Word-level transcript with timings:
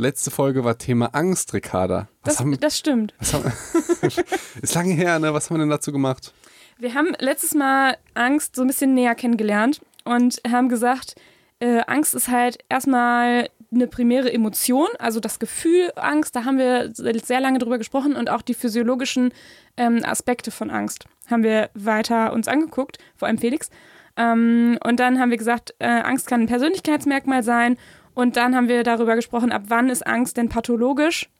Letzte 0.00 0.30
Folge 0.30 0.62
war 0.62 0.78
Thema 0.78 1.06
Angst, 1.06 1.52
Ricarda. 1.54 2.06
Was 2.22 2.34
Das, 2.34 2.40
haben, 2.40 2.60
das 2.60 2.78
stimmt. 2.78 3.14
haben, 3.32 3.52
ist 4.62 4.74
lange 4.76 4.94
her, 4.94 5.18
ne? 5.18 5.34
Was 5.34 5.50
haben 5.50 5.56
wir 5.56 5.62
denn 5.62 5.70
dazu 5.70 5.90
gemacht? 5.90 6.32
Wir 6.78 6.94
haben 6.94 7.16
letztes 7.18 7.52
Mal 7.52 7.96
Angst 8.14 8.54
so 8.54 8.62
ein 8.62 8.68
bisschen 8.68 8.94
näher 8.94 9.16
kennengelernt 9.16 9.80
und 10.04 10.40
haben 10.48 10.68
gesagt, 10.68 11.16
äh, 11.58 11.80
Angst 11.88 12.14
ist 12.14 12.28
halt 12.28 12.58
erstmal 12.68 13.48
eine 13.74 13.88
primäre 13.88 14.32
Emotion, 14.32 14.86
also 15.00 15.18
das 15.18 15.40
Gefühl 15.40 15.90
Angst, 15.96 16.36
da 16.36 16.44
haben 16.44 16.58
wir 16.58 16.92
sehr 16.94 17.40
lange 17.40 17.58
drüber 17.58 17.78
gesprochen 17.78 18.14
und 18.14 18.30
auch 18.30 18.42
die 18.42 18.54
physiologischen 18.54 19.34
ähm, 19.76 20.04
Aspekte 20.04 20.52
von 20.52 20.70
Angst 20.70 21.06
haben 21.28 21.42
wir 21.42 21.70
weiter 21.74 22.32
uns 22.32 22.46
angeguckt, 22.46 22.98
vor 23.16 23.26
allem 23.26 23.38
Felix. 23.38 23.68
Ähm, 24.16 24.78
und 24.84 25.00
dann 25.00 25.18
haben 25.20 25.30
wir 25.30 25.38
gesagt, 25.38 25.74
äh, 25.80 25.86
Angst 25.86 26.28
kann 26.28 26.42
ein 26.42 26.46
Persönlichkeitsmerkmal 26.46 27.42
sein 27.42 27.76
und 28.18 28.36
dann 28.36 28.56
haben 28.56 28.66
wir 28.66 28.82
darüber 28.82 29.14
gesprochen, 29.14 29.52
ab 29.52 29.66
wann 29.68 29.88
ist 29.90 30.04
Angst 30.04 30.38
denn 30.38 30.48
pathologisch? 30.48 31.30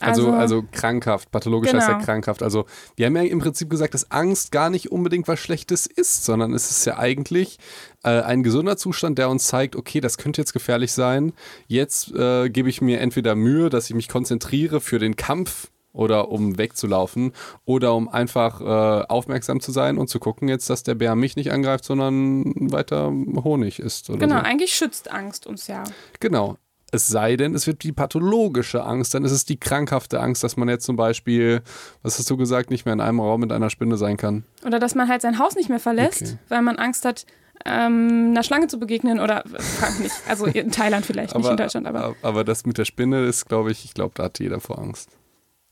Also, 0.00 0.32
also, 0.32 0.64
krankhaft, 0.72 1.30
pathologisch 1.30 1.74
heißt 1.74 1.86
ja 1.88 1.94
Genau. 1.94 2.04
krankhaft. 2.06 2.42
Also 2.42 2.64
wir 2.96 3.04
haben 3.04 3.14
ja 3.16 3.22
im 3.22 3.38
Prinzip 3.38 3.68
gesagt, 3.68 3.92
dass 3.92 4.10
Angst 4.10 4.50
gar 4.50 4.70
nicht 4.70 4.90
unbedingt 4.90 5.28
was 5.28 5.38
Schlechtes 5.38 5.86
ist, 5.86 6.24
sondern 6.24 6.54
es 6.54 6.70
ist 6.70 6.86
ja 6.86 6.98
eigentlich 6.98 7.58
äh, 8.02 8.22
ein 8.22 8.42
gesunder 8.42 8.78
Zustand, 8.78 9.18
der 9.18 9.28
uns 9.28 9.46
zeigt, 9.46 9.76
okay, 9.76 10.00
das 10.00 10.16
könnte 10.16 10.40
jetzt 10.40 10.54
gefährlich 10.54 10.92
sein. 10.92 11.34
Jetzt 11.66 12.10
äh, 12.14 12.48
gebe 12.48 12.70
ich 12.70 12.80
mir 12.80 13.00
entweder 13.00 13.34
Mühe, 13.34 13.68
dass 13.68 13.90
ich 13.90 13.94
mich 13.94 14.08
konzentriere 14.08 14.80
für 14.80 14.98
den 14.98 15.16
Kampf 15.16 15.70
oder 15.92 16.30
um 16.30 16.58
wegzulaufen 16.58 17.32
oder 17.64 17.94
um 17.94 18.08
einfach 18.08 18.60
äh, 18.60 19.04
aufmerksam 19.08 19.60
zu 19.60 19.72
sein 19.72 19.98
und 19.98 20.08
zu 20.08 20.18
gucken 20.18 20.48
jetzt, 20.48 20.70
dass 20.70 20.82
der 20.82 20.94
Bär 20.94 21.14
mich 21.14 21.36
nicht 21.36 21.52
angreift, 21.52 21.84
sondern 21.84 22.72
weiter 22.72 23.12
Honig 23.44 23.78
isst. 23.78 24.08
Genau, 24.08 24.36
so. 24.36 24.42
eigentlich 24.42 24.74
schützt 24.74 25.10
Angst 25.10 25.46
uns 25.46 25.66
ja. 25.66 25.84
Genau. 26.20 26.56
Es 26.94 27.08
sei 27.08 27.36
denn, 27.36 27.54
es 27.54 27.66
wird 27.66 27.84
die 27.84 27.92
pathologische 27.92 28.84
Angst, 28.84 29.14
dann 29.14 29.24
ist 29.24 29.32
es 29.32 29.46
die 29.46 29.58
krankhafte 29.58 30.20
Angst, 30.20 30.44
dass 30.44 30.58
man 30.58 30.68
jetzt 30.68 30.84
zum 30.84 30.96
Beispiel, 30.96 31.62
was 32.02 32.18
hast 32.18 32.28
du 32.28 32.36
gesagt, 32.36 32.70
nicht 32.70 32.84
mehr 32.84 32.92
in 32.92 33.00
einem 33.00 33.18
Raum 33.18 33.40
mit 33.40 33.50
einer 33.50 33.70
Spinne 33.70 33.96
sein 33.96 34.18
kann. 34.18 34.44
Oder 34.66 34.78
dass 34.78 34.94
man 34.94 35.08
halt 35.08 35.22
sein 35.22 35.38
Haus 35.38 35.54
nicht 35.54 35.70
mehr 35.70 35.80
verlässt, 35.80 36.22
Okay. 36.22 36.38
weil 36.50 36.60
man 36.60 36.76
Angst 36.76 37.06
hat, 37.06 37.24
ähm, 37.64 38.28
einer 38.32 38.42
Schlange 38.42 38.66
zu 38.66 38.78
begegnen 38.78 39.20
oder 39.20 39.44
äh, 39.46 39.62
frag 39.62 40.00
nicht. 40.00 40.14
Also 40.28 40.44
in 40.44 40.70
Thailand 40.70 41.06
vielleicht, 41.06 41.34
nicht 41.34 41.48
in 41.48 41.56
Deutschland, 41.56 41.86
aber. 41.86 42.14
aber 42.20 42.44
das 42.44 42.66
mit 42.66 42.76
der 42.76 42.84
Spinne 42.84 43.24
ist, 43.24 43.48
glaube 43.48 43.70
ich, 43.70 43.86
ich 43.86 43.94
glaube, 43.94 44.12
da 44.14 44.24
hat 44.24 44.38
jeder 44.38 44.60
vor 44.60 44.78
Angst. 44.78 45.10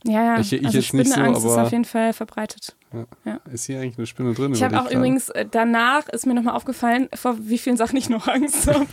Ja, 0.05 0.25
ja. 0.25 0.41
Ich- 0.41 0.53
ich 0.53 0.65
also 0.65 0.79
jetzt 0.79 0.95
nicht 0.95 1.09
so, 1.09 1.13
Spinneangst 1.15 1.45
ist 1.45 1.53
aber- 1.53 1.63
auf 1.65 1.73
jeden 1.73 1.85
Fall 1.85 2.13
verbreitet. 2.13 2.75
Ist 3.53 3.67
hier 3.67 3.81
eigentlich 3.81 3.99
eine 3.99 4.07
Spinne 4.07 4.35
drin? 4.35 4.53
Ich 4.53 4.63
habe 4.65 4.81
auch 4.81 4.91
übrigens, 4.91 5.29
äh, 5.29 5.47
danach 5.49 6.09
ist 6.09 6.27
mir 6.27 6.35
nochmal 6.35 6.57
aufgefallen, 6.57 7.09
vor 7.15 7.37
wie 7.41 7.59
vielen 7.59 7.77
Sachen 7.77 7.97
ich 7.97 8.09
noch 8.09 8.27
Angst 8.29 8.67
habe. 8.67 8.87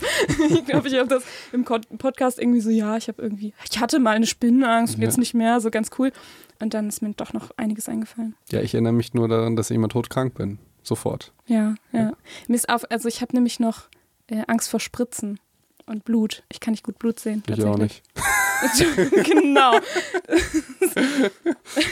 ich 0.50 0.64
glaube, 0.66 0.86
ich 0.88 0.94
habe 0.96 1.08
das 1.08 1.24
im 1.52 1.64
Podcast 1.64 2.38
irgendwie 2.38 2.60
so, 2.60 2.70
ja, 2.70 2.96
ich 2.96 3.08
habe 3.08 3.20
irgendwie, 3.22 3.54
ich 3.68 3.80
hatte 3.80 3.98
mal 3.98 4.14
eine 4.14 4.26
Spinnenangst 4.26 4.94
und 4.94 5.00
Ja. 5.00 5.08
jetzt 5.08 5.18
nicht 5.18 5.34
mehr, 5.34 5.60
so 5.60 5.70
ganz 5.70 5.90
cool. 5.98 6.12
Und 6.60 6.74
dann 6.74 6.88
ist 6.88 7.02
mir 7.02 7.12
doch 7.14 7.32
noch 7.32 7.50
einiges 7.56 7.88
eingefallen. 7.88 8.36
Ja, 8.50 8.60
ich 8.60 8.74
erinnere 8.74 8.92
mich 8.92 9.14
nur 9.14 9.26
daran, 9.28 9.56
dass 9.56 9.70
ich 9.70 9.74
immer 9.74 9.88
todkrank 9.88 10.34
bin. 10.34 10.58
Sofort. 10.84 11.32
Ja, 11.46 11.74
ja. 11.92 12.12
Mir 12.46 12.54
ist 12.54 12.68
auf, 12.68 12.88
also 12.90 13.08
ich 13.08 13.20
habe 13.20 13.34
nämlich 13.34 13.58
noch 13.60 13.88
äh, 14.28 14.42
Angst 14.46 14.70
vor 14.70 14.78
Spritzen 14.80 15.40
und 15.88 16.04
Blut. 16.04 16.42
Ich 16.50 16.60
kann 16.60 16.72
nicht 16.72 16.84
gut 16.84 16.98
Blut 16.98 17.18
sehen. 17.20 17.42
Ich 17.48 17.64
auch 17.64 17.78
nicht. 17.78 18.02
genau. 19.24 19.78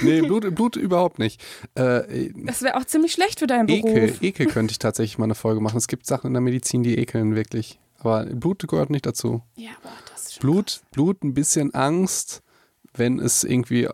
Nee, 0.02 0.20
Blut, 0.22 0.54
Blut 0.54 0.76
überhaupt 0.76 1.18
nicht. 1.18 1.40
Äh, 1.74 2.30
Das 2.44 2.62
wäre 2.62 2.76
auch 2.76 2.84
ziemlich 2.84 3.12
schlecht 3.12 3.38
für 3.38 3.46
deinen 3.46 3.68
Ekel, 3.68 4.06
Beruf. 4.08 4.22
Ekel 4.22 4.46
könnte 4.46 4.72
ich 4.72 4.78
tatsächlich 4.78 5.18
mal 5.18 5.24
eine 5.24 5.34
Folge 5.34 5.60
machen. 5.60 5.76
Es 5.76 5.88
gibt 5.88 6.06
Sachen 6.06 6.28
in 6.28 6.32
der 6.34 6.40
Medizin, 6.40 6.82
die 6.82 6.98
ekeln 6.98 7.34
wirklich. 7.34 7.78
Aber 7.98 8.24
Blut 8.26 8.66
gehört 8.68 8.90
nicht 8.90 9.06
dazu. 9.06 9.42
Ja, 9.56 9.70
boah, 9.82 9.92
das 10.12 10.26
ist 10.26 10.34
schon 10.34 10.40
Blut, 10.40 10.80
Blut, 10.92 11.22
ein 11.24 11.34
bisschen 11.34 11.72
Angst, 11.74 12.42
wenn 12.94 13.18
es 13.18 13.44
irgendwie, 13.44 13.88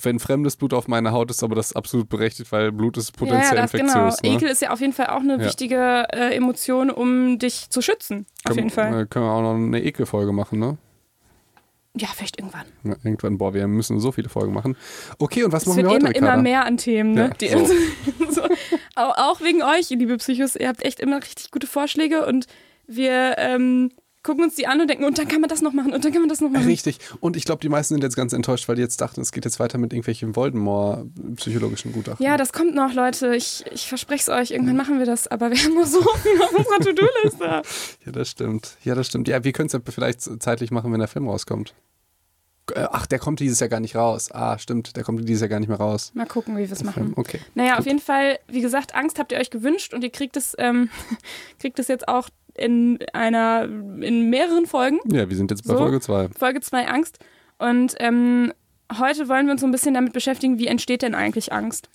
wenn 0.00 0.18
fremdes 0.18 0.56
Blut 0.56 0.72
auf 0.74 0.86
meiner 0.88 1.12
Haut 1.12 1.30
ist, 1.30 1.42
aber 1.42 1.54
das 1.54 1.70
ist 1.70 1.76
absolut 1.76 2.08
berechtigt, 2.08 2.52
weil 2.52 2.70
Blut 2.72 2.96
ist 2.96 3.12
potenziell 3.16 3.56
ja, 3.56 3.62
das, 3.62 3.72
genau. 3.72 4.06
infektiös. 4.06 4.22
Ne? 4.22 4.36
Ekel 4.36 4.48
ist 4.48 4.62
ja 4.62 4.70
auf 4.70 4.80
jeden 4.80 4.92
Fall 4.92 5.08
auch 5.08 5.20
eine 5.20 5.34
Ja. 5.38 5.44
wichtige 5.44 6.06
äh, 6.12 6.34
Emotion, 6.36 6.90
um 6.90 7.38
dich 7.38 7.70
zu 7.70 7.82
schützen. 7.82 8.26
Auf 8.44 8.54
können, 8.54 8.58
jeden 8.58 8.70
Fall. 8.70 9.02
äh, 9.02 9.06
Können 9.06 9.24
wir 9.24 9.32
auch 9.32 9.42
noch 9.42 9.54
eine 9.54 9.82
Ekelfolge 9.82 10.32
machen, 10.32 10.58
ne? 10.58 10.78
Ja, 11.96 12.08
vielleicht 12.14 12.38
irgendwann. 12.38 12.66
Ja, 12.84 12.94
irgendwann, 13.02 13.38
boah, 13.38 13.54
wir 13.54 13.66
müssen 13.66 13.98
so 13.98 14.12
viele 14.12 14.28
Folgen 14.28 14.52
machen. 14.52 14.76
Okay, 15.18 15.42
und 15.42 15.52
was 15.52 15.62
Es 15.62 15.68
machen 15.68 15.78
wir 15.82 15.88
heute, 15.90 15.98
immer, 16.06 16.14
immer 16.14 16.26
Ricarda? 16.28 16.42
mehr 16.42 16.64
an 16.64 16.76
Themen, 16.76 17.14
ne? 17.14 17.30
Ja, 17.40 17.58
so. 17.58 17.74
so. 18.30 18.42
auch, 18.94 19.16
auch 19.18 19.40
wegen 19.40 19.62
euch, 19.62 19.90
ihr 19.90 19.96
liebe 19.96 20.16
Psychos. 20.18 20.54
Ihr 20.54 20.68
habt 20.68 20.84
echt 20.84 21.00
immer 21.00 21.16
richtig 21.16 21.50
gute 21.50 21.66
Vorschläge 21.66 22.24
und 22.26 22.46
wir 22.86 23.34
ähm, 23.38 23.90
gucken 24.28 24.44
uns 24.44 24.56
die 24.56 24.66
an 24.66 24.78
und 24.78 24.90
denken, 24.90 25.04
und 25.04 25.16
dann 25.16 25.26
kann 25.26 25.40
man 25.40 25.48
das 25.48 25.62
noch 25.62 25.72
machen 25.72 25.94
und 25.94 26.04
dann 26.04 26.12
kann 26.12 26.20
man 26.20 26.28
das 26.28 26.42
noch 26.42 26.50
machen. 26.50 26.66
Richtig. 26.66 26.98
Und 27.20 27.34
ich 27.34 27.46
glaube, 27.46 27.62
die 27.62 27.70
meisten 27.70 27.94
sind 27.94 28.02
jetzt 28.02 28.14
ganz 28.14 28.34
enttäuscht, 28.34 28.68
weil 28.68 28.76
die 28.76 28.82
jetzt 28.82 29.00
dachten, 29.00 29.22
es 29.22 29.32
geht 29.32 29.46
jetzt 29.46 29.58
weiter 29.58 29.78
mit 29.78 29.94
irgendwelchen 29.94 30.36
Voldemort-psychologischen 30.36 31.92
Gutachten. 31.92 32.22
Ja, 32.22 32.36
das 32.36 32.52
kommt 32.52 32.74
noch, 32.74 32.92
Leute. 32.92 33.34
Ich, 33.34 33.64
ich 33.72 33.88
verspreche 33.88 34.20
es 34.20 34.28
euch. 34.28 34.50
Irgendwann 34.50 34.76
machen 34.76 34.98
wir 34.98 35.06
das. 35.06 35.28
Aber 35.28 35.50
wir 35.50 35.56
haben 35.56 35.72
noch 35.72 35.86
so 35.86 36.02
viel 36.22 36.42
auf 36.42 36.52
unserer 36.52 36.78
To-Do-Liste. 36.78 37.62
Ja, 38.04 38.12
das 38.12 38.30
stimmt. 38.30 38.76
Ja, 38.84 38.94
das 38.94 39.06
stimmt. 39.06 39.28
Ja, 39.28 39.42
wir 39.44 39.52
können 39.52 39.68
es 39.68 39.72
ja 39.72 39.80
vielleicht 39.82 40.20
zeitlich 40.42 40.70
machen, 40.70 40.92
wenn 40.92 40.98
der 40.98 41.08
Film 41.08 41.26
rauskommt. 41.26 41.74
Äh, 42.74 42.86
Ach, 42.90 43.06
der 43.06 43.18
kommt 43.18 43.40
dieses 43.40 43.60
Jahr 43.60 43.68
gar 43.68 43.80
nicht 43.80 43.96
raus. 43.96 44.30
Ah, 44.32 44.58
stimmt, 44.58 44.96
der 44.96 45.04
kommt 45.04 45.26
dieses 45.26 45.40
Jahr 45.40 45.48
gar 45.48 45.60
nicht 45.60 45.68
mehr 45.68 45.78
raus. 45.78 46.12
Mal 46.14 46.26
gucken, 46.26 46.56
wie 46.56 46.68
wir 46.68 46.72
es 46.72 46.84
machen. 46.84 47.14
Okay. 47.16 47.40
Naja, 47.54 47.78
auf 47.78 47.86
jeden 47.86 48.00
Fall, 48.00 48.38
wie 48.48 48.60
gesagt, 48.60 48.94
Angst 48.94 49.18
habt 49.18 49.32
ihr 49.32 49.38
euch 49.38 49.50
gewünscht 49.50 49.94
und 49.94 50.04
ihr 50.04 50.10
kriegt 50.10 50.36
es, 50.36 50.54
ähm, 50.58 50.90
kriegt 51.58 51.78
es 51.78 51.88
jetzt 51.88 52.08
auch 52.08 52.28
in 52.58 52.98
einer, 53.12 53.64
in 53.64 54.30
mehreren 54.30 54.66
Folgen. 54.66 54.98
Ja, 55.10 55.28
wir 55.28 55.36
sind 55.36 55.50
jetzt 55.50 55.66
bei 55.66 55.74
So. 55.74 55.78
Folge 55.78 56.00
2. 56.00 56.30
Folge 56.38 56.60
2 56.60 56.88
Angst. 56.88 57.18
Und 57.58 57.94
ähm, 57.98 58.52
heute 58.98 59.28
wollen 59.28 59.46
wir 59.46 59.52
uns 59.52 59.60
so 59.60 59.66
ein 59.66 59.72
bisschen 59.72 59.94
damit 59.94 60.12
beschäftigen, 60.12 60.58
wie 60.58 60.66
entsteht 60.66 61.02
denn 61.02 61.14
eigentlich 61.14 61.52
Angst? 61.52 61.88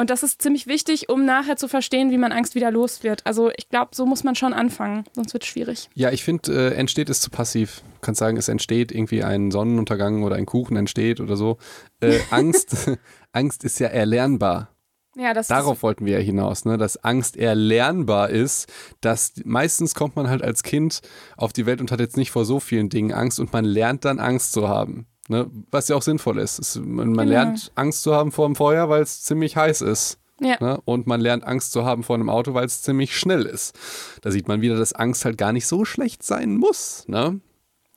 Und 0.00 0.10
das 0.10 0.22
ist 0.22 0.40
ziemlich 0.40 0.68
wichtig, 0.68 1.08
um 1.08 1.24
nachher 1.24 1.56
zu 1.56 1.66
verstehen, 1.66 2.12
wie 2.12 2.18
man 2.18 2.30
Angst 2.30 2.54
wieder 2.54 2.70
los 2.70 3.02
wird. 3.02 3.26
Also 3.26 3.50
ich 3.56 3.68
glaube, 3.68 3.96
so 3.96 4.06
muss 4.06 4.22
man 4.22 4.36
schon 4.36 4.52
anfangen, 4.52 5.02
sonst 5.12 5.32
wird 5.32 5.42
es 5.42 5.48
schwierig. 5.48 5.90
Ja, 5.94 6.12
ich 6.12 6.22
finde, 6.22 6.70
äh, 6.70 6.74
entsteht 6.74 7.10
ist 7.10 7.20
zu 7.20 7.30
passiv. 7.30 7.82
Du 7.94 8.00
kannst 8.02 8.20
sagen, 8.20 8.36
es 8.36 8.46
entsteht 8.46 8.92
irgendwie 8.92 9.24
ein 9.24 9.50
Sonnenuntergang 9.50 10.22
oder 10.22 10.36
ein 10.36 10.46
Kuchen 10.46 10.76
entsteht 10.76 11.18
oder 11.18 11.34
so. 11.36 11.58
Äh, 12.00 12.20
Angst, 12.30 12.92
Angst 13.32 13.64
ist 13.64 13.80
ja 13.80 13.88
erlernbar. 13.88 14.70
Ja, 15.18 15.34
Darauf 15.34 15.82
wollten 15.82 16.06
wir 16.06 16.18
ja 16.18 16.24
hinaus, 16.24 16.64
ne? 16.64 16.78
dass 16.78 17.02
Angst 17.02 17.36
erlernbar 17.36 18.30
ist, 18.30 18.72
dass 19.00 19.32
meistens 19.44 19.94
kommt 19.96 20.14
man 20.14 20.30
halt 20.30 20.42
als 20.42 20.62
Kind 20.62 21.00
auf 21.36 21.52
die 21.52 21.66
Welt 21.66 21.80
und 21.80 21.90
hat 21.90 21.98
jetzt 21.98 22.16
nicht 22.16 22.30
vor 22.30 22.44
so 22.44 22.60
vielen 22.60 22.88
Dingen 22.88 23.12
Angst 23.12 23.40
und 23.40 23.52
man 23.52 23.64
lernt 23.64 24.04
dann 24.04 24.20
Angst 24.20 24.52
zu 24.52 24.68
haben. 24.68 25.06
Ne? 25.28 25.50
Was 25.72 25.88
ja 25.88 25.96
auch 25.96 26.02
sinnvoll 26.02 26.38
ist. 26.38 26.58
Es, 26.60 26.76
man 26.76 27.12
man 27.12 27.26
Genau. 27.26 27.30
lernt 27.30 27.72
Angst 27.74 28.02
zu 28.02 28.14
haben 28.14 28.30
vor 28.30 28.46
dem 28.46 28.54
Feuer, 28.54 28.88
weil 28.88 29.02
es 29.02 29.22
ziemlich 29.24 29.56
heiß 29.56 29.80
ist. 29.80 29.88
ist, 29.90 30.18
ja. 30.40 30.56
Ne? 30.60 30.80
Und 30.84 31.06
man 31.08 31.20
lernt 31.20 31.44
Angst 31.44 31.72
zu 31.72 31.84
haben 31.84 32.04
vor 32.04 32.14
einem 32.14 32.30
Auto, 32.30 32.54
weil 32.54 32.64
es 32.66 32.82
ziemlich 32.82 33.18
schnell 33.18 33.44
ist. 33.44 33.76
Da 34.22 34.30
sieht 34.30 34.46
man 34.46 34.60
wieder, 34.60 34.76
dass 34.76 34.92
Angst 34.92 35.24
halt 35.24 35.36
gar 35.36 35.52
nicht 35.52 35.66
so 35.66 35.84
schlecht 35.84 36.22
sein 36.22 36.56
muss. 36.56 37.04
Ne? 37.08 37.40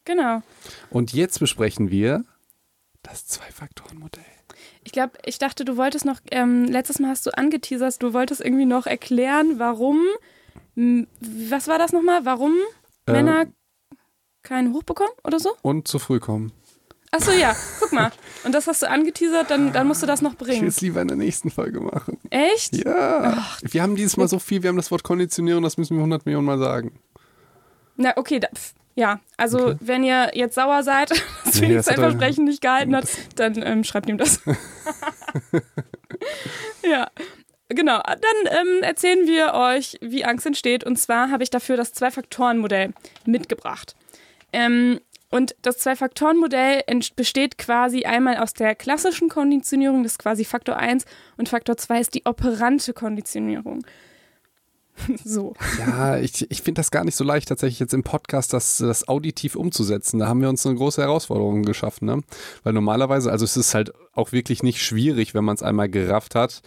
genau. 0.06 0.42
Und 0.90 1.14
jetzt 1.14 1.40
besprechen 1.40 1.92
wir 1.92 2.26
das 3.04 3.28
Zwei-Faktoren-Modell. 3.28 4.24
Ich 4.84 4.92
glaube, 4.92 5.14
ich 5.26 5.38
dachte, 5.40 5.64
du 5.66 5.78
wolltest 5.78 6.06
noch, 6.06 6.20
ähm, 6.32 6.66
letztes 6.66 7.00
Mal 7.00 7.10
hast 7.10 7.26
du 7.26 7.32
angeteasert, 7.38 8.02
du 8.02 8.14
wolltest 8.14 8.42
irgendwie 8.42 8.66
noch 8.66 8.88
erklären, 8.88 9.60
warum, 9.60 10.00
was 10.76 11.68
war 11.68 11.78
das 11.78 11.92
nochmal, 11.94 12.26
warum 12.26 12.56
Äh, 13.08 13.12
Männer 13.12 13.46
keinen 14.44 14.74
Hoch 14.74 14.84
bekommen 14.84 15.12
oder 15.24 15.40
so? 15.40 15.52
Und 15.62 15.88
zu 15.88 16.00
früh 16.00 16.20
kommen. 16.20 16.52
Achso, 17.12 17.32
ja, 17.32 17.54
guck 17.80 17.92
mal. 17.92 18.12
Und 18.46 18.56
das 18.56 18.68
hast 18.68 18.82
du 18.82 18.90
angeteasert, 18.90 19.52
dann, 19.52 19.74
dann 19.74 19.86
musst 19.86 20.02
du 20.02 20.08
das 20.08 20.22
noch 20.22 20.34
Ich 20.34 20.40
will 20.40 20.48
bringen. 20.48 20.68
es 20.68 20.80
lieber 20.82 21.02
in 21.02 21.10
der 21.10 21.18
nächsten 21.18 21.52
Folge 21.52 21.82
machen. 21.82 22.18
Echt? 22.30 22.76
Ja. 22.78 23.46
wir 23.62 23.82
haben 23.84 23.96
dieses 23.98 24.16
Mal 24.18 24.30
so 24.30 24.40
viel, 24.40 24.64
wir 24.64 24.70
haben 24.70 24.78
das 24.78 24.92
Wort 24.92 25.04
Konditionierung, 25.04 25.62
das 25.62 25.78
müssen 25.78 25.96
wir 25.98 26.00
100 26.00 26.26
Millionen 26.26 26.46
Mal 26.48 26.58
sagen. 26.58 26.98
Na, 27.98 28.14
okay, 28.16 28.40
da, 28.40 28.48
pf, 28.56 28.74
ja. 28.96 29.20
Also, 29.38 29.60
Okay. 29.68 29.78
wenn 29.82 30.04
ihr 30.04 30.32
jetzt 30.34 30.56
sauer 30.56 30.84
seid, 30.84 31.10
dass 31.46 31.60
Nee, 31.62 31.78
hat 31.78 31.86
sein 31.86 31.96
er- 31.96 32.02
Versprechen 32.12 32.46
nicht 32.46 32.62
gehalten 32.62 32.96
hat, 32.96 33.08
dann 33.36 33.62
ähm, 33.66 33.84
schreibt 33.84 34.10
ihm 34.10 34.18
das. 34.18 34.42
ja. 36.84 37.08
Genau, 37.70 38.00
dann 38.04 38.54
ähm, 38.60 38.84
erzählen 38.84 39.26
wir 39.28 39.54
euch, 39.54 39.98
wie 40.02 40.26
Angst 40.26 40.46
entsteht. 40.46 40.84
Und 40.84 40.98
zwar 40.98 41.32
habe 41.32 41.42
ich 41.44 41.50
dafür 41.50 41.78
das 41.78 41.94
Zwei-Faktoren-Modell 41.94 42.92
mitgebracht. 43.26 43.96
Ähm, 44.52 45.00
und 45.30 45.56
das 45.62 45.78
Zwei-Faktoren-Modell 45.78 46.82
besteht 47.16 47.58
quasi 47.58 48.04
einmal 48.04 48.36
aus 48.38 48.54
der 48.54 48.76
klassischen 48.76 49.30
Konditionierung, 49.30 50.04
das 50.04 50.14
ist 50.14 50.20
quasi 50.20 50.44
Faktor 50.44 50.76
1, 50.76 51.06
und 51.38 51.48
Faktor 51.48 51.78
2 51.78 52.02
ist 52.02 52.14
die 52.14 52.24
operante 52.26 52.92
Konditionierung. 52.92 53.86
so. 55.24 55.54
Ja, 55.80 56.18
ich, 56.18 56.50
ich 56.50 56.62
finde 56.62 56.80
das 56.80 56.92
gar 56.92 57.04
nicht 57.04 57.16
so 57.16 57.24
leicht, 57.24 57.50
tatsächlich 57.50 57.80
jetzt 57.80 57.94
im 57.94 58.04
Podcast 58.04 58.54
das, 58.54 58.78
das 58.78 59.08
auditiv 59.08 59.56
umzusetzen. 59.56 60.20
Da 60.20 60.28
haben 60.28 60.42
wir 60.42 60.50
uns 60.50 60.66
eine 60.66 60.76
große 60.76 61.02
Herausforderung 61.02 61.64
geschaffen, 61.64 62.06
ne? 62.06 62.22
Weil 62.64 62.74
normalerweise, 62.74 63.32
also 63.32 63.46
es 63.46 63.58
ist 63.58 63.74
halt 63.74 63.94
auch 64.14 64.32
wirklich 64.32 64.64
nicht 64.64 64.82
schwierig, 64.82 65.34
wenn 65.34 65.44
man 65.44 65.56
es 65.56 65.64
einmal 65.64 65.90
gerafft 65.90 66.36
hat. 66.36 66.62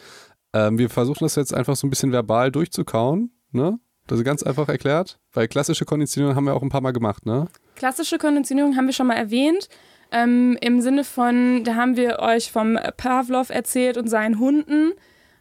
Ähm, 0.53 0.79
wir 0.79 0.91
versuchen 0.91 1.25
das 1.25 1.35
jetzt 1.35 1.55
einfach 1.55 1.77
so 1.77 1.87
ein 1.87 1.91
bisschen 1.91 2.13
verbal 2.13 2.51
durchzukauen, 2.53 3.33
ne? 3.53 3.79
Das 4.07 4.19
ist 4.19 4.25
ganz 4.25 4.43
einfach 4.43 4.69
erklärt, 4.69 5.19
weil 5.33 5.49
klassische 5.49 5.87
Konditionierung 5.87 6.37
haben 6.37 6.45
wir 6.45 6.55
auch 6.55 6.63
ein 6.63 6.69
paar 6.69 6.83
Mal 6.83 6.93
gemacht, 6.93 7.25
ne? 7.25 7.49
Klassische 7.75 8.19
Konditionierung 8.19 8.77
haben 8.77 8.87
wir 8.87 8.93
schon 8.93 9.07
mal 9.07 9.17
erwähnt. 9.17 9.69
Ähm, 10.13 10.57
Im 10.61 10.81
Sinne 10.81 11.05
von, 11.05 11.65
da 11.65 11.75
haben 11.75 11.97
wir 11.97 12.19
euch 12.21 12.53
vom 12.53 12.79
Pavlov 12.97 13.51
erzählt 13.51 13.97
und 13.97 14.09
seinen 14.09 14.39
Hunden, 14.39 14.93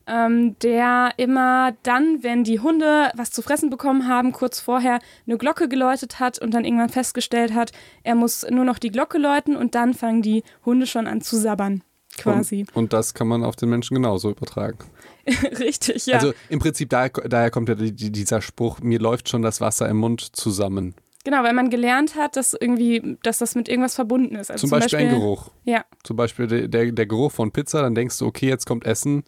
ähm, 0.08 0.58
der 0.60 1.12
immer 1.18 1.74
dann, 1.84 2.24
wenn 2.24 2.44
die 2.44 2.60
Hunde 2.60 3.12
was 3.16 3.32
zu 3.32 3.42
fressen 3.42 3.70
bekommen 3.70 4.08
haben, 4.08 4.32
kurz 4.32 4.60
vorher 4.60 5.00
eine 5.26 5.38
Glocke 5.38 5.68
geläutet 5.68 6.20
hat 6.20 6.40
und 6.40 6.54
dann 6.54 6.66
irgendwann 6.66 6.90
festgestellt 6.90 7.54
hat, 7.54 7.72
er 8.04 8.16
muss 8.16 8.46
nur 8.50 8.66
noch 8.66 8.80
die 8.80 8.92
Glocke 8.92 9.18
läuten 9.18 9.56
und 9.56 9.76
dann 9.76 9.94
fangen 9.94 10.22
die 10.22 10.44
Hunde 10.66 10.88
schon 10.88 11.08
an 11.08 11.22
zu 11.22 11.38
sabbern. 11.38 11.84
Quasi. 12.18 12.62
Und, 12.74 12.76
und 12.76 12.94
das 12.94 13.14
kann 13.14 13.28
man 13.28 13.44
auf 13.44 13.56
den 13.56 13.70
Menschen 13.70 13.96
genauso 13.96 14.30
übertragen. 14.30 14.78
Richtig, 15.60 16.06
ja. 16.06 16.16
Also 16.16 16.34
im 16.50 16.60
Prinzip, 16.60 16.90
daher, 16.90 17.10
daher 17.10 17.50
kommt 17.50 17.70
ja 17.70 17.76
dieser 17.76 18.42
Spruch, 18.42 18.80
mir 18.82 19.00
läuft 19.00 19.30
schon 19.30 19.42
das 19.42 19.62
Wasser 19.62 19.90
im 19.90 19.98
Mund 19.98 20.36
zusammen. 20.36 20.96
Genau, 21.24 21.42
weil 21.44 21.54
man 21.54 21.70
gelernt 21.70 22.16
hat, 22.16 22.36
dass 22.36 22.54
irgendwie, 22.54 23.18
dass 23.24 23.38
das 23.38 23.56
mit 23.56 23.70
irgendwas 23.70 23.96
verbunden 23.96 24.36
ist. 24.36 24.52
Also 24.52 24.62
zum, 24.62 24.70
zum 24.70 24.80
Beispiel, 24.80 25.00
Beispiel, 25.00 25.16
ein 25.16 25.22
Geruch. 25.22 25.52
Ja. 25.64 25.86
Zum 26.04 26.18
Beispiel 26.18 26.48
der, 26.48 26.68
der, 26.68 26.92
der 26.92 27.06
Geruch 27.06 27.32
von 27.32 27.52
Pizza, 27.52 27.82
dann 27.82 27.96
denkst 27.96 28.18
du, 28.18 28.26
okay, 28.26 28.50
jetzt 28.50 28.66
kommt 28.66 28.86
Essen, 28.86 29.24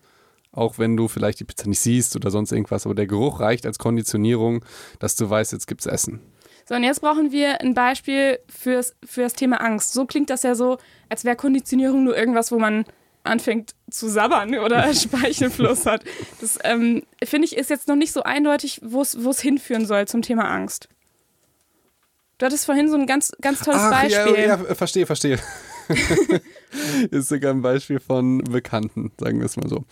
auch 0.56 0.80
wenn 0.80 0.98
du 0.98 1.07
vielleicht 1.07 1.40
die 1.40 1.44
Pizza 1.44 1.68
nicht 1.68 1.80
siehst 1.80 2.16
oder 2.16 2.31
sonst 2.31 2.52
irgendwas, 2.52 2.86
aber 2.86 2.96
der 2.96 3.07
Geruch 3.07 3.40
reicht 3.40 3.66
als 3.66 3.78
Konditionierung, 3.78 4.63
dass 5.00 5.16
du 5.16 5.30
weißt, 5.30 5.52
jetzt 5.52 5.68
gibt's 5.68 5.86
Essen. 5.86 6.22
So, 6.68 6.75
und 6.75 6.84
jetzt 6.84 7.02
brauchen 7.02 7.31
wir 7.31 7.62
ein 7.62 7.75
Beispiel 7.75 8.40
fürs, 8.50 8.96
für 9.06 9.22
das 9.22 9.34
Thema 9.34 9.62
Angst. 9.62 9.94
So 9.94 10.06
klingt 10.06 10.31
das 10.31 10.44
ja 10.44 10.56
so, 10.56 10.78
als 11.10 11.24
wäre 11.24 11.36
Konditionierung 11.36 12.04
nur 12.04 12.18
irgendwas, 12.18 12.52
wo 12.52 12.57
man 12.57 12.86
anfängt 13.24 13.75
zu 13.90 14.07
sabbern 14.07 14.56
oder 14.56 14.94
Speichelfluss 14.94 15.86
hat. 15.86 16.04
Das 16.42 16.58
ähm, 16.63 17.04
finde 17.24 17.46
ich 17.46 17.56
ist 17.56 17.69
jetzt 17.69 17.88
noch 17.88 17.96
nicht 17.96 18.13
so 18.13 18.24
eindeutig, 18.24 18.81
wo 18.84 19.01
es 19.01 19.42
hinführen 19.42 19.86
soll 19.86 20.08
zum 20.08 20.22
Thema 20.22 20.50
Angst. 20.50 20.90
Du 22.38 22.46
hattest 22.46 22.66
vorhin 22.66 22.90
so 22.90 22.98
ein 22.98 23.06
ganz, 23.06 23.31
ganz 23.42 23.62
tolles 23.62 23.81
Ach, 23.81 23.92
Beispiel. 23.92 24.36
Ja, 24.36 24.58
ja, 24.58 24.75
verstehe, 24.75 25.06
verstehe. 25.06 25.40
ist 27.12 27.30
sogar 27.30 27.52
ein 27.54 27.62
Beispiel 27.62 28.00
von 28.00 28.40
Bekannten, 28.40 29.12
sagen 29.20 29.40
wir 29.40 29.46
es 29.46 29.58
mal 29.58 29.70
so. 29.70 29.86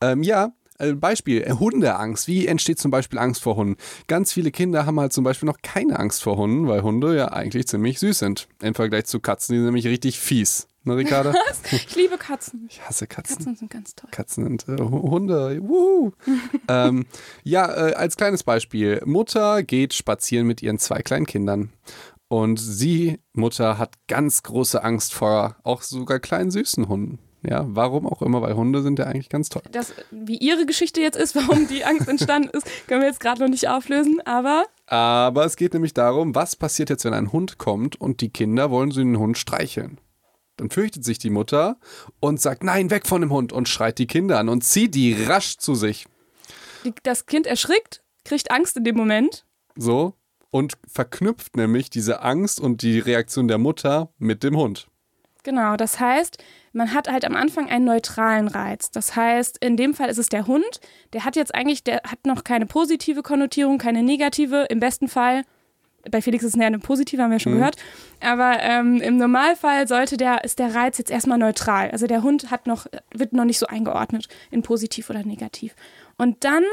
Ähm, 0.00 0.22
ja, 0.22 0.52
äh, 0.80 0.94
Beispiel, 0.94 1.42
äh, 1.42 1.52
Hundeangst. 1.52 2.26
Wie 2.26 2.46
entsteht 2.46 2.78
zum 2.78 2.90
Beispiel 2.90 3.18
Angst 3.18 3.42
vor 3.42 3.56
Hunden? 3.56 3.76
Ganz 4.08 4.32
viele 4.32 4.50
Kinder 4.50 4.86
haben 4.86 4.98
halt 4.98 5.12
zum 5.12 5.24
Beispiel 5.24 5.46
noch 5.46 5.58
keine 5.62 5.98
Angst 5.98 6.22
vor 6.22 6.36
Hunden, 6.36 6.66
weil 6.66 6.82
Hunde 6.82 7.16
ja 7.16 7.28
eigentlich 7.28 7.68
ziemlich 7.68 7.98
süß 7.98 8.18
sind. 8.18 8.48
Im 8.62 8.74
Vergleich 8.74 9.04
zu 9.04 9.20
Katzen, 9.20 9.52
die 9.52 9.58
sind 9.58 9.66
nämlich 9.66 9.86
richtig 9.86 10.18
fies. 10.18 10.66
Ne, 10.82 10.96
Ricarda? 10.96 11.34
Ich 11.72 11.94
liebe 11.94 12.16
Katzen. 12.16 12.66
Ich 12.70 12.80
hasse 12.80 13.06
Katzen. 13.06 13.36
Katzen 13.36 13.54
sind 13.54 13.70
ganz 13.70 13.94
toll. 13.94 14.08
Katzen 14.10 14.46
und 14.46 14.66
äh, 14.66 14.78
Hunde. 14.78 15.60
ähm, 16.68 17.04
ja, 17.44 17.88
äh, 17.88 17.92
als 17.92 18.16
kleines 18.16 18.42
Beispiel. 18.42 19.02
Mutter 19.04 19.62
geht 19.62 19.92
spazieren 19.92 20.46
mit 20.46 20.62
ihren 20.62 20.78
zwei 20.78 21.02
kleinen 21.02 21.26
Kindern. 21.26 21.70
Und 22.30 22.60
sie, 22.60 23.18
Mutter, 23.32 23.76
hat 23.76 23.94
ganz 24.06 24.44
große 24.44 24.84
Angst 24.84 25.12
vor 25.12 25.56
auch 25.64 25.82
sogar 25.82 26.20
kleinen 26.20 26.52
süßen 26.52 26.86
Hunden. 26.88 27.18
Ja, 27.42 27.64
warum 27.66 28.06
auch 28.06 28.22
immer, 28.22 28.40
weil 28.40 28.54
Hunde 28.54 28.82
sind 28.82 29.00
ja 29.00 29.06
eigentlich 29.06 29.30
ganz 29.30 29.48
toll. 29.48 29.62
Das, 29.72 29.92
wie 30.12 30.36
ihre 30.36 30.64
Geschichte 30.64 31.00
jetzt 31.00 31.16
ist, 31.16 31.34
warum 31.34 31.66
die 31.66 31.84
Angst 31.84 32.06
entstanden 32.06 32.50
ist, 32.50 32.68
können 32.86 33.00
wir 33.00 33.08
jetzt 33.08 33.18
gerade 33.18 33.42
noch 33.42 33.48
nicht 33.48 33.68
auflösen, 33.68 34.20
aber. 34.26 34.66
Aber 34.86 35.44
es 35.44 35.56
geht 35.56 35.74
nämlich 35.74 35.92
darum, 35.92 36.36
was 36.36 36.54
passiert 36.54 36.88
jetzt, 36.88 37.04
wenn 37.04 37.14
ein 37.14 37.32
Hund 37.32 37.58
kommt 37.58 38.00
und 38.00 38.20
die 38.20 38.30
Kinder 38.30 38.70
wollen 38.70 38.92
so 38.92 39.00
den 39.00 39.18
Hund 39.18 39.36
streicheln. 39.36 39.98
Dann 40.56 40.70
fürchtet 40.70 41.04
sich 41.04 41.18
die 41.18 41.30
Mutter 41.30 41.80
und 42.20 42.40
sagt, 42.40 42.62
nein, 42.62 42.92
weg 42.92 43.08
von 43.08 43.22
dem 43.22 43.32
Hund 43.32 43.52
und 43.52 43.68
schreit 43.68 43.98
die 43.98 44.06
Kinder 44.06 44.38
an 44.38 44.48
und 44.48 44.62
zieht 44.62 44.94
die 44.94 45.14
rasch 45.14 45.58
zu 45.58 45.74
sich. 45.74 46.06
Das 47.02 47.26
Kind 47.26 47.48
erschrickt, 47.48 48.04
kriegt 48.24 48.52
Angst 48.52 48.76
in 48.76 48.84
dem 48.84 48.96
Moment. 48.96 49.46
So. 49.74 50.14
Und 50.50 50.74
verknüpft 50.86 51.56
nämlich 51.56 51.90
diese 51.90 52.22
Angst 52.22 52.58
und 52.58 52.82
die 52.82 52.98
Reaktion 52.98 53.46
der 53.46 53.58
Mutter 53.58 54.12
mit 54.18 54.42
dem 54.42 54.56
Hund. 54.56 54.88
Genau, 55.42 55.76
das 55.76 56.00
heißt, 56.00 56.38
man 56.72 56.92
hat 56.92 57.10
halt 57.10 57.24
am 57.24 57.34
Anfang 57.34 57.68
einen 57.68 57.84
neutralen 57.84 58.48
Reiz. 58.48 58.90
Das 58.90 59.16
heißt, 59.16 59.58
in 59.64 59.76
dem 59.76 59.94
Fall 59.94 60.08
ist 60.08 60.18
es 60.18 60.28
der 60.28 60.46
Hund. 60.46 60.80
Der 61.12 61.24
hat 61.24 61.36
jetzt 61.36 61.54
eigentlich, 61.54 61.82
der 61.82 62.02
hat 62.04 62.26
noch 62.26 62.44
keine 62.44 62.66
positive 62.66 63.22
Konnotierung, 63.22 63.78
keine 63.78 64.02
negative. 64.02 64.66
Im 64.68 64.80
besten 64.80 65.08
Fall 65.08 65.42
bei 66.10 66.22
Felix 66.22 66.44
ist 66.44 66.54
es 66.54 66.60
eine 66.60 66.78
positive, 66.78 67.22
haben 67.22 67.30
wir 67.30 67.40
schon 67.40 67.52
mhm. 67.52 67.58
gehört. 67.58 67.76
Aber 68.20 68.60
ähm, 68.60 69.00
im 69.00 69.16
Normalfall 69.16 69.86
sollte 69.86 70.16
der, 70.16 70.44
ist 70.44 70.58
der 70.58 70.74
Reiz 70.74 70.98
jetzt 70.98 71.10
erstmal 71.10 71.38
neutral. 71.38 71.90
Also 71.90 72.06
der 72.06 72.22
Hund 72.22 72.50
hat 72.50 72.66
noch, 72.66 72.86
wird 73.14 73.32
noch 73.32 73.44
nicht 73.44 73.58
so 73.58 73.66
eingeordnet 73.66 74.28
in 74.50 74.62
positiv 74.62 75.10
oder 75.10 75.24
negativ. 75.24 75.74
Und 76.16 76.44
dann 76.44 76.64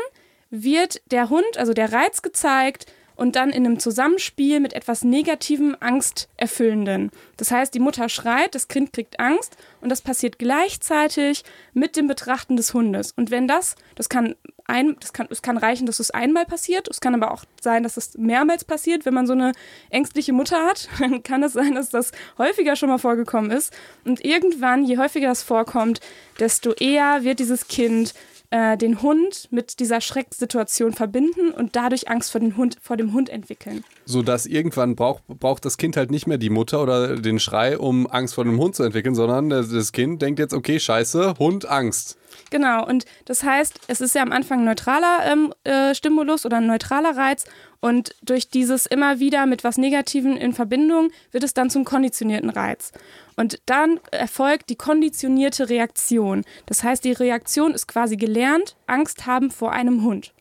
wird 0.50 1.02
der 1.12 1.30
Hund, 1.30 1.58
also 1.58 1.74
der 1.74 1.92
Reiz 1.92 2.22
gezeigt 2.22 2.86
und 3.18 3.36
dann 3.36 3.50
in 3.50 3.66
einem 3.66 3.80
Zusammenspiel 3.80 4.60
mit 4.60 4.74
etwas 4.74 5.04
Negativem, 5.04 5.76
Angsterfüllenden. 5.80 7.12
Das 7.36 7.52
heißt, 7.52 7.74
die 7.74 7.80
Mutter 7.80 8.10
schreit, 8.10 8.56
das 8.56 8.68
Kind 8.68 8.94
kriegt 8.94 9.20
Angst 9.20 9.58
und 9.82 9.90
das 9.90 10.02
passiert 10.02 10.40
gleichzeitig 10.40 11.44
mit 11.74 11.98
dem 11.98 12.08
Betrachten 12.08 12.56
des 12.56 12.74
Hundes. 12.74 13.12
Und 13.12 13.32
wenn 13.32 13.48
das, 13.48 13.76
das 13.96 14.08
kann 14.08 14.36
ein, 14.68 14.98
das 15.00 15.14
kann, 15.14 15.28
es 15.30 15.42
kann 15.42 15.58
reichen, 15.58 15.86
dass 15.86 16.00
es 16.00 16.12
einmal 16.12 16.46
passiert, 16.46 16.88
es 16.90 17.00
kann 17.00 17.16
aber 17.16 17.32
auch 17.32 17.46
sein, 17.62 17.84
dass 17.84 17.98
es 17.98 18.18
mehrmals 18.18 18.66
passiert. 18.66 19.06
Wenn 19.06 19.14
man 19.14 19.26
so 19.26 19.34
eine 19.34 19.54
ängstliche 19.90 20.34
Mutter 20.34 20.66
hat, 20.66 20.90
dann 21.00 21.24
kann 21.24 21.42
es 21.42 21.54
sein, 21.54 21.76
dass 21.76 21.90
das 21.90 22.12
häufiger 22.38 22.76
schon 22.76 22.90
mal 22.90 22.98
vorgekommen 22.98 23.50
ist. 23.50 23.74
Und 24.06 24.24
irgendwann, 24.24 24.84
je 24.86 24.98
häufiger 24.98 25.30
das 25.30 25.42
vorkommt, 25.42 26.02
desto 26.40 26.74
eher 26.74 27.24
wird 27.24 27.40
dieses 27.40 27.68
Kind 27.68 28.14
äh, 28.50 28.78
den 28.78 29.02
Hund 29.02 29.48
mit 29.52 29.80
dieser 29.80 30.02
Schrecksituation 30.02 30.94
verbinden 30.94 31.52
und 31.52 31.76
dadurch 31.76 32.10
Angst 32.10 32.32
vor, 32.32 32.40
den 32.40 32.56
Hund, 32.58 32.78
vor 32.82 32.98
dem 32.98 33.14
Hund 33.14 33.30
entwickeln. 33.30 33.84
Sodass 34.06 34.46
irgendwann 34.46 34.96
braucht, 34.96 35.28
braucht 35.28 35.66
das 35.66 35.78
Kind 35.78 35.98
halt 35.98 36.12
nicht 36.12 36.28
mehr 36.28 36.38
die 36.38 36.50
Mutter 36.50 36.82
oder 36.82 37.18
den 37.18 37.40
Schrei, 37.40 37.78
um 37.78 38.08
Angst 38.08 38.36
vor 38.36 38.46
dem 38.46 38.58
Hund 38.58 38.76
zu 38.76 38.84
entwickeln, 38.84 39.16
sondern 39.16 39.50
das, 39.50 39.70
das 39.70 39.92
Kind 39.92 40.22
denkt 40.22 40.40
jetzt, 40.40 40.54
okay, 40.54 40.80
scheiße, 40.80 41.36
Hund, 41.40 41.66
Angst. 41.66 42.18
Genau, 42.50 42.86
und 42.86 43.06
das 43.26 43.44
heißt, 43.44 43.80
es 43.88 44.02
ist 44.02 44.16
ja 44.16 44.22
am 44.22 44.32
Anfang 44.32 44.60
ein 44.60 44.66
neutraler 44.66 45.32
ähm, 45.32 45.54
äh, 45.64 45.94
Stimulus 45.94 46.46
oder 46.46 46.58
ein 46.58 46.68
neutraler 46.68 47.16
Reiz 47.16 47.46
und 47.80 48.16
durch 48.22 48.50
dieses 48.50 48.86
immer 48.86 49.20
wieder 49.20 49.46
mit 49.46 49.64
was 49.64 49.78
Negativem 49.78 50.36
in 50.36 50.54
Verbindung 50.54 51.12
wird 51.32 51.44
es 51.44 51.54
dann 51.54 51.70
zum 51.70 51.86
konditionierten 51.86 52.50
Reiz. 52.50 52.92
Und 53.36 53.62
dann 53.66 54.00
erfolgt 54.12 54.70
die 54.70 54.76
konditionierte 54.76 55.70
Reaktion. 55.70 56.44
Das 56.66 56.84
heißt, 56.84 57.04
die 57.04 57.12
Reaktion 57.12 57.74
ist 57.74 57.88
quasi 57.88 58.18
gelernt, 58.18 58.76
Angst 58.88 59.28
haben 59.28 59.52
vor 59.52 59.72
einem 59.72 60.04
Hund. 60.04 60.34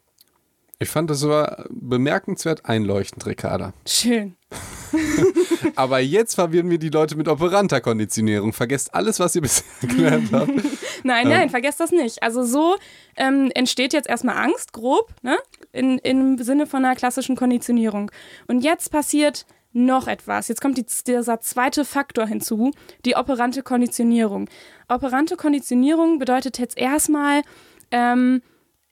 Ich 0.78 0.88
fand 0.88 1.08
das 1.08 1.24
aber 1.24 1.66
bemerkenswert 1.70 2.66
einleuchtend, 2.66 3.26
Ricarda. 3.26 3.72
Schön. 3.86 4.36
aber 5.76 6.00
jetzt 6.00 6.34
verwirren 6.34 6.70
wir 6.70 6.78
die 6.78 6.88
Leute 6.88 7.16
mit 7.16 7.28
Operanta-Konditionierung. 7.28 8.52
Vergesst 8.52 8.94
alles, 8.94 9.20
was 9.20 9.34
ihr 9.34 9.42
bisher 9.42 9.64
gelernt 9.88 10.32
habt. 10.32 10.48
nein, 11.04 11.28
nein, 11.28 11.42
ähm. 11.44 11.50
vergesst 11.50 11.80
das 11.80 11.90
nicht. 11.90 12.22
Also 12.22 12.44
so 12.44 12.76
ähm, 13.16 13.50
entsteht 13.54 13.92
jetzt 13.92 14.08
erstmal 14.08 14.36
Angst, 14.36 14.72
grob, 14.72 15.12
ne? 15.22 15.36
In, 15.72 15.98
Im 15.98 16.38
Sinne 16.38 16.66
von 16.66 16.84
einer 16.84 16.96
klassischen 16.96 17.36
Konditionierung. 17.36 18.10
Und 18.46 18.62
jetzt 18.62 18.90
passiert 18.90 19.46
noch 19.72 20.08
etwas. 20.08 20.48
Jetzt 20.48 20.62
kommt 20.62 20.78
die, 20.78 20.86
dieser 21.06 21.40
zweite 21.40 21.84
Faktor 21.84 22.26
hinzu, 22.26 22.72
die 23.04 23.14
operante 23.14 23.62
Konditionierung. 23.62 24.48
Operante 24.88 25.36
Konditionierung 25.36 26.18
bedeutet 26.18 26.58
jetzt 26.58 26.78
erstmal, 26.78 27.42
ähm, 27.90 28.42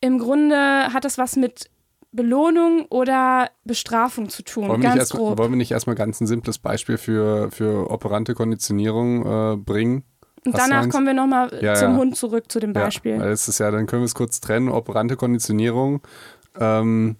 im 0.00 0.18
Grunde 0.18 0.92
hat 0.92 1.06
das 1.06 1.16
was 1.16 1.36
mit 1.36 1.70
Belohnung 2.14 2.86
oder 2.90 3.50
Bestrafung 3.64 4.28
zu 4.28 4.42
tun. 4.42 4.68
Wollen, 4.68 4.80
ganz 4.80 4.94
wir, 4.94 5.00
erst, 5.00 5.12
grob. 5.12 5.38
wollen 5.38 5.52
wir 5.52 5.56
nicht 5.56 5.72
erstmal 5.72 5.96
ganz 5.96 6.20
ein 6.20 6.26
simples 6.26 6.58
Beispiel 6.58 6.96
für, 6.96 7.50
für 7.50 7.90
operante 7.90 8.34
Konditionierung 8.34 9.54
äh, 9.54 9.56
bringen? 9.56 10.04
Und 10.46 10.58
danach 10.58 10.88
kommen 10.90 11.06
wir 11.06 11.14
nochmal 11.14 11.58
ja, 11.62 11.74
zum 11.74 11.92
ja. 11.92 11.96
Hund 11.96 12.16
zurück 12.16 12.44
zu 12.52 12.60
dem 12.60 12.74
Beispiel. 12.74 13.16
Ja, 13.16 13.24
ist 13.30 13.58
ja, 13.58 13.70
dann 13.70 13.86
können 13.86 14.02
wir 14.02 14.06
es 14.06 14.14
kurz 14.14 14.40
trennen. 14.40 14.68
Operante 14.68 15.16
Konditionierung 15.16 16.02
ähm, 16.60 17.16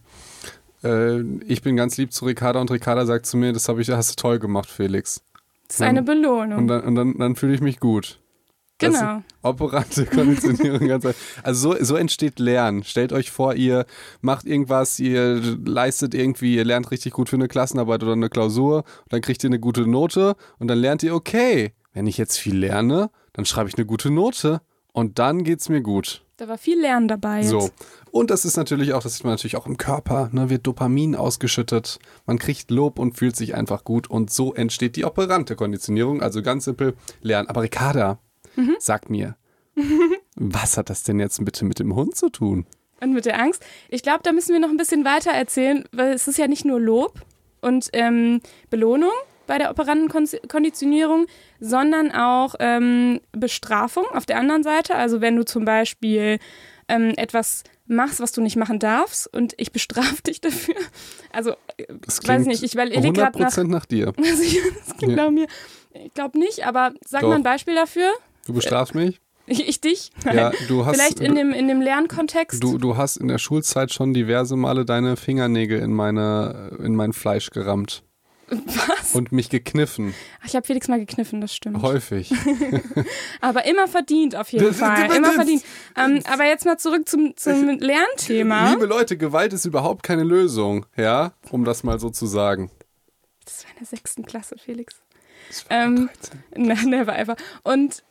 äh, 0.83 1.21
ich 1.47 1.63
bin 1.63 1.77
ganz 1.77 1.97
lieb 1.97 2.13
zu 2.13 2.25
Ricarda 2.25 2.61
und 2.61 2.71
Ricarda 2.71 3.07
sagt 3.07 3.27
zu 3.27 3.37
mir, 3.37 3.53
das 3.53 3.69
ich, 3.69 3.91
hast 3.91 4.11
du 4.11 4.17
toll 4.21 4.39
gemacht, 4.39 4.69
Felix. 4.69 5.23
Das 5.69 5.77
ist 5.77 5.83
eine 5.83 6.03
Belohnung. 6.03 6.59
Und 6.59 6.69
dann, 6.69 6.83
und 6.83 6.95
dann, 6.95 7.19
dann 7.19 7.37
fühle 7.37 7.55
ich 7.55 7.61
mich 7.61 7.81
gut. 7.81 8.21
Genau. 8.79 9.23
operante 9.43 10.05
Konditionierung. 10.15 10.89
ganz 10.89 11.07
also 11.43 11.73
so, 11.73 11.85
so 11.85 11.97
entsteht 11.97 12.39
Lernen. 12.39 12.83
Stellt 12.83 13.13
euch 13.13 13.31
vor, 13.31 13.55
ihr 13.55 13.87
macht 14.21 14.47
irgendwas, 14.47 14.99
ihr 14.99 15.41
leistet 15.65 16.15
irgendwie, 16.15 16.57
ihr 16.57 16.65
lernt 16.65 16.91
richtig 16.91 17.13
gut 17.13 17.29
für 17.29 17.37
eine 17.37 17.49
Klassenarbeit 17.49 18.03
oder 18.03 18.13
eine 18.13 18.29
Klausur 18.29 18.79
und 18.79 19.13
dann 19.13 19.21
kriegt 19.21 19.45
ihr 19.45 19.51
eine 19.51 19.61
gute 19.61 19.87
Note 19.87 20.35
und 20.59 20.69
dann 20.69 20.79
lernt 20.79 21.03
ihr, 21.03 21.15
okay, 21.15 21.73
wenn 21.93 22.07
ich 22.07 22.19
jetzt 22.19 22.39
viel 22.39 22.57
lerne, 22.57 23.11
dann 23.33 23.45
schreibe 23.45 23.69
ich 23.69 23.77
eine 23.77 23.87
gute 23.87 24.11
Note 24.11 24.61
und 24.93 25.19
dann 25.19 25.45
geht 25.45 25.61
es 25.61 25.69
mir 25.69 25.81
gut. 25.81 26.25
Da 26.37 26.49
war 26.49 26.59
viel 26.59 26.81
Lernen 26.81 27.07
dabei. 27.07 27.43
Jetzt. 27.43 27.51
So. 27.51 27.71
Und 28.11 28.31
das 28.31 28.45
ist 28.45 28.57
natürlich 28.57 28.93
auch, 28.93 29.03
das 29.03 29.15
sieht 29.15 29.25
man 29.25 29.35
natürlich 29.35 29.57
auch 29.57 29.67
im 29.67 29.77
Körper, 29.77 30.31
ne, 30.33 30.51
wird 30.51 30.67
Dopamin 30.67 31.15
ausgeschüttet, 31.15 32.01
man 32.27 32.39
kriegt 32.39 32.71
Lob 32.73 32.99
und 32.99 33.17
fühlt 33.17 33.37
sich 33.37 33.55
einfach 33.55 33.85
gut 33.85 34.11
und 34.11 34.31
so 34.31 34.53
entsteht 34.53 34.97
die 34.97 35.05
operante 35.05 35.55
Konditionierung, 35.55 36.23
also 36.23 36.43
ganz 36.43 36.65
simpel 36.65 36.95
lernen. 37.23 37.49
Aber 37.49 37.63
Ricarda, 37.63 38.19
mhm. 38.57 38.77
sag 38.79 39.11
mir, 39.11 39.37
was 40.37 40.77
hat 40.77 40.91
das 40.91 41.03
denn 41.03 41.21
jetzt 41.21 41.45
bitte 41.45 41.65
mit 41.65 41.79
dem 41.79 41.95
Hund 41.95 42.17
zu 42.17 42.29
tun? 42.31 42.67
und 43.01 43.13
mit 43.13 43.27
der 43.27 43.39
Angst. 43.41 43.63
Ich 43.89 44.03
glaube, 44.03 44.21
da 44.23 44.33
müssen 44.33 44.53
wir 44.53 44.61
noch 44.61 44.71
ein 44.71 44.77
bisschen 44.77 45.05
weiter 45.05 45.31
erzählen, 45.31 45.85
weil 45.93 46.13
es 46.13 46.27
ist 46.27 46.39
ja 46.39 46.49
nicht 46.49 46.65
nur 46.65 46.81
Lob 46.81 47.21
und 47.61 47.91
ähm, 47.93 48.41
Belohnung 48.71 49.13
bei 49.47 49.59
der 49.59 49.71
operanten 49.71 50.09
Konditionierung, 50.49 51.27
sondern 51.61 52.13
auch 52.13 52.55
ähm, 52.61 53.21
Bestrafung 53.33 54.07
auf 54.13 54.25
der 54.25 54.39
anderen 54.39 54.63
Seite. 54.63 54.95
Also 54.95 55.21
wenn 55.21 55.37
du 55.37 55.45
zum 55.45 55.67
Beispiel 55.67 56.39
ähm, 56.89 57.13
etwas 57.17 57.63
machst, 57.87 58.21
was 58.21 58.33
du 58.33 58.41
nicht 58.41 58.57
machen 58.57 58.79
darfst 58.79 59.33
und 59.35 59.53
ich 59.59 59.71
bestrafe 59.71 60.23
dich 60.23 60.41
dafür. 60.41 60.77
Also, 61.31 61.55
Das 62.07 62.27
weiß 62.27 62.47
nicht, 62.47 62.63
ich 62.63 62.75
überlege 62.75 63.13
gerade 63.13 63.39
nach, 63.39 63.51
100% 63.51 63.65
nach 63.65 63.85
dir. 63.85 64.13
Also, 64.17 64.43
das 64.87 64.97
klingt 64.97 65.17
Ja. 65.17 65.25
nach 65.25 65.31
mir. 65.31 65.47
Ich 65.93 66.15
glaube 66.15 66.39
nicht, 66.39 66.67
aber 66.67 66.93
sag 67.07 67.21
Doch. 67.21 67.29
mal 67.29 67.37
ein 67.37 67.43
Beispiel 67.43 67.75
dafür. 67.75 68.11
Du 68.47 68.53
bestrafst 68.53 68.95
mich? 68.95 69.21
Ich, 69.47 69.69
ich 69.69 69.81
dich? 69.81 70.11
Nein. 70.25 70.37
Ja, 70.37 70.53
du 70.69 70.87
hast. 70.87 70.95
Vielleicht 70.97 71.21
in 71.21 71.35
dem, 71.35 71.53
in 71.53 71.69
dem 71.69 71.81
Lernkontext. 71.83 72.63
Du, 72.63 72.79
du 72.79 72.97
hast 72.97 73.17
in 73.17 73.29
der 73.29 73.39
Schulzeit 73.39 73.93
schon 73.93 74.15
diverse 74.15 74.57
Male 74.57 74.85
deine 74.85 75.17
Fingernägel 75.17 75.81
in, 75.81 75.93
meine, 75.93 76.79
in 76.83 76.97
mein 76.97 77.13
Fleisch 77.13 77.51
gerammt 77.51 78.03
Was? 78.49 79.15
und 79.15 79.33
mich 79.33 79.51
gekniffen. 79.51 80.15
Ach, 80.43 80.47
ich 80.47 80.57
habe 80.57 80.67
Felix 80.67 80.89
mal 80.89 80.99
gekniffen, 80.99 81.41
das 81.43 81.55
stimmt. 81.55 81.83
Häufig. 81.83 82.33
Aber 83.41 83.65
immer 83.67 83.87
verdient 83.89 84.37
auf 84.37 84.51
jeden 84.53 84.67
Das- 84.67 84.77
Fall. 84.79 85.05
Immer 85.15 85.21
das- 85.29 85.35
verdient. 85.35 85.63
Ähm, 85.97 86.21
aber 86.25 86.45
jetzt 86.47 86.65
mal 86.65 86.79
zurück 86.79 87.09
zum, 87.09 87.37
zum 87.37 87.69
Lernthema. 87.79 88.71
Liebe 88.73 88.87
Leute, 88.87 89.17
Gewalt 89.17 89.53
ist 89.53 89.65
überhaupt 89.65 90.03
keine 90.03 90.25
Lösung, 90.25 90.87
ja? 90.97 91.33
Um 91.51 91.65
das 91.65 91.83
mal 91.85 91.99
so 91.99 92.11
zu 92.11 92.27
sagen. 92.27 92.71
Das 93.45 93.65
war 93.65 93.73
in 93.73 93.79
der 93.81 93.87
sechsten 93.87 94.25
Klasse, 94.25 94.57
Felix. 94.59 94.95
Das 95.49 95.69
war 95.69 95.83
Ähm, 95.85 96.09
13. 96.55 96.67
Na, 96.67 96.75
never 96.99 97.19
ever. 97.19 97.37
Und 97.63 98.03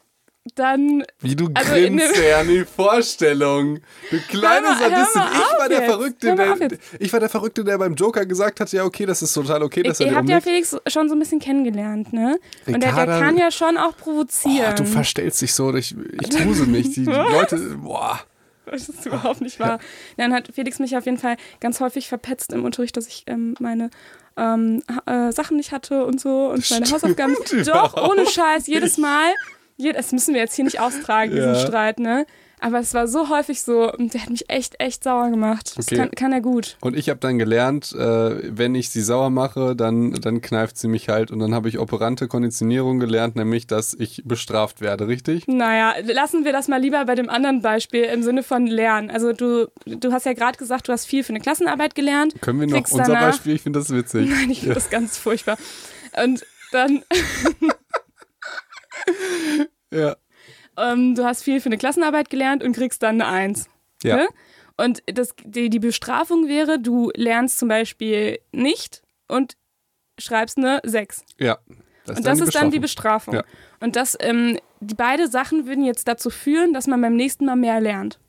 dann, 0.55 1.03
Wie 1.21 1.35
du 1.37 1.49
also 1.53 1.73
in 1.75 1.97
grinst, 1.97 2.17
ja, 2.21 2.43
die 2.43 2.65
Vorstellung. 2.65 3.79
Du 4.11 4.17
kleine 4.27 4.67
mal- 4.67 4.77
Sadistin. 4.77 5.21
Ich 5.33 5.59
war 5.59 5.69
der 5.69 5.77
jetzt. 5.79 5.89
Verrückte, 5.89 6.35
der, 6.35 6.57
ich 6.99 7.13
war 7.13 7.19
der 7.21 7.29
Verrückte, 7.29 7.63
der 7.63 7.77
beim 7.77 7.95
Joker 7.95 8.25
gesagt 8.25 8.59
hat, 8.59 8.71
ja, 8.73 8.83
okay, 8.83 9.05
das 9.05 9.21
ist 9.21 9.33
total 9.33 9.63
okay, 9.63 9.83
dass 9.83 10.01
ihr, 10.01 10.07
er 10.07 10.11
ihr 10.11 10.17
habt 10.17 10.27
ja. 10.29 10.41
Felix 10.41 10.75
schon 10.87 11.07
so 11.07 11.15
ein 11.15 11.19
bisschen 11.19 11.39
kennengelernt, 11.39 12.11
ne? 12.11 12.37
Und 12.65 12.73
der, 12.73 12.79
der 12.79 12.91
Ricarda- 12.91 13.19
kann 13.19 13.37
ja 13.37 13.51
schon 13.51 13.77
auch 13.77 13.95
provozieren. 13.95 14.75
du 14.75 14.85
verstellst 14.85 15.41
dich 15.41 15.53
so, 15.53 15.73
ich, 15.75 15.95
ich 16.21 16.29
grusel 16.43 16.67
mich. 16.67 16.91
Die, 16.91 17.05
die 17.05 17.11
Leute, 17.11 17.57
boah. 17.81 18.19
Das 18.65 18.87
ist 18.87 19.05
überhaupt 19.05 19.41
nicht 19.41 19.59
wahr. 19.59 19.79
Dann 20.17 20.33
hat 20.33 20.49
Felix 20.53 20.79
mich 20.79 20.95
auf 20.97 21.05
jeden 21.05 21.17
Fall 21.17 21.35
ganz 21.59 21.79
häufig 21.81 22.07
verpetzt 22.07 22.53
im 22.53 22.63
Unterricht, 22.65 22.95
dass 22.95 23.07
ich 23.07 23.23
ähm, 23.27 23.55
meine 23.59 23.89
ähm, 24.37 24.81
äh, 25.05 25.31
Sachen 25.33 25.57
nicht 25.57 25.71
hatte 25.73 26.05
und 26.05 26.19
so 26.21 26.47
und 26.47 26.69
meine 26.71 26.85
Stimmt 26.85 26.93
Hausaufgaben. 26.93 27.35
Doch, 27.65 28.09
ohne 28.09 28.25
Scheiß, 28.25 28.67
jedes 28.67 28.97
Mal. 28.97 29.31
Das 29.77 30.11
müssen 30.11 30.33
wir 30.33 30.41
jetzt 30.41 30.55
hier 30.55 30.65
nicht 30.65 30.79
austragen, 30.79 31.31
diesen 31.31 31.53
Ja. 31.53 31.59
Streit, 31.59 31.99
ne? 31.99 32.25
Aber 32.59 32.79
es 32.79 32.93
war 32.93 33.09
so 33.09 33.27
häufig 33.27 33.61
so 33.61 33.91
und 33.91 34.13
der 34.13 34.21
hat 34.21 34.29
mich 34.29 34.49
echt, 34.49 34.79
echt 34.79 35.03
sauer 35.03 35.29
gemacht. 35.29 35.73
Das 35.75 35.85
Okay. 35.87 35.97
kann, 35.97 36.11
kann 36.11 36.31
er 36.31 36.39
gut. 36.39 36.77
Und 36.79 36.95
ich 36.95 37.09
habe 37.09 37.19
dann 37.19 37.37
gelernt, 37.37 37.91
äh, 37.91 38.55
wenn 38.57 38.73
ich 38.73 38.89
sie 38.89 39.01
sauer 39.01 39.29
mache, 39.29 39.75
dann, 39.75 40.13
dann 40.13 40.39
kneift 40.39 40.77
sie 40.77 40.87
mich 40.87 41.09
halt. 41.09 41.29
Und 41.29 41.39
dann 41.39 41.53
habe 41.53 41.67
ich 41.67 41.77
operante 41.77 42.29
Konditionierung 42.29 42.99
gelernt, 43.01 43.35
nämlich, 43.35 43.67
dass 43.67 43.93
ich 43.93 44.21
bestraft 44.23 44.79
werde, 44.79 45.09
richtig? 45.09 45.45
Naja, 45.47 45.93
lassen 46.05 46.45
wir 46.45 46.53
das 46.53 46.69
mal 46.69 46.79
lieber 46.79 47.03
bei 47.03 47.15
dem 47.15 47.29
anderen 47.29 47.61
Beispiel 47.61 48.03
im 48.03 48.23
Sinne 48.23 48.43
von 48.43 48.65
Lernen. 48.65 49.09
Also 49.11 49.33
du, 49.33 49.67
du 49.85 50.13
hast 50.13 50.25
ja 50.25 50.31
gerade 50.31 50.57
gesagt, 50.57 50.87
du 50.87 50.93
hast 50.93 51.03
viel 51.05 51.25
für 51.25 51.33
eine 51.33 51.41
Klassenarbeit 51.41 51.95
gelernt. 51.95 52.35
Können 52.39 52.61
wir 52.61 52.67
noch 52.67 52.77
unser 52.89 53.03
danach- 53.03 53.31
Beispiel? 53.31 53.55
Ich 53.55 53.61
finde 53.63 53.79
das 53.79 53.89
witzig. 53.89 54.29
Nein, 54.33 54.49
ich 54.51 54.59
finde 54.61 54.75
das 54.75 54.89
ganz 54.89 55.17
furchtbar. 55.17 55.57
Und 56.23 56.45
dann, 56.71 57.03
Ja. 59.91 60.15
ähm, 60.75 61.13
du 61.13 61.23
hast 61.23 61.43
viel 61.43 61.61
für 61.61 61.67
eine 61.67 61.77
Klassenarbeit 61.77 62.31
gelernt 62.31 62.63
und 62.63 62.73
kriegst 62.73 63.03
dann 63.03 63.21
eine 63.21 63.27
Eins. 63.27 63.69
Ja. 64.03 64.15
Ne? 64.17 64.27
Und 64.75 65.03
das, 65.05 65.35
die, 65.43 65.69
die 65.69 65.79
Bestrafung 65.79 66.47
wäre, 66.47 66.79
du 66.79 67.11
lernst 67.15 67.59
zum 67.59 67.69
Beispiel 67.69 68.39
nicht 68.51 69.03
und 69.27 69.55
schreibst 70.17 70.57
eine 70.57 70.81
Sechs. 70.83 71.23
Ja. 71.39 71.59
und 72.07 72.25
das 72.25 72.39
ist 72.39 72.55
dann 72.55 72.71
die 72.71 72.79
Bestrafung. 72.79 73.35
Ja. 73.35 73.43
Und 73.79 73.95
das, 73.95 74.17
ähm, 74.19 74.57
die 74.79 74.95
beide 74.95 75.27
Sachen 75.27 75.67
würden 75.67 75.83
jetzt 75.83 76.07
dazu 76.07 76.29
führen, 76.29 76.73
dass 76.73 76.87
man 76.87 77.01
beim 77.01 77.15
nächsten 77.15 77.45
Mal 77.45 77.55
mehr 77.55 77.79
lernt. 77.79 78.19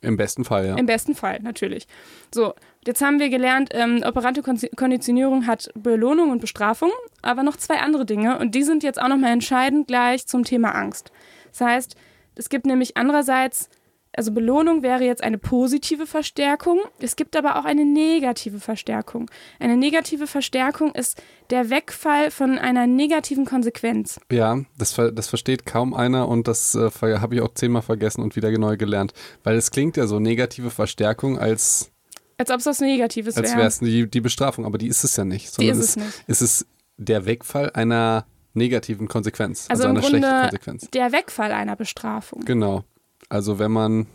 Im 0.00 0.16
besten 0.16 0.44
Fall, 0.44 0.66
ja. 0.66 0.76
Im 0.76 0.86
besten 0.86 1.14
Fall, 1.14 1.40
natürlich. 1.40 1.86
So, 2.32 2.54
jetzt 2.86 3.02
haben 3.02 3.18
wir 3.18 3.28
gelernt, 3.28 3.70
ähm, 3.72 4.02
operante 4.04 4.42
Kon 4.42 4.58
Konditionierung 4.76 5.46
hat 5.46 5.70
Belohnung 5.74 6.30
und 6.30 6.40
Bestrafung, 6.40 6.90
aber 7.22 7.42
noch 7.42 7.56
zwei 7.56 7.78
andere 7.80 8.04
Dinge 8.04 8.38
und 8.38 8.54
die 8.54 8.62
sind 8.62 8.82
jetzt 8.82 9.00
auch 9.00 9.08
nochmal 9.08 9.32
entscheidend 9.32 9.86
gleich 9.86 10.26
zum 10.26 10.44
Thema 10.44 10.74
Angst. 10.74 11.10
Das 11.50 11.60
heißt, 11.60 11.96
es 12.36 12.48
gibt 12.48 12.66
nämlich 12.66 12.96
andererseits, 12.96 13.68
also 14.16 14.32
Belohnung 14.32 14.82
wäre 14.82 15.04
jetzt 15.04 15.22
eine 15.22 15.38
positive 15.38 16.06
Verstärkung, 16.06 16.80
es 17.00 17.16
gibt 17.16 17.36
aber 17.36 17.58
auch 17.58 17.64
eine 17.64 17.84
negative 17.84 18.60
Verstärkung. 18.60 19.30
Eine 19.58 19.76
negative 19.76 20.26
Verstärkung 20.26 20.94
ist 20.94 21.22
der 21.50 21.70
Wegfall 21.70 22.30
von 22.30 22.58
einer 22.58 22.86
negativen 22.86 23.44
Konsequenz. 23.44 24.18
Ja, 24.30 24.60
das, 24.78 24.94
das 24.94 25.28
versteht 25.28 25.66
kaum 25.66 25.94
einer 25.94 26.28
und 26.28 26.48
das 26.48 26.74
äh, 26.74 26.90
habe 27.00 27.36
ich 27.36 27.40
auch 27.40 27.54
zehnmal 27.54 27.82
vergessen 27.82 28.22
und 28.22 28.36
wieder 28.36 28.50
neu 28.56 28.76
gelernt. 28.76 29.12
Weil 29.42 29.56
es 29.56 29.70
klingt 29.70 29.96
ja 29.96 30.06
so 30.06 30.20
negative 30.20 30.70
Verstärkung, 30.70 31.38
als, 31.38 31.90
Als 32.36 32.50
ob 32.50 32.58
es 32.60 32.66
was 32.66 32.80
Negatives 32.80 33.36
als 33.36 33.48
wäre. 33.50 33.58
wäre 33.58 33.68
es 33.68 33.78
die, 33.78 34.08
die 34.08 34.20
Bestrafung, 34.20 34.64
aber 34.64 34.78
die 34.78 34.88
ist 34.88 35.04
es 35.04 35.16
ja 35.16 35.24
nicht. 35.24 35.56
Die 35.58 35.66
Sondern 35.66 35.78
ist 35.78 35.84
es 35.90 35.96
nicht. 35.96 36.24
Es 36.26 36.42
ist 36.42 36.66
der 36.96 37.26
Wegfall 37.26 37.70
einer 37.70 38.26
negativen 38.54 39.08
Konsequenz, 39.08 39.66
also, 39.68 39.84
Also 39.84 39.90
einer 39.90 40.02
schlechten 40.02 40.20
Grunde 40.22 40.40
Konsequenz. 40.42 40.90
der 40.90 41.12
Wegfall 41.12 41.52
einer 41.52 41.76
Bestrafung. 41.76 42.44
Genau. 42.44 42.84
Also 43.28 43.58
wenn 43.58 43.72
man, 43.72 44.06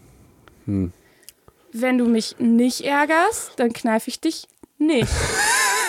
hm, 0.66 0.92
Wenn 1.72 1.98
du 1.98 2.06
mich 2.06 2.36
nicht 2.40 2.82
ärgerst, 2.82 3.54
dann 3.58 3.74
kneife 3.74 4.10
ich 4.10 4.20
dich 4.22 4.48
nicht. 4.78 5.10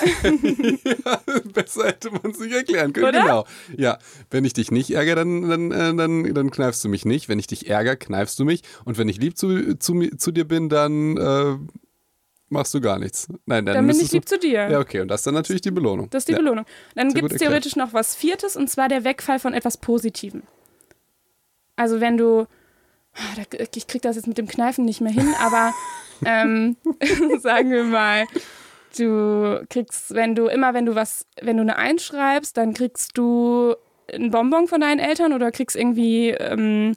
besser 1.54 1.86
hätte 1.86 2.10
man 2.10 2.30
es 2.30 2.38
nicht 2.40 2.52
erklären 2.52 2.92
können. 2.92 3.08
Oder? 3.08 3.20
Genau. 3.22 3.46
Ja, 3.76 3.98
wenn 4.30 4.44
ich 4.44 4.52
dich 4.52 4.70
nicht 4.70 4.90
ärgere, 4.90 5.16
dann, 5.16 5.48
dann, 5.48 5.72
äh, 5.72 5.94
dann, 5.94 6.34
dann 6.34 6.50
kneifst 6.50 6.84
du 6.84 6.88
mich 6.88 7.04
nicht. 7.04 7.28
Wenn 7.28 7.38
ich 7.38 7.46
dich 7.46 7.68
ärgere, 7.68 7.96
kneifst 7.96 8.38
du 8.38 8.44
mich. 8.44 8.62
Und 8.84 8.98
wenn 8.98 9.08
ich 9.08 9.18
lieb 9.18 9.36
zu, 9.36 9.78
zu, 9.78 10.16
zu 10.16 10.32
dir 10.32 10.46
bin, 10.46 10.68
dann 10.68 11.16
äh, 11.16 11.56
machst 12.50 12.74
du 12.74 12.80
gar 12.80 12.98
nichts. 12.98 13.28
Nein, 13.46 13.64
dann, 13.64 13.76
Dann 13.76 13.86
bin 13.86 13.98
ich 13.98 14.12
lieb 14.12 14.26
du, 14.26 14.34
zu 14.34 14.38
dir. 14.38 14.68
Ja, 14.68 14.78
okay. 14.80 15.00
Und 15.00 15.08
das 15.08 15.20
ist 15.20 15.26
dann 15.26 15.34
natürlich 15.34 15.62
die 15.62 15.70
Belohnung. 15.70 16.10
Das 16.10 16.22
ist 16.22 16.28
die 16.28 16.32
ja. 16.32 16.38
Belohnung. 16.38 16.66
Dann 16.94 17.14
gibt 17.14 17.32
es 17.32 17.38
theoretisch 17.38 17.76
noch 17.76 17.92
was 17.92 18.14
Viertes, 18.14 18.56
und 18.56 18.68
zwar 18.68 18.88
der 18.88 19.04
Wegfall 19.04 19.38
von 19.38 19.54
etwas 19.54 19.76
Positivem. 19.76 20.42
Also 21.76 22.00
wenn 22.00 22.16
du, 22.16 22.46
ah, 23.14 23.42
ich 23.74 23.86
krieg 23.86 24.02
das 24.02 24.16
jetzt 24.16 24.26
mit 24.26 24.36
dem 24.36 24.48
Kneifen 24.48 24.84
nicht 24.84 25.00
mehr 25.00 25.12
hin, 25.12 25.34
aber 25.40 25.72
ähm, 26.24 26.76
sagen 27.40 27.70
wir 27.70 27.84
mal, 27.84 28.26
du 28.98 29.64
kriegst, 29.70 30.14
wenn 30.14 30.34
du 30.34 30.46
immer, 30.46 30.74
wenn 30.74 30.86
du 30.86 30.94
was, 30.94 31.26
wenn 31.40 31.56
du 31.56 31.62
eine 31.62 31.76
Eins 31.76 32.04
schreibst, 32.04 32.56
dann 32.56 32.74
kriegst 32.74 33.16
du 33.16 33.74
ein 34.12 34.30
Bonbon 34.30 34.66
von 34.66 34.80
deinen 34.80 34.98
Eltern 34.98 35.32
oder 35.32 35.52
kriegst 35.52 35.76
irgendwie, 35.76 36.30
ähm, 36.30 36.96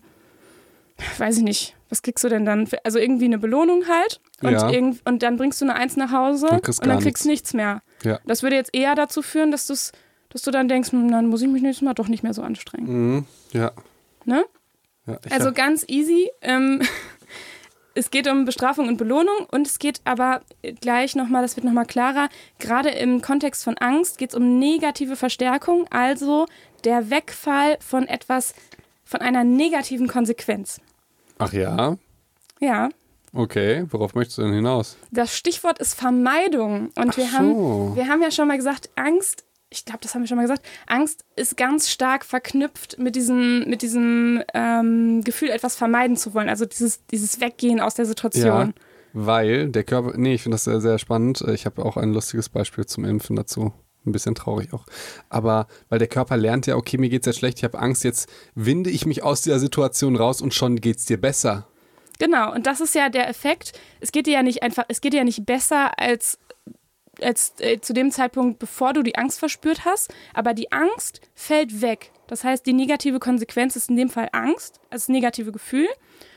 weiß 1.17 1.37
ich 1.37 1.43
nicht, 1.43 1.75
was 1.93 2.01
kriegst 2.01 2.23
du 2.23 2.29
denn 2.29 2.43
dann? 2.43 2.65
für- 2.65 2.83
Also 2.83 2.97
irgendwie 2.97 3.25
eine 3.25 3.37
Belohnung 3.37 3.83
halt 3.87 4.19
und, 4.41 4.51
Ja. 4.53 4.69
irgend, 4.71 4.99
und 5.05 5.21
dann 5.21 5.37
bringst 5.37 5.61
du 5.61 5.65
eine 5.65 5.75
Eins 5.75 5.95
nach 5.95 6.11
Hause 6.11 6.47
Dann 6.49 6.59
und 6.61 6.87
dann 6.87 6.99
kriegst 6.99 7.23
du 7.25 7.29
nichts 7.29 7.53
mehr. 7.53 7.83
Ja. 8.03 8.19
Das 8.25 8.41
würde 8.41 8.55
jetzt 8.55 8.73
eher 8.73 8.95
dazu 8.95 9.21
führen, 9.21 9.51
dass, 9.51 9.67
du's, 9.67 9.91
dass 10.29 10.41
du 10.41 10.49
dann 10.49 10.67
denkst, 10.67 10.91
hm, 10.91 11.11
dann 11.11 11.27
muss 11.27 11.43
ich 11.43 11.47
mich 11.47 11.61
nächstes 11.61 11.85
Mal 11.85 11.93
doch 11.93 12.07
nicht 12.07 12.23
mehr 12.23 12.33
so 12.33 12.41
anstrengen. 12.41 12.87
Mhm. 12.87 13.25
Ja. 13.51 13.71
Ne? 14.25 14.43
ja 15.05 15.19
Also 15.29 15.47
hab- 15.49 15.55
ganz 15.55 15.85
easy. 15.87 16.31
Ähm, 16.41 16.81
es 17.95 18.09
geht 18.09 18.27
um 18.27 18.45
Bestrafung 18.45 18.87
und 18.87 18.97
Belohnung 18.97 19.45
und 19.51 19.67
es 19.67 19.77
geht 19.77 20.01
aber 20.03 20.41
gleich 20.81 21.15
nochmal, 21.15 21.43
das 21.43 21.55
wird 21.55 21.63
nochmal 21.65 21.85
klarer, 21.85 22.29
gerade 22.57 22.89
im 22.89 23.21
Kontext 23.21 23.63
von 23.63 23.77
Angst 23.77 24.17
geht 24.17 24.31
es 24.31 24.35
um 24.35 24.57
negative 24.57 25.15
Verstärkung, 25.15 25.85
also 25.91 26.47
der 26.85 27.11
Wegfall 27.11 27.77
von 27.79 28.07
etwas, 28.07 28.55
von 29.05 29.21
einer 29.21 29.43
negativen 29.43 30.07
Konsequenz. 30.07 30.81
Ach 31.37 31.53
ja? 31.53 31.97
Ja, 32.59 32.89
Okay. 33.33 33.85
Worauf 33.89 34.13
möchtest 34.13 34.37
du 34.37 34.43
denn 34.43 34.53
hinaus? 34.53 34.97
das 35.11 35.35
Stichwort 35.35 35.79
ist 35.79 35.95
Vermeidung. 35.95 36.91
Und 36.95 37.09
Ach 37.09 37.17
wir, 37.17 37.25
so. 37.25 37.31
haben, 37.31 37.95
wir 37.95 38.07
haben 38.07 38.21
ja 38.21 38.31
schon 38.31 38.47
mal 38.47 38.57
gesagt, 38.57 38.89
Angst, 38.95 39.43
ich 39.69 39.85
glaube, 39.85 39.99
das 40.03 40.13
haben 40.13 40.21
wir 40.21 40.27
schon 40.27 40.37
mal 40.37 40.43
gesagt, 40.43 40.63
Angst 40.85 41.25
ist 41.35 41.57
ganz 41.57 41.89
stark 41.89 42.25
verknüpft 42.25 42.99
mit 42.99 43.15
diesem, 43.15 43.67
mit 43.67 43.81
diesem 43.81 44.43
ähm, 44.53 45.23
Gefühl, 45.23 45.49
etwas 45.49 45.75
vermeiden 45.75 46.15
zu 46.15 46.35
wollen. 46.35 46.47
Also 46.47 46.65
dieses, 46.65 47.05
dieses 47.07 47.41
Weggehen 47.41 47.79
aus 47.79 47.95
der 47.95 48.05
Situation. 48.05 48.75
Weil 49.13 49.69
der 49.69 49.83
Körper, 49.83 50.13
nee, 50.15 50.35
ich 50.35 50.43
finde 50.43 50.55
das 50.55 50.63
sehr, 50.63 50.79
sehr 50.79 50.99
spannend. 50.99 51.41
Ich 51.41 51.65
habe 51.65 51.83
auch 51.83 51.97
ein 51.97 52.13
lustiges 52.13 52.49
Beispiel 52.49 52.85
zum 52.85 53.03
Impfen 53.03 53.35
dazu. 53.35 53.73
Ein 54.05 54.11
bisschen 54.11 54.35
traurig 54.35 54.73
auch. 54.73 54.85
Aber 55.29 55.67
weil 55.89 55.99
der 55.99 56.07
Körper 56.07 56.35
lernt 56.35 56.67
ja, 56.67 56.75
okay, 56.75 56.97
mir 56.97 57.09
geht's 57.09 57.25
jetzt 57.25 57.39
schlecht, 57.39 57.59
ich 57.59 57.63
habe 57.63 57.79
Angst, 57.79 58.03
jetzt 58.03 58.29
winde 58.53 58.89
ich 58.89 59.05
mich 59.05 59.23
aus 59.23 59.41
dieser 59.41 59.59
Situation 59.59 60.15
raus 60.15 60.41
und 60.41 60.53
schon 60.53 60.81
geht's 60.81 61.05
dir 61.05 61.19
besser. 61.19 61.67
Genau, 62.19 62.53
und 62.53 62.67
das 62.67 62.81
ist 62.81 62.95
ja 62.95 63.09
der 63.09 63.27
Effekt. 63.29 63.73
Es 63.99 64.11
geht 64.11 64.27
dir 64.27 64.33
ja 64.33 64.43
nicht 64.43 64.61
einfach, 64.61 64.85
es 64.87 65.01
geht 65.01 65.13
dir 65.13 65.17
ja 65.17 65.23
nicht 65.23 65.45
besser 65.45 65.97
als, 65.97 66.37
als 67.21 67.53
äh, 67.59 67.79
zu 67.79 67.93
dem 67.93 68.11
Zeitpunkt, 68.11 68.59
bevor 68.59 68.93
du 68.93 69.03
die 69.03 69.15
Angst 69.15 69.39
verspürt 69.39 69.85
hast, 69.85 70.13
aber 70.33 70.53
die 70.53 70.71
Angst 70.71 71.21
fällt 71.33 71.81
weg. 71.81 72.11
Das 72.27 72.43
heißt, 72.43 72.65
die 72.65 72.73
negative 72.73 73.19
Konsequenz 73.19 73.75
ist 73.75 73.89
in 73.89 73.95
dem 73.95 74.09
Fall 74.09 74.29
Angst, 74.31 74.79
also 74.89 75.03
das 75.03 75.09
negative 75.09 75.51
Gefühl. 75.51 75.87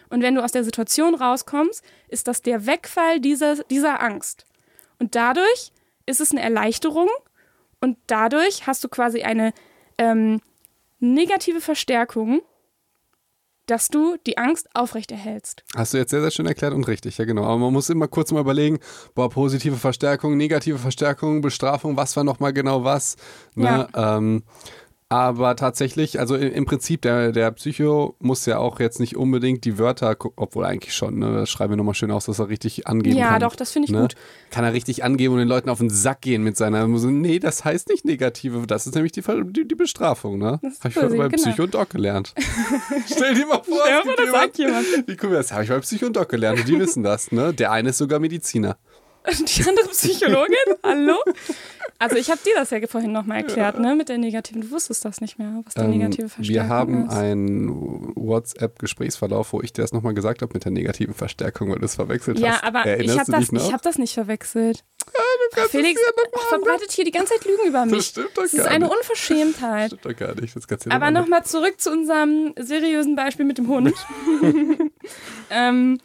Und 0.08 0.22
wenn 0.22 0.34
du 0.34 0.42
aus 0.42 0.52
der 0.52 0.64
Situation 0.64 1.14
rauskommst, 1.14 1.82
ist 2.08 2.28
das 2.28 2.42
der 2.42 2.66
Wegfall 2.66 3.20
dieser, 3.20 3.56
dieser 3.64 4.00
Angst. 4.00 4.44
Und 4.98 5.14
dadurch 5.14 5.72
ist 6.06 6.20
es 6.20 6.30
eine 6.30 6.42
Erleichterung 6.42 7.08
und 7.80 7.98
dadurch 8.06 8.66
hast 8.66 8.82
du 8.84 8.88
quasi 8.88 9.22
eine 9.22 9.52
ähm, 9.98 10.40
negative 10.98 11.60
Verstärkung, 11.60 12.40
dass 13.66 13.88
du 13.88 14.16
die 14.26 14.38
Angst 14.38 14.68
aufrechterhältst. 14.74 15.64
Hast 15.74 15.92
du 15.92 15.98
jetzt 15.98 16.10
sehr, 16.10 16.20
sehr 16.20 16.30
schön 16.30 16.46
erklärt 16.46 16.72
und 16.72 16.86
richtig, 16.86 17.18
ja 17.18 17.24
genau. 17.24 17.42
Aber 17.44 17.58
man 17.58 17.72
muss 17.72 17.90
immer 17.90 18.06
kurz 18.06 18.30
mal 18.30 18.40
überlegen, 18.40 18.78
boah, 19.14 19.28
positive 19.28 19.76
Verstärkung, 19.76 20.36
negative 20.36 20.78
Verstärkung, 20.78 21.40
Bestrafung, 21.40 21.96
was 21.96 22.16
war 22.16 22.24
nochmal 22.24 22.52
genau 22.52 22.84
was. 22.84 23.16
Ne? 23.54 23.88
Ja. 23.92 24.16
Ähm, 24.18 24.44
aber 25.08 25.54
tatsächlich, 25.54 26.18
also 26.18 26.34
im 26.34 26.64
Prinzip, 26.64 27.02
der, 27.02 27.30
der 27.30 27.52
Psycho 27.52 28.16
muss 28.18 28.44
ja 28.44 28.58
auch 28.58 28.80
jetzt 28.80 28.98
nicht 28.98 29.16
unbedingt 29.16 29.64
die 29.64 29.78
Wörter, 29.78 30.16
obwohl 30.34 30.64
eigentlich 30.64 30.94
schon, 30.94 31.20
ne, 31.20 31.32
das 31.32 31.48
schreiben 31.48 31.72
wir 31.72 31.76
nochmal 31.76 31.94
schön 31.94 32.10
aus, 32.10 32.26
dass 32.26 32.40
er 32.40 32.48
richtig 32.48 32.88
angeben 32.88 33.16
ja, 33.16 33.26
kann. 33.26 33.40
Ja, 33.40 33.48
doch, 33.48 33.54
das 33.54 33.70
finde 33.70 33.86
ich 33.86 33.92
ne? 33.92 34.00
gut. 34.00 34.16
Kann 34.50 34.64
er 34.64 34.72
richtig 34.72 35.04
angeben 35.04 35.34
und 35.34 35.38
den 35.38 35.48
Leuten 35.48 35.70
auf 35.70 35.78
den 35.78 35.90
Sack 35.90 36.22
gehen 36.22 36.42
mit 36.42 36.56
seiner, 36.56 36.88
nee, 36.88 37.38
das 37.38 37.64
heißt 37.64 37.88
nicht 37.88 38.04
negative, 38.04 38.66
das 38.66 38.86
ist 38.88 38.96
nämlich 38.96 39.12
die, 39.12 39.22
die, 39.22 39.68
die 39.68 39.74
Bestrafung, 39.76 40.38
ne? 40.38 40.58
Habe 40.80 40.88
ich 40.88 40.94
bei 40.94 41.06
genau. 41.06 41.28
Psycho 41.28 41.62
und 41.62 41.74
Doc 41.74 41.90
gelernt. 41.90 42.34
Stell 43.06 43.34
dir 43.34 43.46
mal 43.46 43.62
vor, 43.62 43.78
Stell 43.84 44.04
mal, 44.04 44.16
das 44.16 44.30
sagt 44.32 44.58
jemand. 44.58 44.86
Wie 45.06 45.16
cool, 45.22 45.34
das 45.34 45.52
habe 45.52 45.62
ich 45.62 45.68
bei 45.68 45.78
Psycho 45.78 46.06
und 46.06 46.16
Doc 46.16 46.28
gelernt 46.28 46.58
und 46.58 46.68
die 46.68 46.80
wissen 46.80 47.04
das, 47.04 47.30
ne? 47.30 47.54
Der 47.54 47.70
eine 47.70 47.90
ist 47.90 47.98
sogar 47.98 48.18
Mediziner. 48.18 48.76
Die 49.38 49.68
andere 49.68 49.88
Psychologin? 49.88 50.56
Hallo? 50.82 51.16
Also 51.98 52.16
ich 52.16 52.30
habe 52.30 52.40
dir 52.44 52.54
das 52.54 52.70
ja 52.70 52.86
vorhin 52.86 53.10
nochmal 53.10 53.38
erklärt, 53.38 53.76
ja. 53.76 53.80
ne, 53.80 53.96
mit 53.96 54.08
der 54.08 54.18
negativen. 54.18 54.60
Du 54.60 54.70
wusstest 54.70 55.04
das 55.04 55.20
nicht 55.20 55.38
mehr, 55.38 55.62
was 55.64 55.74
die 55.74 55.80
ähm, 55.80 55.90
negative 55.90 56.28
Verstärkung 56.28 56.54
Wir 56.54 56.68
haben 56.68 57.06
ist. 57.06 57.12
einen 57.12 58.12
WhatsApp-Gesprächsverlauf, 58.14 59.52
wo 59.52 59.62
ich 59.62 59.72
dir 59.72 59.82
das 59.82 59.92
nochmal 59.92 60.14
gesagt 60.14 60.42
habe 60.42 60.52
mit 60.52 60.64
der 60.64 60.72
negativen 60.72 61.14
Verstärkung, 61.14 61.70
weil 61.70 61.78
du 61.78 61.86
es 61.86 61.94
verwechselt 61.94 62.38
ja, 62.38 62.52
hast. 62.52 62.62
Ja, 62.62 62.68
aber 62.68 63.00
ich 63.00 63.18
habe 63.18 63.32
das, 63.32 63.72
hab 63.72 63.82
das 63.82 63.98
nicht 63.98 64.14
verwechselt. 64.14 64.84
Ja, 65.06 65.20
du 65.20 65.56
kannst 65.56 65.70
Felix 65.70 66.00
ja 66.00 66.40
verbreitet 66.48 66.92
hier 66.92 67.04
die 67.04 67.12
ganze 67.12 67.34
Zeit 67.34 67.44
Lügen 67.46 67.66
über 67.66 67.86
mich. 67.86 67.96
Das 67.96 68.06
stimmt 68.08 68.30
doch 68.36 68.42
das 68.42 68.52
gar 68.52 68.60
ist 68.60 68.66
eine 68.66 68.84
nicht. 68.84 68.96
Unverschämtheit. 68.96 69.92
Das 69.92 69.98
stimmt 69.98 70.14
doch 70.14 70.26
gar 70.26 70.40
nicht. 70.40 70.54
Das 70.54 70.68
kannst 70.68 70.86
du 70.86 70.90
aber 70.90 71.10
nochmal 71.10 71.44
zurück 71.44 71.80
zu 71.80 71.90
unserem 71.90 72.52
seriösen 72.58 73.16
Beispiel 73.16 73.46
mit 73.46 73.58
dem 73.58 73.68
Hund. 73.68 73.94
ähm, 75.50 75.98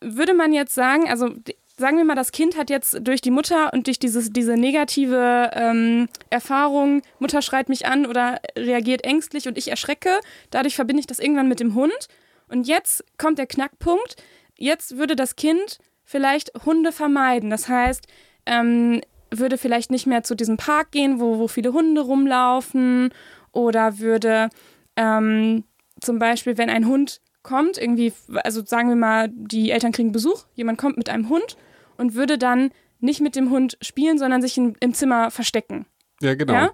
würde 0.00 0.34
man 0.34 0.52
jetzt 0.52 0.74
sagen, 0.74 1.08
also 1.08 1.30
sagen 1.78 1.98
wir 1.98 2.04
mal, 2.04 2.14
das 2.14 2.32
Kind 2.32 2.56
hat 2.56 2.70
jetzt 2.70 2.98
durch 3.02 3.20
die 3.20 3.30
Mutter 3.30 3.72
und 3.72 3.86
durch 3.86 3.98
dieses, 3.98 4.32
diese 4.32 4.56
negative 4.56 5.50
ähm, 5.52 6.08
Erfahrung, 6.30 7.02
Mutter 7.18 7.42
schreit 7.42 7.68
mich 7.68 7.86
an 7.86 8.06
oder 8.06 8.40
reagiert 8.56 9.04
ängstlich 9.04 9.46
und 9.46 9.58
ich 9.58 9.68
erschrecke, 9.68 10.20
dadurch 10.50 10.74
verbinde 10.74 11.00
ich 11.00 11.06
das 11.06 11.18
irgendwann 11.18 11.48
mit 11.48 11.60
dem 11.60 11.74
Hund. 11.74 12.08
Und 12.48 12.66
jetzt 12.66 13.04
kommt 13.18 13.38
der 13.38 13.46
Knackpunkt. 13.46 14.16
Jetzt 14.56 14.96
würde 14.96 15.16
das 15.16 15.36
Kind 15.36 15.78
vielleicht 16.04 16.52
Hunde 16.64 16.92
vermeiden. 16.92 17.50
Das 17.50 17.68
heißt, 17.68 18.06
ähm, 18.46 19.02
würde 19.30 19.58
vielleicht 19.58 19.90
nicht 19.90 20.06
mehr 20.06 20.22
zu 20.22 20.34
diesem 20.34 20.56
Park 20.56 20.92
gehen, 20.92 21.20
wo, 21.20 21.38
wo 21.38 21.48
viele 21.48 21.72
Hunde 21.72 22.00
rumlaufen 22.00 23.10
oder 23.52 23.98
würde 23.98 24.48
ähm, 24.94 25.64
zum 26.00 26.18
Beispiel, 26.18 26.56
wenn 26.56 26.70
ein 26.70 26.86
Hund 26.86 27.20
kommt, 27.42 27.76
irgendwie, 27.78 28.12
also 28.44 28.64
sagen 28.64 28.88
wir 28.88 28.96
mal, 28.96 29.28
die 29.32 29.70
Eltern 29.70 29.92
kriegen 29.92 30.12
Besuch, 30.12 30.44
jemand 30.54 30.78
kommt 30.78 30.96
mit 30.96 31.08
einem 31.08 31.28
Hund 31.28 31.56
und 31.96 32.14
würde 32.14 32.38
dann 32.38 32.70
nicht 33.00 33.20
mit 33.20 33.36
dem 33.36 33.50
Hund 33.50 33.76
spielen, 33.80 34.18
sondern 34.18 34.42
sich 34.42 34.56
in, 34.56 34.74
im 34.80 34.94
Zimmer 34.94 35.30
verstecken. 35.30 35.86
Ja, 36.20 36.34
genau. 36.34 36.54
Ja? 36.54 36.70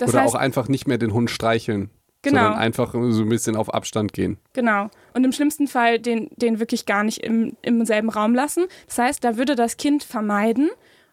Oder 0.00 0.22
heißt, 0.22 0.34
auch 0.34 0.38
einfach 0.38 0.68
nicht 0.68 0.86
mehr 0.86 0.98
den 0.98 1.12
Hund 1.12 1.30
streicheln. 1.30 1.90
Genau. 2.22 2.40
Sondern 2.40 2.58
einfach 2.58 2.92
so 2.92 3.22
ein 3.22 3.28
bisschen 3.28 3.54
auf 3.54 3.72
Abstand 3.72 4.12
gehen. 4.12 4.38
Genau. 4.52 4.90
Und 5.14 5.24
im 5.24 5.32
schlimmsten 5.32 5.68
Fall 5.68 6.00
den, 6.00 6.28
den 6.36 6.58
wirklich 6.58 6.84
gar 6.84 7.04
nicht 7.04 7.18
im, 7.18 7.56
im 7.62 7.84
selben 7.84 8.10
Raum 8.10 8.34
lassen. 8.34 8.64
Das 8.86 8.98
heißt, 8.98 9.24
da 9.24 9.36
würde 9.36 9.54
das 9.54 9.76
Kind 9.76 10.02
vermeiden 10.02 10.68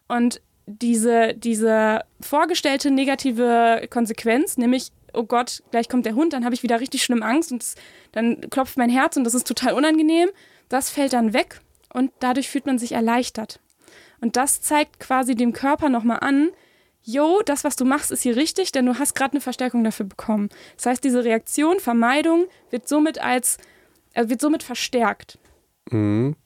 und 0.08 0.40
diese, 0.66 1.34
diese 1.34 2.00
vorgestellte 2.20 2.90
negative 2.90 3.86
Konsequenz, 3.88 4.58
nämlich, 4.58 4.90
oh 5.14 5.22
Gott, 5.22 5.62
gleich 5.70 5.88
kommt 5.88 6.06
der 6.06 6.16
Hund, 6.16 6.32
dann 6.32 6.44
habe 6.44 6.56
ich 6.56 6.64
wieder 6.64 6.80
richtig 6.80 7.04
schlimm 7.04 7.22
Angst 7.22 7.52
und 7.52 7.62
das, 7.62 7.76
dann 8.10 8.40
klopft 8.50 8.76
mein 8.76 8.90
Herz 8.90 9.16
und 9.16 9.22
das 9.22 9.34
ist 9.34 9.46
total 9.46 9.74
unangenehm, 9.74 10.28
das 10.68 10.90
fällt 10.90 11.12
dann 11.12 11.32
weg 11.32 11.60
und 11.96 12.12
dadurch 12.20 12.50
fühlt 12.50 12.66
man 12.66 12.78
sich 12.78 12.92
erleichtert. 12.92 13.58
Und 14.20 14.36
das 14.36 14.60
zeigt 14.60 15.00
quasi 15.00 15.34
dem 15.34 15.54
Körper 15.54 15.88
nochmal 15.88 16.18
an, 16.20 16.50
jo, 17.02 17.40
das, 17.46 17.64
was 17.64 17.74
du 17.74 17.86
machst, 17.86 18.10
ist 18.10 18.22
hier 18.22 18.36
richtig, 18.36 18.70
denn 18.70 18.84
du 18.84 18.98
hast 18.98 19.14
gerade 19.14 19.32
eine 19.32 19.40
Verstärkung 19.40 19.82
dafür 19.82 20.04
bekommen. 20.04 20.50
Das 20.76 20.84
heißt, 20.84 21.04
diese 21.04 21.24
Reaktion, 21.24 21.80
Vermeidung 21.80 22.48
wird 22.68 22.86
somit 22.86 23.18
als, 23.18 23.56
äh, 24.12 24.28
wird 24.28 24.42
somit 24.42 24.62
verstärkt. 24.62 25.38
Mhm. 25.90 26.36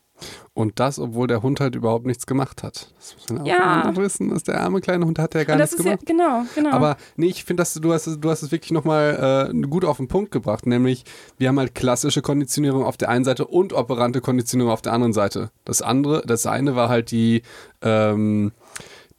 Und 0.53 0.79
das, 0.81 0.99
obwohl 0.99 1.27
der 1.27 1.43
Hund 1.43 1.61
halt 1.61 1.75
überhaupt 1.75 2.07
nichts 2.07 2.27
gemacht 2.27 2.63
hat. 2.63 2.93
Das 2.97 3.15
muss 3.15 3.31
man 3.31 3.47
ja. 3.47 3.89
auch 3.89 3.97
wissen, 3.97 4.31
dass 4.31 4.43
der 4.43 4.61
arme 4.61 4.81
kleine 4.81 5.07
Hund 5.07 5.19
hat 5.19 5.35
ja 5.35 5.45
gar 5.45 5.57
nichts 5.57 5.77
gemacht. 5.77 6.01
Ja, 6.01 6.07
genau, 6.07 6.43
genau. 6.55 6.71
Aber 6.71 6.97
nee, 7.17 7.29
ich 7.29 7.45
finde, 7.45 7.65
du 7.81 7.93
hast, 7.93 8.07
du 8.07 8.31
hast 8.31 8.43
es 8.43 8.53
wirklich 8.53 8.73
nochmal 8.73 9.51
äh, 9.53 9.67
gut 9.67 9.85
auf 9.85 9.97
den 9.97 10.09
Punkt 10.09 10.31
gebracht. 10.31 10.67
Nämlich, 10.67 11.05
wir 11.39 11.49
haben 11.49 11.59
halt 11.59 11.75
klassische 11.75 12.23
Konditionierung 12.23 12.85
auf 12.85 12.97
der 12.97 13.09
einen 13.09 13.25
Seite 13.25 13.47
und 13.47 13.73
operante 13.73 14.21
Konditionierung 14.21 14.73
auf 14.73 14.83
der 14.83 14.93
anderen 14.93 15.13
Seite. 15.13 15.51
Das 15.65 15.83
andere, 15.83 16.23
das 16.27 16.47
eine 16.47 16.77
war 16.77 16.89
halt 16.89 17.11
die, 17.11 17.43
ähm, 17.83 18.53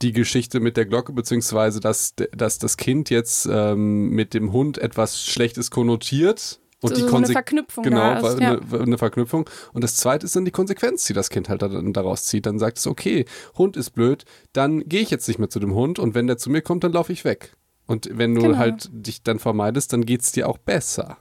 die 0.01 0.13
Geschichte 0.13 0.59
mit 0.59 0.77
der 0.77 0.85
Glocke, 0.85 1.13
beziehungsweise 1.13 1.79
dass, 1.79 2.13
dass 2.35 2.59
das 2.59 2.77
Kind 2.77 3.09
jetzt 3.09 3.47
ähm, 3.51 4.09
mit 4.09 4.33
dem 4.33 4.51
Hund 4.51 4.77
etwas 4.77 5.23
Schlechtes 5.23 5.71
konnotiert 5.71 6.61
und 6.81 6.95
so, 6.95 6.95
die 6.95 7.09
so 7.09 7.15
eine 7.15 7.27
Verknüpfung. 7.27 7.83
Genau, 7.83 8.13
ist, 8.17 8.41
eine, 8.41 8.61
ja. 8.71 8.79
eine, 8.79 8.97
Verknüpfung. 8.97 9.49
Und 9.73 9.83
das 9.83 9.95
zweite 9.95 10.25
ist 10.25 10.35
dann 10.35 10.45
die 10.45 10.51
Konsequenz, 10.51 11.05
die 11.05 11.13
das 11.13 11.29
Kind 11.29 11.47
halt 11.47 11.61
dann 11.61 11.93
daraus 11.93 12.25
zieht. 12.25 12.45
Dann 12.45 12.59
sagt 12.59 12.79
es, 12.79 12.87
okay, 12.87 13.25
Hund 13.57 13.77
ist 13.77 13.91
blöd, 13.91 14.25
dann 14.53 14.87
gehe 14.87 15.01
ich 15.01 15.11
jetzt 15.11 15.27
nicht 15.27 15.37
mehr 15.37 15.49
zu 15.49 15.59
dem 15.59 15.73
Hund 15.75 15.99
und 15.99 16.15
wenn 16.15 16.27
der 16.27 16.37
zu 16.37 16.49
mir 16.49 16.61
kommt, 16.61 16.83
dann 16.83 16.93
laufe 16.93 17.13
ich 17.13 17.23
weg. 17.23 17.53
Und 17.85 18.09
wenn 18.11 18.35
du 18.35 18.41
genau. 18.41 18.57
halt 18.57 18.89
dich 18.91 19.21
dann 19.21 19.39
vermeidest, 19.39 19.93
dann 19.93 20.05
geht 20.05 20.21
es 20.21 20.31
dir 20.31 20.47
auch 20.47 20.57
besser. 20.57 21.17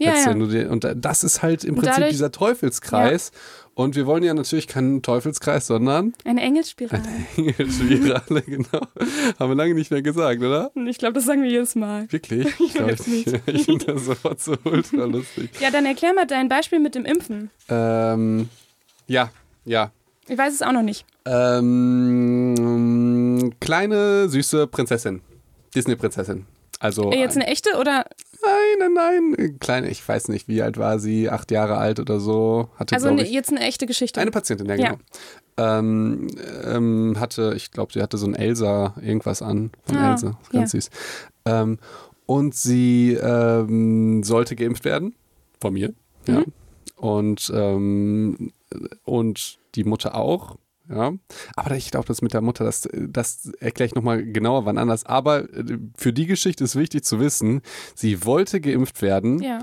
Ja, 0.00 0.14
ja. 0.14 0.34
Dir, 0.34 0.70
und 0.70 0.84
das 0.96 1.22
ist 1.22 1.42
halt 1.42 1.62
im 1.62 1.76
Prinzip 1.76 1.92
dadurch, 1.94 2.10
dieser 2.10 2.32
Teufelskreis. 2.32 3.30
Ja. 3.32 3.40
Und 3.74 3.96
wir 3.96 4.06
wollen 4.06 4.22
ja 4.22 4.32
natürlich 4.34 4.68
keinen 4.68 5.02
Teufelskreis, 5.02 5.66
sondern 5.66 6.14
eine 6.24 6.40
Engelsspirale. 6.42 7.02
Eine 7.36 7.48
Engelsspirale, 7.58 8.42
genau. 8.46 8.80
Haben 9.38 9.50
wir 9.50 9.56
lange 9.56 9.74
nicht 9.74 9.90
mehr 9.90 10.00
gesagt, 10.02 10.40
oder? 10.40 10.70
Ich 10.86 10.98
glaube, 10.98 11.14
das 11.14 11.24
sagen 11.24 11.42
wir 11.42 11.50
jedes 11.50 11.74
Mal. 11.74 12.06
Wirklich? 12.12 12.46
Ich 12.60 12.74
glaube 12.74 12.92
ich 12.92 13.06
nicht. 13.06 13.32
Ich 13.46 13.64
finde 13.64 13.86
das 13.86 14.04
sofort 14.04 14.40
so 14.40 14.54
ultra 14.64 15.04
lustig. 15.04 15.50
Ja, 15.60 15.70
dann 15.72 15.86
erklär 15.86 16.14
mal 16.14 16.26
dein 16.26 16.48
Beispiel 16.48 16.78
mit 16.78 16.94
dem 16.94 17.04
Impfen. 17.04 17.50
Ähm, 17.68 18.48
ja, 19.08 19.30
ja. 19.64 19.90
Ich 20.28 20.38
weiß 20.38 20.54
es 20.54 20.62
auch 20.62 20.72
noch 20.72 20.82
nicht. 20.82 21.04
Ähm, 21.26 22.54
kleine, 23.60 24.28
süße 24.28 24.68
Prinzessin. 24.68 25.20
Disney-Prinzessin. 25.74 26.46
Also 26.78 27.12
Jetzt 27.12 27.36
eine 27.36 27.46
echte 27.46 27.76
oder? 27.78 28.06
Nein, 28.46 28.92
nein, 28.94 29.34
nein. 29.36 29.58
Kleine, 29.60 29.88
ich 29.90 30.06
weiß 30.06 30.28
nicht, 30.28 30.48
wie 30.48 30.62
alt 30.62 30.78
war 30.78 30.98
sie, 30.98 31.30
acht 31.30 31.50
Jahre 31.50 31.76
alt 31.76 32.00
oder 32.00 32.20
so. 32.20 32.68
Hatte, 32.76 32.94
also 32.94 33.10
ich, 33.10 33.30
jetzt 33.30 33.50
eine 33.50 33.60
echte 33.60 33.86
Geschichte. 33.86 34.20
Eine 34.20 34.30
Patientin, 34.30 34.66
ja, 34.68 34.74
Ja. 34.74 34.84
genau. 34.92 34.98
Ähm, 35.56 36.26
ähm, 36.64 37.16
hatte, 37.20 37.52
ich 37.56 37.70
glaube, 37.70 37.92
sie 37.92 38.02
hatte 38.02 38.18
so 38.18 38.26
ein 38.26 38.34
Elsa 38.34 38.94
irgendwas 39.00 39.40
an 39.40 39.70
von 39.84 39.96
Ah, 39.96 40.12
Elsa. 40.12 40.38
Ganz 40.52 40.72
ja. 40.72 40.80
süß. 40.80 40.90
Ähm, 41.46 41.78
und 42.26 42.54
sie 42.54 43.12
ähm, 43.12 44.22
sollte 44.24 44.56
geimpft 44.56 44.84
werden. 44.84 45.14
Von 45.60 45.74
mir. 45.74 45.92
Ja. 46.26 46.40
Mhm. 46.40 46.44
Und, 46.96 47.52
ähm, 47.54 48.52
und 49.04 49.58
die 49.76 49.84
Mutter 49.84 50.14
auch. 50.16 50.56
Ja, 50.88 51.12
aber 51.56 51.76
ich 51.76 51.90
glaube, 51.90 52.06
das 52.06 52.20
mit 52.20 52.34
der 52.34 52.42
Mutter, 52.42 52.64
das, 52.64 52.86
das 52.92 53.50
erkläre 53.60 53.86
ich 53.88 53.94
nochmal 53.94 54.22
genauer 54.24 54.66
wann 54.66 54.76
anders. 54.78 55.06
Aber 55.06 55.44
äh, 55.54 55.78
für 55.96 56.12
die 56.12 56.26
Geschichte 56.26 56.62
ist 56.64 56.76
wichtig 56.76 57.04
zu 57.04 57.20
wissen, 57.20 57.62
sie 57.94 58.24
wollte 58.26 58.60
geimpft 58.60 59.00
werden 59.00 59.40
Ja. 59.40 59.60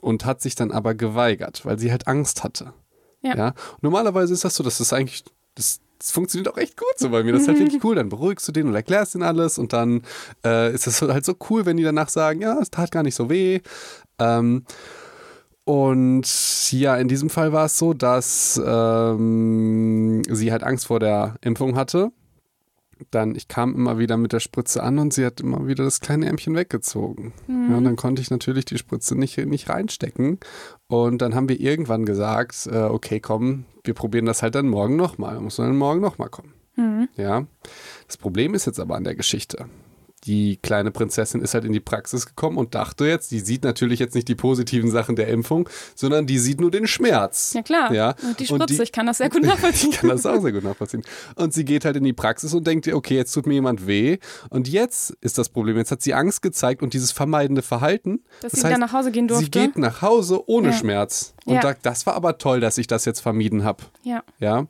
und 0.00 0.24
hat 0.24 0.40
sich 0.42 0.56
dann 0.56 0.72
aber 0.72 0.94
geweigert, 0.94 1.64
weil 1.64 1.78
sie 1.78 1.90
halt 1.92 2.06
Angst 2.08 2.42
hatte. 2.42 2.72
Ja. 3.22 3.54
Normalerweise 3.82 4.32
ist 4.32 4.44
das 4.44 4.54
so, 4.54 4.62
dass 4.64 4.78
das 4.78 4.92
eigentlich, 4.92 5.24
das, 5.54 5.80
das 5.98 6.12
funktioniert 6.12 6.52
auch 6.52 6.56
echt 6.58 6.76
gut 6.76 6.86
so 6.96 7.10
bei 7.10 7.22
mir. 7.22 7.32
Das 7.32 7.42
ist 7.42 7.48
halt 7.48 7.58
wirklich 7.58 7.82
cool. 7.84 7.94
Dann 7.96 8.08
beruhigst 8.08 8.46
du 8.48 8.52
den 8.52 8.68
und 8.68 8.74
erklärst 8.74 9.14
den 9.14 9.22
alles 9.22 9.58
und 9.58 9.72
dann 9.72 10.02
äh, 10.44 10.72
ist 10.72 10.86
das 10.86 11.02
halt 11.02 11.24
so 11.24 11.34
cool, 11.50 11.66
wenn 11.66 11.76
die 11.76 11.82
danach 11.82 12.08
sagen, 12.08 12.40
ja, 12.40 12.58
es 12.60 12.70
tat 12.70 12.90
gar 12.92 13.02
nicht 13.02 13.16
so 13.16 13.28
weh. 13.30 13.60
Ähm, 14.20 14.64
und 15.68 16.72
ja, 16.72 16.96
in 16.96 17.08
diesem 17.08 17.28
Fall 17.28 17.52
war 17.52 17.66
es 17.66 17.76
so, 17.76 17.92
dass 17.92 18.58
ähm, 18.64 20.22
sie 20.26 20.50
halt 20.50 20.62
Angst 20.62 20.86
vor 20.86 20.98
der 20.98 21.34
Impfung 21.42 21.76
hatte. 21.76 22.10
Dann, 23.10 23.34
ich 23.34 23.48
kam 23.48 23.74
immer 23.74 23.98
wieder 23.98 24.16
mit 24.16 24.32
der 24.32 24.40
Spritze 24.40 24.82
an 24.82 24.98
und 24.98 25.12
sie 25.12 25.26
hat 25.26 25.42
immer 25.42 25.66
wieder 25.66 25.84
das 25.84 26.00
kleine 26.00 26.24
Ärmchen 26.24 26.56
weggezogen. 26.56 27.34
Ja, 27.48 27.76
und 27.76 27.84
dann 27.84 27.96
konnte 27.96 28.22
ich 28.22 28.30
natürlich 28.30 28.64
die 28.64 28.78
Spritze 28.78 29.14
nicht, 29.14 29.36
nicht 29.36 29.68
reinstecken. 29.68 30.38
Und 30.86 31.20
dann 31.20 31.34
haben 31.34 31.50
wir 31.50 31.60
irgendwann 31.60 32.06
gesagt, 32.06 32.66
äh, 32.72 32.84
okay, 32.84 33.20
komm, 33.20 33.66
wir 33.84 33.92
probieren 33.92 34.24
das 34.24 34.42
halt 34.42 34.54
dann 34.54 34.68
morgen 34.68 34.96
nochmal. 34.96 35.38
Muss 35.38 35.56
dann 35.56 35.76
morgen 35.76 36.00
nochmal 36.00 36.30
kommen. 36.30 36.54
Mhm. 36.76 37.10
Ja. 37.16 37.46
Das 38.06 38.16
Problem 38.16 38.54
ist 38.54 38.64
jetzt 38.64 38.80
aber 38.80 38.96
an 38.96 39.04
der 39.04 39.16
Geschichte. 39.16 39.66
Die 40.28 40.58
kleine 40.58 40.90
Prinzessin 40.90 41.40
ist 41.40 41.54
halt 41.54 41.64
in 41.64 41.72
die 41.72 41.80
Praxis 41.80 42.26
gekommen 42.26 42.58
und 42.58 42.74
dachte 42.74 43.06
jetzt, 43.06 43.30
die 43.30 43.40
sieht 43.40 43.64
natürlich 43.64 43.98
jetzt 43.98 44.14
nicht 44.14 44.28
die 44.28 44.34
positiven 44.34 44.90
Sachen 44.90 45.16
der 45.16 45.28
Impfung, 45.28 45.68
sondern 45.94 46.26
die 46.26 46.38
sieht 46.38 46.60
nur 46.60 46.70
den 46.70 46.86
Schmerz. 46.86 47.54
Ja, 47.54 47.62
klar. 47.62 47.90
Ja? 47.94 48.14
Und 48.22 48.38
die 48.38 48.46
Spritze, 48.46 48.82
ich 48.82 48.92
kann 48.92 49.06
das 49.06 49.18
sehr 49.18 49.30
gut 49.30 49.42
nachvollziehen. 49.42 49.90
Ich 49.90 49.96
kann 49.96 50.10
das 50.10 50.26
auch 50.26 50.40
sehr 50.42 50.52
gut 50.52 50.64
nachvollziehen. 50.64 51.02
Und 51.36 51.54
sie 51.54 51.64
geht 51.64 51.86
halt 51.86 51.96
in 51.96 52.04
die 52.04 52.12
Praxis 52.12 52.52
und 52.52 52.66
denkt, 52.66 52.86
okay, 52.86 53.16
jetzt 53.16 53.32
tut 53.32 53.46
mir 53.46 53.54
jemand 53.54 53.86
weh. 53.86 54.18
Und 54.50 54.68
jetzt 54.68 55.16
ist 55.22 55.38
das 55.38 55.48
Problem, 55.48 55.78
jetzt 55.78 55.90
hat 55.90 56.02
sie 56.02 56.12
Angst 56.12 56.42
gezeigt 56.42 56.82
und 56.82 56.92
dieses 56.92 57.10
vermeidende 57.10 57.62
Verhalten. 57.62 58.20
Dass 58.42 58.52
das 58.52 58.60
sie 58.60 58.66
wieder 58.66 58.76
nach 58.78 58.92
Hause 58.92 59.10
gehen 59.10 59.28
durfte. 59.28 59.44
Sie 59.46 59.50
geht 59.50 59.78
nach 59.78 60.02
Hause 60.02 60.46
ohne 60.46 60.68
Ja. 60.68 60.74
Schmerz. 60.74 61.32
Und 61.46 61.54
Ja. 61.54 61.62
sagt, 61.62 61.86
das 61.86 62.04
war 62.04 62.14
aber 62.14 62.36
toll, 62.36 62.60
dass 62.60 62.76
ich 62.76 62.86
das 62.86 63.06
jetzt 63.06 63.20
vermieden 63.20 63.64
habe. 63.64 63.84
Ja. 64.02 64.22
Ja. 64.38 64.66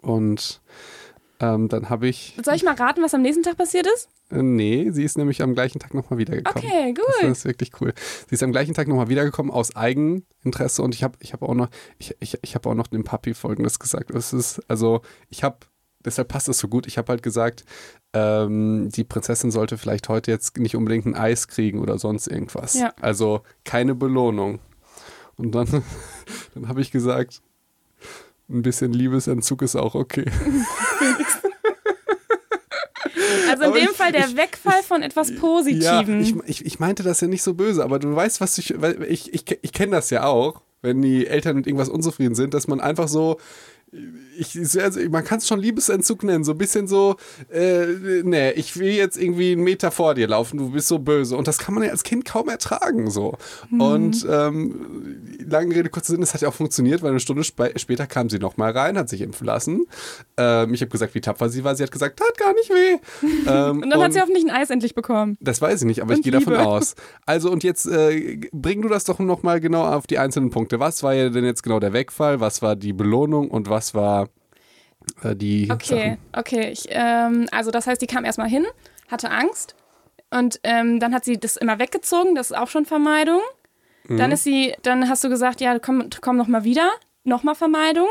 Und 0.00 0.60
ähm, 1.40 1.68
dann 1.68 1.90
habe 1.90 2.08
ich. 2.08 2.36
Soll 2.44 2.54
ich 2.54 2.64
mal 2.64 2.74
raten, 2.74 3.02
was 3.02 3.14
am 3.14 3.22
nächsten 3.22 3.42
Tag 3.42 3.56
passiert 3.56 3.86
ist? 3.94 4.08
Nee, 4.42 4.90
sie 4.90 5.04
ist 5.04 5.16
nämlich 5.18 5.42
am 5.42 5.54
gleichen 5.54 5.78
Tag 5.78 5.94
nochmal 5.94 6.18
wiedergekommen. 6.18 6.64
Okay, 6.68 6.94
Das 6.94 7.20
gut. 7.20 7.30
ist 7.30 7.44
wirklich 7.44 7.70
cool. 7.80 7.92
Sie 8.28 8.34
ist 8.34 8.42
am 8.42 8.52
gleichen 8.52 8.74
Tag 8.74 8.88
nochmal 8.88 9.08
wiedergekommen 9.08 9.52
aus 9.52 9.76
Eigeninteresse 9.76 10.82
und 10.82 10.94
ich 10.94 11.04
habe 11.04 11.16
ich 11.20 11.32
hab 11.32 11.42
auch 11.42 11.54
noch, 11.54 11.68
ich, 11.98 12.16
ich, 12.20 12.38
ich 12.42 12.54
habe 12.54 12.68
auch 12.68 12.74
noch 12.74 12.86
dem 12.88 13.04
Papi 13.04 13.34
folgendes 13.34 13.78
gesagt. 13.78 14.10
Es 14.10 14.32
ist, 14.32 14.60
also, 14.68 15.02
ich 15.30 15.44
habe, 15.44 15.58
deshalb 16.04 16.28
passt 16.28 16.48
es 16.48 16.58
so 16.58 16.68
gut, 16.68 16.86
ich 16.86 16.98
habe 16.98 17.08
halt 17.10 17.22
gesagt, 17.22 17.64
ähm, 18.12 18.88
die 18.90 19.04
Prinzessin 19.04 19.50
sollte 19.50 19.78
vielleicht 19.78 20.08
heute 20.08 20.30
jetzt 20.30 20.58
nicht 20.58 20.76
unbedingt 20.76 21.06
ein 21.06 21.14
Eis 21.14 21.48
kriegen 21.48 21.78
oder 21.80 21.98
sonst 21.98 22.26
irgendwas. 22.28 22.74
Ja. 22.74 22.92
Also 23.00 23.42
keine 23.64 23.94
Belohnung. 23.94 24.60
Und 25.36 25.52
dann, 25.52 25.66
dann 26.54 26.68
habe 26.68 26.80
ich 26.80 26.90
gesagt, 26.90 27.42
ein 28.48 28.62
bisschen 28.62 28.92
Liebesentzug 28.92 29.62
ist 29.62 29.74
auch 29.76 29.94
okay. 29.94 30.26
Also 33.50 33.62
in 33.64 33.68
Aber 33.70 33.78
dem 33.78 33.88
ich- 33.90 33.96
Fall 33.96 34.12
der 34.12 34.26
ich- 34.28 34.36
Wegfall 34.36 34.82
von 34.82 35.02
etwas 35.02 35.30
Ja, 35.30 35.36
Positiven. 35.40 36.20
ich, 36.20 36.34
ich, 36.46 36.66
ich 36.66 36.78
meinte 36.78 37.02
das 37.02 37.20
ja 37.20 37.28
nicht 37.28 37.42
so 37.42 37.54
böse, 37.54 37.82
aber 37.84 37.98
du 37.98 38.14
weißt, 38.14 38.40
was 38.40 38.58
ich, 38.58 38.74
weil 38.80 39.02
ich, 39.04 39.32
ich, 39.32 39.44
ich 39.62 39.72
kenne 39.72 39.92
das 39.92 40.10
ja 40.10 40.24
auch, 40.24 40.60
wenn 40.82 41.00
die 41.02 41.26
Eltern 41.26 41.56
mit 41.56 41.66
irgendwas 41.66 41.88
unzufrieden 41.88 42.34
sind, 42.34 42.52
dass 42.54 42.66
man 42.68 42.80
einfach 42.80 43.08
so, 43.08 43.38
ich, 44.36 44.58
also 44.80 45.00
man 45.10 45.24
kann 45.24 45.38
es 45.38 45.46
schon 45.46 45.60
Liebesentzug 45.60 46.24
nennen, 46.24 46.44
so 46.44 46.52
ein 46.52 46.58
bisschen 46.58 46.86
so, 46.86 47.16
äh, 47.52 47.86
nee, 48.22 48.50
ich 48.52 48.76
will 48.76 48.92
jetzt 48.92 49.16
irgendwie 49.16 49.52
einen 49.52 49.62
Meter 49.62 49.90
vor 49.90 50.14
dir 50.14 50.28
laufen, 50.28 50.58
du 50.58 50.70
bist 50.70 50.88
so 50.88 50.98
böse. 50.98 51.36
Und 51.36 51.46
das 51.48 51.58
kann 51.58 51.74
man 51.74 51.84
ja 51.84 51.90
als 51.90 52.02
Kind 52.02 52.24
kaum 52.24 52.48
ertragen, 52.48 53.10
so. 53.10 53.36
Und 53.78 54.26
ähm, 54.28 55.20
lange 55.46 55.74
Rede, 55.74 55.88
kurzer 55.88 56.12
Sinn, 56.12 56.22
es 56.22 56.34
hat 56.34 56.40
ja 56.40 56.48
auch 56.48 56.54
funktioniert, 56.54 57.02
weil 57.02 57.10
eine 57.10 57.20
Stunde 57.20 57.44
spe 57.44 57.72
später 57.76 58.06
kam 58.06 58.28
sie 58.30 58.38
nochmal 58.38 58.72
rein, 58.72 58.98
hat 58.98 59.08
sich 59.08 59.20
impfen 59.20 59.46
lassen. 59.46 59.86
Ähm, 60.36 60.74
ich 60.74 60.80
habe 60.80 60.90
gesagt, 60.90 61.14
wie 61.14 61.20
tapfer 61.20 61.48
sie 61.48 61.64
war. 61.64 61.74
Sie 61.76 61.82
hat 61.82 61.92
gesagt, 61.92 62.18
tat 62.18 62.36
gar 62.38 62.52
nicht 62.54 62.70
weh. 62.70 62.98
Ähm, 63.46 63.82
und 63.82 63.90
dann 63.90 64.00
hat 64.00 64.12
sie 64.12 64.20
hoffentlich 64.20 64.44
ein 64.44 64.50
Eis 64.50 64.70
endlich 64.70 64.94
bekommen. 64.94 65.36
das 65.40 65.60
weiß 65.60 65.82
ich 65.82 65.86
nicht, 65.86 66.00
aber 66.00 66.12
ich 66.12 66.18
Und 66.18 66.22
gehe 66.22 66.32
davon 66.32 66.56
aus. 66.56 66.94
Also 67.26 67.50
und 67.50 67.62
jetzt 67.62 67.86
äh, 67.86 68.40
bring 68.52 68.80
du 68.80 68.88
das 68.88 69.04
doch 69.04 69.18
nochmal 69.18 69.60
genau 69.60 69.84
auf 69.84 70.06
die 70.06 70.18
einzelnen 70.18 70.50
Punkte. 70.50 70.80
Was 70.80 71.02
war 71.02 71.12
ja 71.14 71.28
denn 71.28 71.44
jetzt 71.44 71.62
genau 71.62 71.78
der 71.78 71.92
Wegfall? 71.92 72.40
Was 72.40 72.62
war 72.62 72.74
die 72.74 72.92
Belohnung 72.92 73.50
und 73.50 73.68
was 73.68 73.83
war 73.92 74.28
äh, 75.22 75.34
die 75.34 75.68
Okay, 75.70 76.16
okay. 76.32 76.70
Ich, 76.70 76.86
ähm, 76.88 77.48
also 77.50 77.70
das 77.70 77.86
heißt, 77.86 78.00
die 78.00 78.06
kam 78.06 78.24
erstmal 78.24 78.48
hin, 78.48 78.64
hatte 79.10 79.30
Angst 79.30 79.74
und 80.30 80.60
ähm, 80.62 81.00
dann 81.00 81.12
hat 81.14 81.24
sie 81.24 81.38
das 81.38 81.56
immer 81.56 81.78
weggezogen, 81.78 82.34
das 82.34 82.50
ist 82.50 82.56
auch 82.56 82.68
schon 82.68 82.86
Vermeidung. 82.86 83.40
Dann 84.06 84.32
ist 84.32 84.44
sie, 84.44 84.74
dann 84.82 85.08
hast 85.08 85.24
du 85.24 85.30
gesagt, 85.30 85.62
ja, 85.62 85.78
komm, 85.78 86.10
komm 86.20 86.36
noch 86.36 86.46
mal 86.46 86.64
wieder, 86.64 86.90
nochmal 87.24 87.54
Vermeidung. 87.54 88.08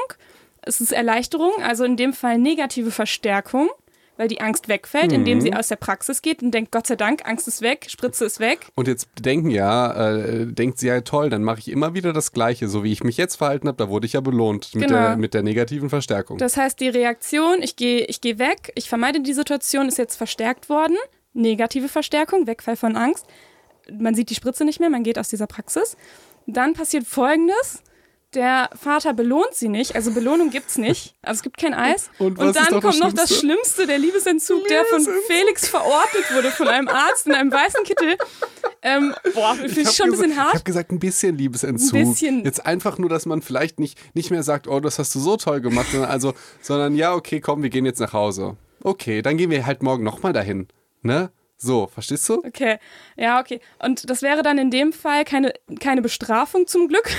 Es 0.62 0.82
ist 0.82 0.92
Erleichterung, 0.92 1.52
also 1.62 1.84
in 1.84 1.98
dem 1.98 2.14
Fall 2.14 2.40
negative 2.40 2.90
Verstärkung, 2.90 3.70
weil 4.18 4.28
die 4.28 4.42
Angst 4.42 4.68
wegfällt, 4.68 5.12
indem 5.12 5.42
sie 5.42 5.54
aus 5.54 5.70
der 5.70 5.76
Praxis 5.76 6.22
geht 6.22 6.44
und 6.44 6.52
denkt, 6.52 6.72
Gott 6.72 6.86
sei 6.88 6.96
Dank, 6.96 7.26
Angst 7.28 7.48
ist 7.48 7.62
weg, 7.62 7.88
Spritze 7.90 8.26
ist 8.26 8.40
weg. 8.40 8.68
Und 8.76 8.88
jetzt 8.88 9.08
denken 9.20 9.50
ja, 9.50 10.12
äh, 10.12 10.46
denkt 10.46 10.78
sie 10.78 10.88
ja 10.88 11.02
toll, 11.02 11.30
dann 11.30 11.44
mache 11.44 11.60
ich 11.60 11.72
immer 11.72 11.94
wieder 11.96 12.14
das 12.14 12.32
Gleiche, 12.32 12.68
so 12.68 12.84
wie 12.84 12.92
ich 12.92 13.04
mich 13.04 13.18
jetzt 13.18 13.36
verhalten 13.38 13.68
habe, 13.68 13.78
da 13.78 13.90
wurde 13.90 14.06
ich 14.06 14.14
ja 14.14 14.22
belohnt 14.22 14.76
mit, 14.76 14.88
Genau. 14.88 15.00
der, 15.00 15.18
mit 15.18 15.34
der 15.34 15.42
negativen 15.44 15.90
Verstärkung. 15.90 16.38
Das 16.38 16.58
heißt, 16.58 16.80
die 16.80 16.90
Reaktion, 16.90 17.62
ich 17.62 17.76
gehe 17.76 18.06
ich 18.06 18.22
geh 18.22 18.38
weg, 18.38 18.72
ich 18.76 18.88
vermeide 18.88 19.20
die 19.22 19.34
Situation, 19.34 19.88
ist 19.88 19.98
jetzt 19.98 20.16
verstärkt 20.16 20.70
worden. 20.70 20.96
Negative 21.34 21.88
Verstärkung, 21.90 22.46
Wegfall 22.46 22.76
von 22.76 22.96
Angst. 22.96 23.26
Man 23.92 24.14
sieht 24.14 24.30
die 24.30 24.36
Spritze 24.36 24.64
nicht 24.66 24.80
mehr, 24.80 24.90
man 24.92 25.04
geht 25.04 25.18
aus 25.18 25.30
dieser 25.30 25.48
Praxis. 25.48 25.98
Dann 26.46 26.74
passiert 26.74 27.06
Folgendes. 27.06 27.82
Der 28.36 28.70
Vater 28.82 29.14
belohnt 29.14 29.54
sie 29.54 29.68
nicht, 29.68 29.96
also 29.96 30.12
Belohnung 30.12 30.50
gibt's 30.50 30.78
nicht. 30.78 31.16
Also 31.22 31.38
es 31.40 31.44
gibt 31.44 31.58
kein 31.58 31.74
Eis. 31.74 32.10
Und 32.18 32.40
ist 32.40 32.56
dann 32.56 32.66
das 32.72 32.82
kommt 32.82 33.00
noch 33.00 33.14
das 33.14 33.38
Schlimmste? 33.38 33.86
Der 33.86 34.00
Liebesentzug, 34.00 34.68
der 34.68 34.86
von. 34.86 35.08
Felix 35.28 35.68
verordnet 35.68 36.24
wurde, 36.34 36.50
von 36.50 36.68
einem 36.68 36.88
Arzt 36.88 37.28
in 37.28 37.34
einem 37.34 37.52
weißen 37.52 37.84
Kittel. 37.84 38.18
Ähm, 38.82 39.14
boah, 39.36 39.56
finde 39.56 39.82
ich 39.82 39.86
hab 39.88 39.94
schon 39.94 40.06
ein 40.08 40.12
bisschen 40.12 40.32
gesa- 40.32 40.34
Ich 40.34 40.38
hart. 40.40 40.54
habe 40.56 40.64
gesagt, 40.64 40.92
ein 40.92 41.00
bisschen 41.00 41.38
Liebesentzug. 41.38 41.94
Ein 41.94 42.10
bisschen. 42.10 42.44
Jetzt 42.44 42.66
einfach 42.66 42.98
nur, 42.98 43.10
dass 43.10 43.26
man 43.26 43.42
vielleicht 43.42 43.80
nicht, 43.80 44.00
nicht 44.16 44.32
mehr 44.32 44.44
sagt, 44.44 44.68
oh, 44.68 44.80
das 44.80 44.98
hast 45.00 45.14
du 45.16 45.20
so 45.20 45.38
toll 45.38 45.62
gemacht, 45.62 45.88
sondern, 45.92 46.10
also, 46.10 46.34
sondern 46.62 46.96
ja, 46.96 47.14
okay, 47.14 47.40
komm, 47.40 47.62
wir 47.62 47.70
gehen 47.70 47.86
jetzt 47.86 48.00
nach 48.00 48.14
Hause. 48.14 48.58
Okay, 48.84 49.22
dann 49.22 49.38
gehen 49.38 49.52
wir 49.52 49.66
halt 49.66 49.84
morgen 49.84 50.04
nochmal 50.04 50.34
dahin. 50.34 50.68
Ne? 51.02 51.32
So, 51.56 51.88
verstehst 51.88 52.28
du? 52.28 52.44
Okay, 52.46 52.78
ja, 53.16 53.40
okay. 53.40 53.62
Und 53.80 54.10
das 54.10 54.22
wäre 54.22 54.42
dann 54.42 54.58
in 54.58 54.70
dem 54.70 54.92
Fall 54.92 55.24
keine, 55.24 55.54
keine 55.80 56.02
Bestrafung 56.02 56.68
zum 56.68 56.90
Glück, 56.90 57.10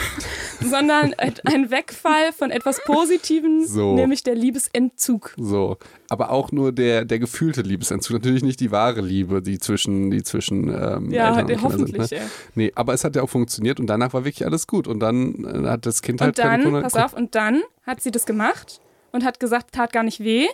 sondern 0.64 1.14
ein 1.14 1.70
Wegfall 1.70 2.32
von 2.32 2.50
etwas 2.50 2.82
Positivem, 2.84 3.64
So. 3.66 3.94
nämlich 3.94 4.22
der 4.22 4.34
Liebesentzug. 4.34 5.34
So. 5.36 5.76
Aber 6.08 6.30
auch 6.30 6.52
nur 6.52 6.72
der, 6.72 7.04
der 7.04 7.18
gefühlte 7.18 7.62
Liebesentzug. 7.62 8.14
Natürlich 8.14 8.42
nicht 8.42 8.60
die 8.60 8.70
wahre 8.70 9.00
Liebe, 9.00 9.42
die 9.42 9.58
zwischen, 9.58 10.10
die 10.10 10.22
zwischen 10.22 10.68
ähm, 10.68 11.10
Ja, 11.10 11.28
Eltern 11.38 11.46
und 11.56 11.62
hoffentlich, 11.62 12.08
sind. 12.08 12.18
ja. 12.18 12.24
Ne? 12.24 12.30
Nee, 12.54 12.72
aber 12.74 12.94
es 12.94 13.04
hat 13.04 13.16
ja 13.16 13.22
auch 13.22 13.30
funktioniert 13.30 13.80
und 13.80 13.86
danach 13.86 14.12
war 14.12 14.24
wirklich 14.24 14.44
alles 14.46 14.66
gut. 14.66 14.88
Und 14.88 15.00
dann 15.00 15.44
äh, 15.64 15.68
hat 15.68 15.86
das 15.86 16.02
Kind 16.02 16.20
halt 16.20 16.38
Und 16.38 16.44
dann, 16.44 16.62
keine- 16.62 16.82
pass 16.82 16.94
auf, 16.94 17.12
und 17.14 17.34
dann 17.34 17.62
hat 17.86 18.00
sie 18.00 18.10
das 18.10 18.26
gemacht 18.26 18.80
und 19.12 19.24
hat 19.24 19.40
gesagt, 19.40 19.72
tat 19.72 19.92
gar 19.92 20.02
nicht 20.02 20.20
weh 20.20 20.46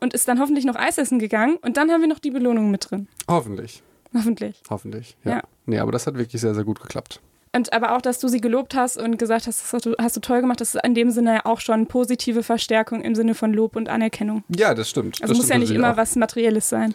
und 0.00 0.14
ist 0.14 0.26
dann 0.28 0.40
hoffentlich 0.40 0.64
noch 0.64 0.76
Eis 0.76 0.98
essen 0.98 1.18
gegangen 1.18 1.56
und 1.62 1.76
dann 1.76 1.90
haben 1.90 2.00
wir 2.00 2.08
noch 2.08 2.18
die 2.18 2.30
Belohnung 2.30 2.70
mit 2.70 2.90
drin. 2.90 3.06
Hoffentlich. 3.28 3.82
Hoffentlich. 4.14 4.60
Hoffentlich. 4.68 5.16
Ja. 5.24 5.30
Ja. 5.32 5.42
Nee, 5.66 5.78
aber 5.78 5.92
das 5.92 6.06
hat 6.06 6.16
wirklich 6.16 6.40
sehr, 6.40 6.54
sehr 6.54 6.64
gut 6.64 6.80
geklappt. 6.80 7.20
Und 7.52 7.72
aber 7.72 7.96
auch, 7.96 8.00
dass 8.00 8.20
du 8.20 8.28
sie 8.28 8.40
gelobt 8.40 8.74
hast 8.74 8.96
und 8.96 9.18
gesagt 9.18 9.46
hast, 9.48 9.60
das 9.60 9.72
hast 9.72 9.86
du, 9.86 9.94
hast 10.00 10.16
du 10.16 10.20
toll 10.20 10.40
gemacht, 10.40 10.60
das 10.60 10.74
ist 10.74 10.84
in 10.84 10.94
dem 10.94 11.10
Sinne 11.10 11.34
ja 11.34 11.46
auch 11.46 11.60
schon 11.60 11.86
positive 11.86 12.42
Verstärkung 12.44 13.02
im 13.02 13.14
Sinne 13.16 13.34
von 13.34 13.52
Lob 13.52 13.74
und 13.74 13.88
Anerkennung. 13.88 14.44
Ja, 14.54 14.72
das 14.74 14.88
stimmt. 14.90 15.20
Also 15.20 15.32
das 15.32 15.38
muss 15.38 15.48
ja 15.48 15.54
stimmt 15.54 15.60
nicht 15.60 15.68
natürlich 15.70 15.78
immer 15.78 15.92
auch. 15.92 15.96
was 15.96 16.14
Materielles 16.16 16.68
sein. 16.68 16.94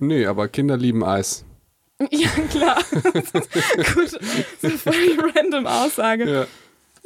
Nee, 0.00 0.26
aber 0.26 0.48
Kinder 0.48 0.76
lieben 0.76 1.04
Eis. 1.04 1.44
Ja, 2.10 2.28
klar. 2.50 2.76
Gut, 3.94 4.10
so 4.60 4.68
voll 4.68 4.92
die 4.92 5.18
random 5.18 5.66
Aussage. 5.66 6.30
Ja, 6.30 6.46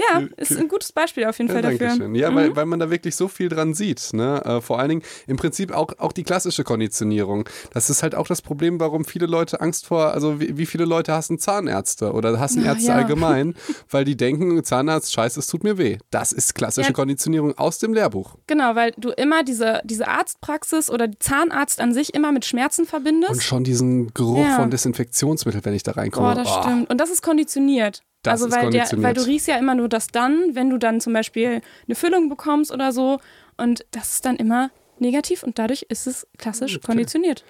Ja, 0.08 0.22
ist 0.36 0.56
ein 0.56 0.68
gutes 0.68 0.92
Beispiel 0.92 1.24
auf 1.26 1.38
jeden 1.38 1.50
Fall 1.50 1.62
dafür. 1.62 1.90
schön. 1.96 2.14
Ja, 2.14 2.30
Mhm. 2.30 2.34
weil, 2.36 2.56
weil 2.56 2.66
man 2.66 2.78
da 2.80 2.90
wirklich 2.90 3.14
so 3.16 3.28
viel 3.28 3.48
dran 3.48 3.74
sieht. 3.74 4.12
Ne? 4.12 4.42
Äh, 4.44 4.60
vor 4.60 4.78
allen 4.78 4.88
Dingen 4.88 5.02
im 5.26 5.36
Prinzip 5.36 5.72
auch, 5.72 5.92
auch 5.98 6.12
die 6.12 6.22
klassische 6.24 6.64
Konditionierung. 6.64 7.48
Das 7.72 7.90
ist 7.90 8.02
halt 8.02 8.14
auch 8.14 8.26
das 8.26 8.42
Problem, 8.42 8.80
warum 8.80 9.04
viele 9.04 9.26
Leute 9.26 9.60
Angst 9.60 9.86
vor, 9.86 10.12
also 10.12 10.40
wie, 10.40 10.56
wie 10.56 10.66
viele 10.66 10.84
Leute 10.84 11.12
hassen 11.12 11.38
Zahnärzte 11.38 12.12
oder 12.12 12.38
hassen 12.40 12.62
Na, 12.64 12.72
Ärzte 12.72 12.88
ja. 12.88 12.96
allgemein, 12.96 13.54
weil 13.90 14.04
die 14.04 14.16
denken, 14.16 14.62
Zahnarzt, 14.64 15.12
scheiße, 15.12 15.38
es 15.40 15.46
tut 15.46 15.64
mir 15.64 15.78
weh. 15.78 15.98
Das 16.10 16.32
ist 16.32 16.54
klassische 16.54 16.88
Ja. 16.88 16.92
Konditionierung 16.94 17.56
aus 17.58 17.78
dem 17.78 17.92
Lehrbuch. 17.94 18.36
Genau, 18.46 18.74
weil 18.74 18.92
du 18.96 19.10
immer 19.10 19.42
diese, 19.42 19.80
diese 19.84 20.08
Arztpraxis 20.08 20.90
oder 20.90 21.08
Zahnarzt 21.18 21.80
an 21.80 21.92
sich 21.94 22.14
immer 22.14 22.32
mit 22.32 22.44
Schmerzen 22.44 22.86
verbindest. 22.86 23.32
Und 23.32 23.42
schon 23.42 23.64
diesen 23.64 24.12
Geruch 24.14 24.46
von 24.56 24.70
Desinfektionsmittel, 24.70 25.64
wenn 25.64 25.74
ich 25.74 25.82
da 25.82 25.92
reinkomme. 25.92 26.28
Boah, 26.28 26.34
das 26.34 26.48
Oh. 26.48 26.62
stimmt. 26.62 26.90
Und 26.90 27.00
das 27.00 27.10
ist 27.10 27.22
konditioniert. 27.22 28.02
Das 28.22 28.42
also 28.42 28.46
ist 28.46 28.62
weil. 28.62 28.70
Der, 28.70 28.88
weil 28.96 29.14
du 29.14 29.26
riechst 29.26 29.48
ja 29.48 29.56
immer 29.56 29.74
nur 29.74 29.88
das 29.88 30.08
dann, 30.08 30.54
wenn 30.54 30.70
du 30.70 30.78
dann 30.78 31.00
zum 31.00 31.12
Beispiel 31.12 31.62
eine 31.86 31.94
Füllung 31.94 32.28
bekommst 32.28 32.70
oder 32.72 32.92
so. 32.92 33.18
Und 33.56 33.84
das 33.90 34.14
ist 34.14 34.24
dann 34.24 34.36
immer 34.36 34.70
negativ 34.98 35.42
und 35.42 35.58
dadurch 35.58 35.82
ist 35.88 36.06
es 36.06 36.26
klassisch 36.38 36.76
Okay. 36.76 36.86
konditioniert. 36.86 37.44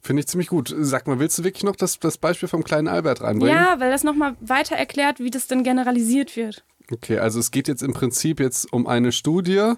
Finde 0.00 0.20
ich 0.20 0.26
ziemlich 0.26 0.48
gut. 0.48 0.74
Sag 0.78 1.06
mal, 1.06 1.18
willst 1.18 1.38
du 1.38 1.44
wirklich 1.44 1.64
noch 1.64 1.76
das, 1.76 1.98
das 1.98 2.18
Beispiel 2.18 2.48
vom 2.48 2.62
kleinen 2.62 2.88
Albert 2.88 3.22
reinbringen? 3.22 3.56
Ja, 3.56 3.80
weil 3.80 3.90
das 3.90 4.04
nochmal 4.04 4.36
weiter 4.40 4.76
erklärt, 4.76 5.18
wie 5.18 5.30
das 5.30 5.46
denn 5.46 5.62
generalisiert 5.64 6.36
wird. 6.36 6.62
Okay, 6.92 7.18
also 7.18 7.40
es 7.40 7.50
geht 7.50 7.68
jetzt 7.68 7.82
im 7.82 7.94
Prinzip 7.94 8.38
jetzt 8.40 8.70
um 8.70 8.86
eine 8.86 9.12
Studie 9.12 9.72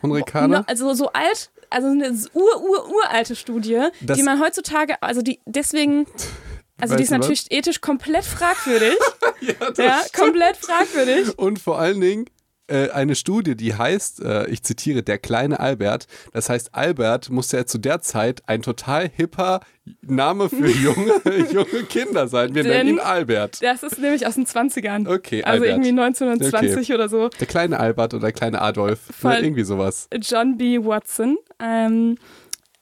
von 0.00 0.10
Ricarda. 0.10 0.58
No, 0.60 0.64
also 0.66 0.92
so 0.94 1.12
alt, 1.12 1.50
also 1.70 1.88
eine 1.88 2.10
ur, 2.34 2.62
ur, 2.62 2.88
uralte 2.92 3.36
Studie, 3.36 3.80
Das- 4.00 4.16
die 4.18 4.24
man 4.24 4.40
heutzutage, 4.40 5.00
also 5.00 5.22
die 5.22 5.38
deswegen, 5.46 6.06
also 6.80 6.94
die 6.94 7.00
Weißt 7.00 7.02
ist 7.02 7.10
du 7.10 7.14
was? 7.14 7.20
natürlich 7.20 7.46
ethisch 7.50 7.80
komplett 7.80 8.24
fragwürdig. 8.24 8.94
ja, 9.40 9.54
ja, 9.84 10.00
komplett 10.16 10.56
fragwürdig. 10.56 11.38
Und 11.38 11.58
vor 11.58 11.78
allen 11.78 12.00
Dingen 12.00 12.24
äh, 12.70 12.90
eine 12.90 13.14
Studie, 13.14 13.56
die 13.56 13.74
heißt, 13.74 14.20
äh, 14.22 14.46
ich 14.48 14.62
zitiere, 14.62 15.02
der 15.02 15.16
kleine 15.18 15.58
Albert. 15.58 16.06
Das 16.34 16.50
heißt, 16.50 16.74
Albert 16.74 17.30
musste 17.30 17.56
ja 17.56 17.64
zu 17.66 17.78
der 17.78 18.02
Zeit 18.02 18.42
ein 18.46 18.60
total 18.60 19.08
hipper 19.08 19.60
Name 20.02 20.50
für 20.50 20.68
junge, 20.68 21.14
junge 21.50 21.84
Kinder 21.88 22.28
sein. 22.28 22.54
Wir 22.54 22.62
Denn- 22.64 22.72
nennen 22.72 22.88
ihn 22.90 23.00
Albert. 23.00 23.62
Das 23.62 23.82
ist 23.82 23.98
nämlich 23.98 24.26
aus 24.26 24.34
den 24.34 24.44
20ern. 24.44 25.08
Okay, 25.10 25.42
Also 25.44 25.64
Albert. 25.64 25.68
irgendwie 25.84 26.00
1920 26.00 26.92
oder 26.92 27.08
so. 27.08 27.30
Der 27.30 27.46
kleine 27.46 27.80
Albert 27.80 28.12
oder 28.12 28.24
der 28.24 28.32
kleine 28.32 28.60
Adolf. 28.60 29.00
Ne, 29.22 29.40
irgendwie 29.40 29.64
sowas. 29.64 30.06
John 30.20 30.58
B. 30.58 30.78
Watson, 30.84 31.38
ähm, 31.58 32.18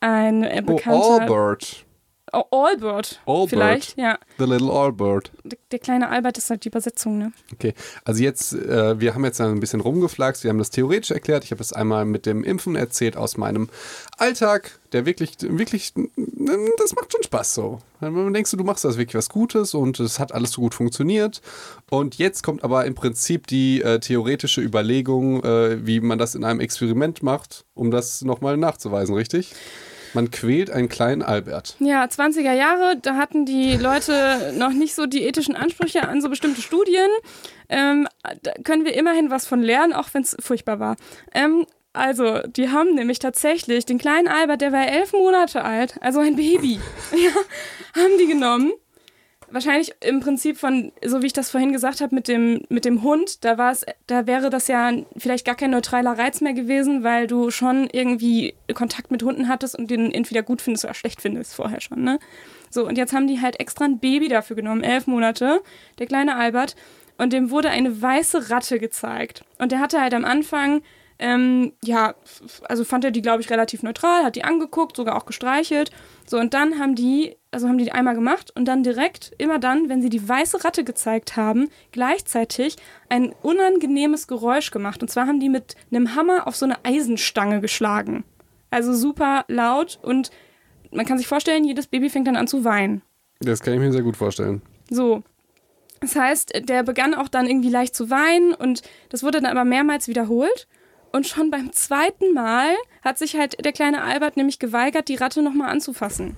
ein 0.00 0.42
äh, 0.42 0.62
Oh, 0.66 0.74
bekannter. 0.74 1.56
Albert. 2.50 2.76
Allbird. 2.86 3.20
Allbird. 3.26 3.50
Vielleicht, 3.50 3.98
ja. 3.98 4.18
The 4.38 4.44
Little 4.44 4.70
Allbird. 4.70 5.32
Der, 5.44 5.58
der 5.70 5.78
kleine 5.78 6.08
Albert 6.08 6.38
ist 6.38 6.50
halt 6.50 6.64
die 6.64 6.68
Übersetzung, 6.68 7.18
ne? 7.18 7.32
Okay, 7.52 7.74
also 8.04 8.22
jetzt, 8.22 8.52
äh, 8.52 9.00
wir 9.00 9.14
haben 9.14 9.24
jetzt 9.24 9.40
ein 9.40 9.60
bisschen 9.60 9.80
rumgeflaxt, 9.80 10.44
wir 10.44 10.50
haben 10.50 10.58
das 10.58 10.70
theoretisch 10.70 11.10
erklärt. 11.10 11.44
Ich 11.44 11.50
habe 11.50 11.62
es 11.62 11.72
einmal 11.72 12.04
mit 12.04 12.26
dem 12.26 12.44
Impfen 12.44 12.76
erzählt 12.76 13.16
aus 13.16 13.36
meinem 13.36 13.68
Alltag, 14.18 14.78
der 14.92 15.06
wirklich, 15.06 15.36
wirklich, 15.40 15.92
das 15.96 16.94
macht 16.94 17.12
schon 17.12 17.22
Spaß 17.22 17.54
so. 17.54 17.78
Wenn 18.00 18.12
man 18.12 18.34
denkst, 18.34 18.50
du 18.50 18.64
machst 18.64 18.84
das 18.84 18.98
wirklich 18.98 19.14
was 19.14 19.28
Gutes 19.28 19.74
und 19.74 19.98
es 20.00 20.18
hat 20.18 20.32
alles 20.32 20.52
so 20.52 20.60
gut 20.60 20.74
funktioniert. 20.74 21.40
Und 21.90 22.16
jetzt 22.16 22.42
kommt 22.42 22.62
aber 22.62 22.84
im 22.84 22.94
Prinzip 22.94 23.46
die 23.46 23.82
äh, 23.82 23.98
theoretische 24.00 24.60
Überlegung, 24.60 25.42
äh, 25.44 25.86
wie 25.86 26.00
man 26.00 26.18
das 26.18 26.34
in 26.34 26.44
einem 26.44 26.60
Experiment 26.60 27.22
macht, 27.22 27.64
um 27.74 27.90
das 27.90 28.22
nochmal 28.22 28.56
nachzuweisen, 28.56 29.14
richtig? 29.14 29.54
Man 30.16 30.30
quält 30.30 30.70
einen 30.70 30.88
kleinen 30.88 31.22
Albert. 31.22 31.76
Ja, 31.78 32.02
20er 32.04 32.54
Jahre, 32.54 32.96
da 33.02 33.16
hatten 33.16 33.44
die 33.44 33.76
Leute 33.76 34.54
noch 34.56 34.70
nicht 34.72 34.94
so 34.94 35.04
die 35.04 35.24
ethischen 35.24 35.54
Ansprüche 35.54 36.08
an 36.08 36.22
so 36.22 36.30
bestimmte 36.30 36.62
Studien. 36.62 37.10
Ähm, 37.68 38.08
da 38.42 38.52
können 38.64 38.86
wir 38.86 38.94
immerhin 38.94 39.28
was 39.28 39.46
von 39.46 39.60
lernen, 39.60 39.92
auch 39.92 40.08
wenn 40.14 40.22
es 40.22 40.34
furchtbar 40.40 40.80
war. 40.80 40.96
Ähm, 41.34 41.66
also, 41.92 42.40
die 42.46 42.70
haben 42.70 42.94
nämlich 42.94 43.18
tatsächlich 43.18 43.84
den 43.84 43.98
kleinen 43.98 44.26
Albert, 44.26 44.62
der 44.62 44.72
war 44.72 44.88
elf 44.88 45.12
Monate 45.12 45.62
alt, 45.62 45.96
also 46.00 46.20
ein 46.20 46.36
Baby, 46.36 46.80
ja, 47.12 48.00
haben 48.02 48.16
die 48.18 48.26
genommen 48.26 48.72
wahrscheinlich 49.56 49.94
im 50.00 50.20
Prinzip 50.20 50.58
von, 50.58 50.92
so 51.02 51.22
wie 51.22 51.26
ich 51.26 51.32
das 51.32 51.50
vorhin 51.50 51.72
gesagt 51.72 52.02
habe, 52.02 52.14
mit 52.14 52.28
dem, 52.28 52.60
mit 52.68 52.84
dem 52.84 53.02
Hund, 53.02 53.42
da 53.42 53.56
war 53.56 53.72
es, 53.72 53.86
da 54.06 54.26
wäre 54.26 54.50
das 54.50 54.68
ja 54.68 54.92
vielleicht 55.16 55.46
gar 55.46 55.54
kein 55.54 55.70
neutraler 55.70 56.18
Reiz 56.18 56.42
mehr 56.42 56.52
gewesen, 56.52 57.04
weil 57.04 57.26
du 57.26 57.50
schon 57.50 57.88
irgendwie 57.90 58.54
Kontakt 58.74 59.10
mit 59.10 59.22
Hunden 59.22 59.48
hattest 59.48 59.74
und 59.74 59.90
den 59.90 60.12
entweder 60.12 60.42
gut 60.42 60.60
findest 60.60 60.84
oder 60.84 60.92
schlecht 60.92 61.22
findest 61.22 61.54
vorher 61.54 61.80
schon, 61.80 62.04
ne? 62.04 62.18
So, 62.68 62.86
und 62.86 62.98
jetzt 62.98 63.14
haben 63.14 63.28
die 63.28 63.40
halt 63.40 63.58
extra 63.58 63.86
ein 63.86 63.98
Baby 63.98 64.28
dafür 64.28 64.56
genommen, 64.56 64.84
elf 64.84 65.06
Monate, 65.06 65.62
der 65.98 66.06
kleine 66.06 66.36
Albert, 66.36 66.76
und 67.16 67.32
dem 67.32 67.50
wurde 67.50 67.70
eine 67.70 68.02
weiße 68.02 68.50
Ratte 68.50 68.78
gezeigt. 68.78 69.42
Und 69.58 69.72
der 69.72 69.80
hatte 69.80 70.02
halt 70.02 70.12
am 70.12 70.26
Anfang 70.26 70.82
ähm, 71.18 71.72
ja, 71.82 72.14
also 72.68 72.84
fand 72.84 73.04
er 73.04 73.10
die, 73.10 73.22
glaube 73.22 73.40
ich, 73.40 73.50
relativ 73.50 73.82
neutral, 73.82 74.24
hat 74.24 74.36
die 74.36 74.44
angeguckt, 74.44 74.96
sogar 74.96 75.16
auch 75.16 75.26
gestreichelt. 75.26 75.90
So, 76.26 76.38
und 76.38 76.52
dann 76.54 76.78
haben 76.78 76.94
die, 76.94 77.36
also 77.50 77.68
haben 77.68 77.78
die, 77.78 77.84
die 77.84 77.92
einmal 77.92 78.14
gemacht 78.14 78.52
und 78.54 78.66
dann 78.66 78.82
direkt, 78.82 79.32
immer 79.38 79.58
dann, 79.58 79.88
wenn 79.88 80.02
sie 80.02 80.10
die 80.10 80.28
weiße 80.28 80.64
Ratte 80.64 80.84
gezeigt 80.84 81.36
haben, 81.36 81.68
gleichzeitig 81.92 82.76
ein 83.08 83.34
unangenehmes 83.42 84.26
Geräusch 84.26 84.70
gemacht. 84.70 85.02
Und 85.02 85.08
zwar 85.08 85.26
haben 85.26 85.40
die 85.40 85.48
mit 85.48 85.74
einem 85.90 86.14
Hammer 86.14 86.46
auf 86.46 86.56
so 86.56 86.66
eine 86.66 86.84
Eisenstange 86.84 87.60
geschlagen. 87.60 88.24
Also 88.70 88.92
super 88.92 89.44
laut 89.48 89.98
und 90.02 90.30
man 90.90 91.06
kann 91.06 91.18
sich 91.18 91.26
vorstellen, 91.26 91.64
jedes 91.64 91.86
Baby 91.86 92.10
fängt 92.10 92.26
dann 92.26 92.36
an 92.36 92.48
zu 92.48 92.64
weinen. 92.64 93.02
Das 93.40 93.60
kann 93.60 93.74
ich 93.74 93.80
mir 93.80 93.92
sehr 93.92 94.02
gut 94.02 94.16
vorstellen. 94.16 94.62
So. 94.90 95.22
Das 96.00 96.14
heißt, 96.14 96.68
der 96.68 96.82
begann 96.82 97.14
auch 97.14 97.28
dann 97.28 97.46
irgendwie 97.46 97.70
leicht 97.70 97.94
zu 97.94 98.10
weinen 98.10 98.52
und 98.52 98.82
das 99.08 99.22
wurde 99.22 99.40
dann 99.40 99.50
aber 99.50 99.64
mehrmals 99.64 100.08
wiederholt. 100.08 100.68
Und 101.12 101.26
schon 101.26 101.50
beim 101.50 101.72
zweiten 101.72 102.34
Mal 102.34 102.74
hat 103.02 103.18
sich 103.18 103.36
halt 103.36 103.64
der 103.64 103.72
kleine 103.72 104.02
Albert 104.02 104.36
nämlich 104.36 104.58
geweigert, 104.58 105.08
die 105.08 105.14
Ratte 105.14 105.42
nochmal 105.42 105.70
anzufassen. 105.70 106.36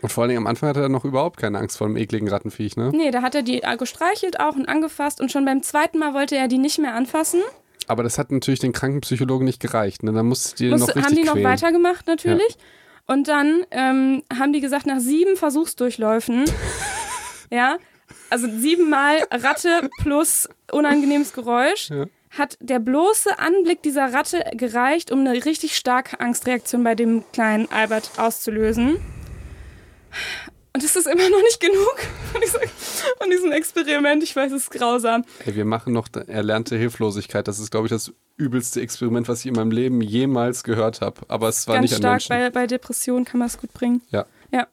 Und 0.00 0.10
vor 0.10 0.22
allen 0.22 0.30
Dingen 0.30 0.42
am 0.42 0.46
Anfang 0.46 0.70
hatte 0.70 0.80
er 0.80 0.88
noch 0.88 1.04
überhaupt 1.04 1.36
keine 1.38 1.58
Angst 1.58 1.76
vor 1.76 1.86
dem 1.86 1.96
ekligen 1.96 2.28
Rattenviech, 2.28 2.76
ne? 2.76 2.90
Nee, 2.94 3.10
da 3.10 3.22
hat 3.22 3.34
er 3.34 3.42
die 3.42 3.60
gestreichelt 3.78 4.40
auch 4.40 4.56
und 4.56 4.66
angefasst 4.66 5.20
und 5.20 5.30
schon 5.30 5.44
beim 5.44 5.62
zweiten 5.62 5.98
Mal 5.98 6.14
wollte 6.14 6.36
er 6.36 6.48
die 6.48 6.58
nicht 6.58 6.78
mehr 6.78 6.94
anfassen. 6.94 7.42
Aber 7.86 8.02
das 8.02 8.18
hat 8.18 8.30
natürlich 8.30 8.60
den 8.60 8.72
Krankenpsychologen 8.72 9.44
nicht 9.44 9.60
gereicht. 9.60 10.02
Ne? 10.02 10.12
Da 10.12 10.22
musste 10.22 10.56
die 10.56 10.70
Muss, 10.70 10.80
noch 10.80 10.88
richtig 10.88 11.04
Haben 11.04 11.16
die 11.16 11.22
quälen. 11.22 11.42
noch 11.42 11.50
weitergemacht 11.50 12.06
natürlich. 12.06 12.50
Ja. 12.50 13.14
Und 13.14 13.28
dann 13.28 13.62
ähm, 13.72 14.22
haben 14.32 14.52
die 14.52 14.60
gesagt, 14.60 14.86
nach 14.86 15.00
sieben 15.00 15.36
Versuchsdurchläufen, 15.36 16.44
ja, 17.50 17.76
also 18.30 18.48
siebenmal 18.48 19.18
Ratte 19.30 19.90
plus 20.02 20.48
unangenehmes 20.70 21.32
Geräusch, 21.32 21.90
ja 21.90 22.06
hat 22.30 22.56
der 22.60 22.78
bloße 22.78 23.38
Anblick 23.38 23.82
dieser 23.82 24.12
Ratte 24.12 24.44
gereicht, 24.52 25.10
um 25.10 25.20
eine 25.20 25.44
richtig 25.44 25.76
starke 25.76 26.20
Angstreaktion 26.20 26.84
bei 26.84 26.94
dem 26.94 27.24
kleinen 27.32 27.70
Albert 27.72 28.12
auszulösen. 28.18 28.96
Und 30.72 30.84
das 30.84 30.94
ist 30.94 31.06
immer 31.06 31.28
noch 31.28 31.42
nicht 31.42 31.58
genug 31.58 31.96
von, 32.32 32.40
dieser, 32.40 32.60
von 33.18 33.30
diesem 33.30 33.50
Experiment. 33.50 34.22
Ich 34.22 34.36
weiß, 34.36 34.52
es 34.52 34.64
ist 34.64 34.70
grausam. 34.70 35.24
Hey, 35.42 35.56
wir 35.56 35.64
machen 35.64 35.92
noch 35.92 36.06
erlernte 36.28 36.76
Hilflosigkeit. 36.76 37.48
Das 37.48 37.58
ist, 37.58 37.72
glaube 37.72 37.86
ich, 37.86 37.90
das 37.90 38.12
übelste 38.36 38.80
Experiment, 38.80 39.28
was 39.28 39.40
ich 39.40 39.46
in 39.46 39.54
meinem 39.54 39.72
Leben 39.72 40.00
jemals 40.00 40.62
gehört 40.62 41.00
habe. 41.00 41.22
Aber 41.26 41.48
es 41.48 41.66
war 41.66 41.74
Ganz 41.76 41.90
nicht 41.90 41.98
stark 41.98 42.22
an 42.30 42.38
Menschen. 42.38 42.52
Bei, 42.54 42.60
bei 42.60 42.66
Depressionen 42.68 43.24
kann 43.24 43.40
man 43.40 43.48
es 43.48 43.58
gut 43.58 43.72
bringen. 43.72 44.02
Ja. 44.10 44.26
Ja. 44.52 44.68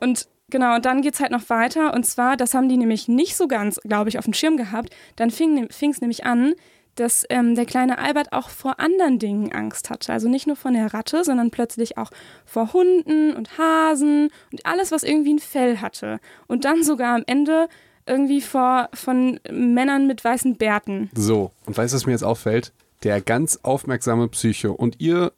Und 0.00 0.26
Genau, 0.50 0.74
und 0.74 0.84
dann 0.84 1.00
geht 1.00 1.14
es 1.14 1.20
halt 1.20 1.30
noch 1.30 1.48
weiter. 1.48 1.94
Und 1.94 2.04
zwar, 2.04 2.36
das 2.36 2.54
haben 2.54 2.68
die 2.68 2.76
nämlich 2.76 3.06
nicht 3.06 3.36
so 3.36 3.46
ganz, 3.46 3.80
glaube 3.84 4.08
ich, 4.08 4.18
auf 4.18 4.24
dem 4.24 4.34
Schirm 4.34 4.56
gehabt. 4.56 4.90
Dann 5.16 5.30
fing 5.30 5.68
es 5.68 6.00
nämlich 6.00 6.24
an, 6.24 6.54
dass 7.00 7.24
ähm, 7.30 7.54
der 7.54 7.64
kleine 7.64 7.98
Albert 7.98 8.32
auch 8.32 8.50
vor 8.50 8.78
anderen 8.78 9.18
Dingen 9.18 9.52
Angst 9.52 9.88
hatte. 9.88 10.12
Also 10.12 10.28
nicht 10.28 10.46
nur 10.46 10.56
von 10.56 10.74
der 10.74 10.92
Ratte, 10.92 11.24
sondern 11.24 11.50
plötzlich 11.50 11.96
auch 11.96 12.10
vor 12.44 12.72
Hunden 12.74 13.34
und 13.34 13.56
Hasen 13.56 14.28
und 14.52 14.66
alles, 14.66 14.92
was 14.92 15.02
irgendwie 15.02 15.32
ein 15.34 15.38
Fell 15.38 15.78
hatte. 15.78 16.20
Und 16.46 16.66
dann 16.66 16.84
sogar 16.84 17.14
am 17.14 17.24
Ende 17.26 17.68
irgendwie 18.06 18.42
vor 18.42 18.90
von 18.92 19.40
Männern 19.50 20.06
mit 20.06 20.22
weißen 20.22 20.56
Bärten. 20.56 21.10
So, 21.14 21.52
und 21.64 21.76
weißt 21.76 21.94
du, 21.94 21.96
was 21.96 22.06
mir 22.06 22.12
jetzt 22.12 22.24
auffällt? 22.24 22.72
Der 23.02 23.20
ganz 23.22 23.60
aufmerksame 23.62 24.28
Psycho. 24.28 24.72
Und 24.72 25.00
ihr 25.00 25.32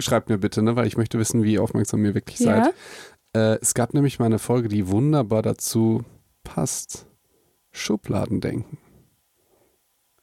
schreibt 0.00 0.30
mir 0.30 0.38
bitte, 0.38 0.62
ne, 0.62 0.74
weil 0.74 0.86
ich 0.86 0.96
möchte 0.96 1.18
wissen, 1.18 1.42
wie 1.42 1.58
aufmerksam 1.58 2.02
ihr 2.04 2.14
wirklich 2.14 2.38
Ja. 2.38 2.64
seid. 2.64 2.74
Äh, 3.34 3.58
es 3.60 3.74
gab 3.74 3.92
nämlich 3.92 4.18
mal 4.18 4.26
eine 4.26 4.38
Folge, 4.38 4.68
die 4.68 4.88
wunderbar 4.88 5.42
dazu 5.42 6.02
passt. 6.44 7.04
Schubladendenken. 7.72 8.78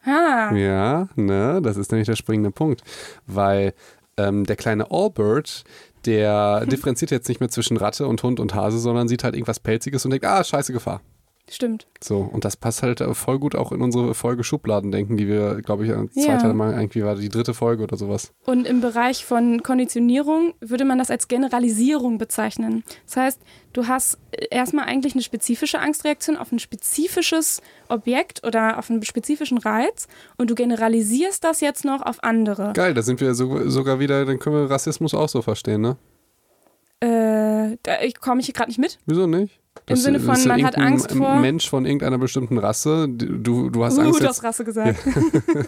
Ah, 0.06 0.54
Ja, 0.56 1.08
ne, 1.15 1.62
das 1.62 1.78
ist 1.78 1.91
nämlich 1.91 2.08
der 2.08 2.15
springende 2.15 2.52
Punkt. 2.52 2.82
Weil 3.26 3.74
ähm, 4.18 4.46
der 4.46 4.56
kleine 4.56 4.91
Allbird, 4.91 5.63
der 6.06 6.65
differenziert 6.72 7.12
jetzt 7.12 7.28
nicht 7.28 7.39
mehr 7.39 7.50
zwischen 7.50 7.78
Ratte 7.78 8.08
und 8.08 8.22
Hund 8.24 8.39
und 8.39 8.54
Hase, 8.56 8.80
sondern 8.80 9.08
sieht 9.08 9.24
halt 9.24 9.36
irgendwas 9.36 9.60
Pelziges 9.60 10.06
und 10.06 10.12
denkt, 10.12 10.26
ah, 10.26 10.44
scheiße 10.44 10.74
Gefahr. 10.74 11.02
Stimmt. 11.50 11.88
So, 12.04 12.18
und 12.20 12.44
das 12.46 12.56
passt 12.58 12.82
halt 12.84 13.02
äh, 13.02 13.14
voll 13.14 13.40
gut 13.40 13.56
auch 13.56 13.72
in 13.72 13.82
unsere 13.82 14.14
Folge 14.16 14.44
Schubladendenken, 14.44 15.18
die 15.18 15.28
wir, 15.28 15.62
glaube 15.62 15.86
ich, 15.86 15.92
äh, 15.92 16.08
Ja. 16.14 16.40
zweite 16.40 16.54
Mal 16.54 16.74
irgendwie 16.74 17.04
war 17.04 17.16
die 17.16 17.30
dritte 17.30 17.54
Folge 17.54 17.84
oder 17.84 17.98
sowas. 17.98 18.32
Und 18.46 18.66
im 18.68 18.82
Bereich 18.82 19.26
von 19.26 19.62
Konditionierung 19.64 20.54
würde 20.60 20.86
man 20.86 20.98
das 20.98 21.12
als 21.12 21.28
Generalisierung 21.28 22.18
bezeichnen. 22.18 22.84
Das 23.06 23.18
heißt, 23.18 23.42
du 23.74 23.88
hast 23.88 24.18
äh, 24.32 24.48
erstmal 24.50 24.86
eigentlich 24.86 25.14
eine 25.14 25.22
spezifische 25.24 25.80
Angstreaktion 25.80 26.38
auf 26.38 26.52
ein 26.52 26.60
spezifisches 26.60 27.62
Objekt 27.90 28.46
oder 28.46 28.78
auf 28.80 28.90
einen 28.90 29.04
spezifischen 29.04 29.58
Reiz 29.58 30.08
und 30.38 30.50
du 30.50 30.56
generalisierst 30.56 31.44
das 31.44 31.62
jetzt 31.62 31.86
noch 31.86 32.02
auf 32.02 32.24
andere. 32.24 32.74
Geil, 32.74 32.94
da 32.94 33.02
sind 33.02 33.22
wir 33.22 33.36
so, 33.36 33.70
sogar 33.70 34.00
wieder, 34.00 34.26
dann 34.26 34.40
können 34.40 34.56
wir 34.56 34.70
Rassismus 34.70 35.14
auch 35.14 35.30
so 35.30 35.42
verstehen, 35.42 35.82
ne? 35.82 35.98
Äh, 37.02 37.78
da 37.84 37.98
komme 38.22 38.40
ich 38.40 38.48
hier 38.48 38.54
gerade 38.54 38.70
nicht 38.70 38.80
mit. 38.80 39.00
Wieso 39.06 39.28
nicht? 39.28 39.60
Im 39.88 39.95
Sinne 39.95 40.19
von, 40.19 40.36
man 40.48 40.63
hat 40.63 40.78
Angst 40.78 41.12
vor- 41.12 41.36
Mensch 41.39 41.69
von 41.69 41.86
irgendeiner 41.86 42.17
bestimmten 42.17 42.58
Rasse, 42.58 43.08
du, 43.10 43.69
du 43.69 43.84
hast 43.86 43.98
Uh, 43.98 44.02
Angst 44.02 44.21
du 44.21 44.28
hast 44.28 44.43
Rasse 44.43 44.63
gesagt. 44.65 44.98
du 45.06 45.63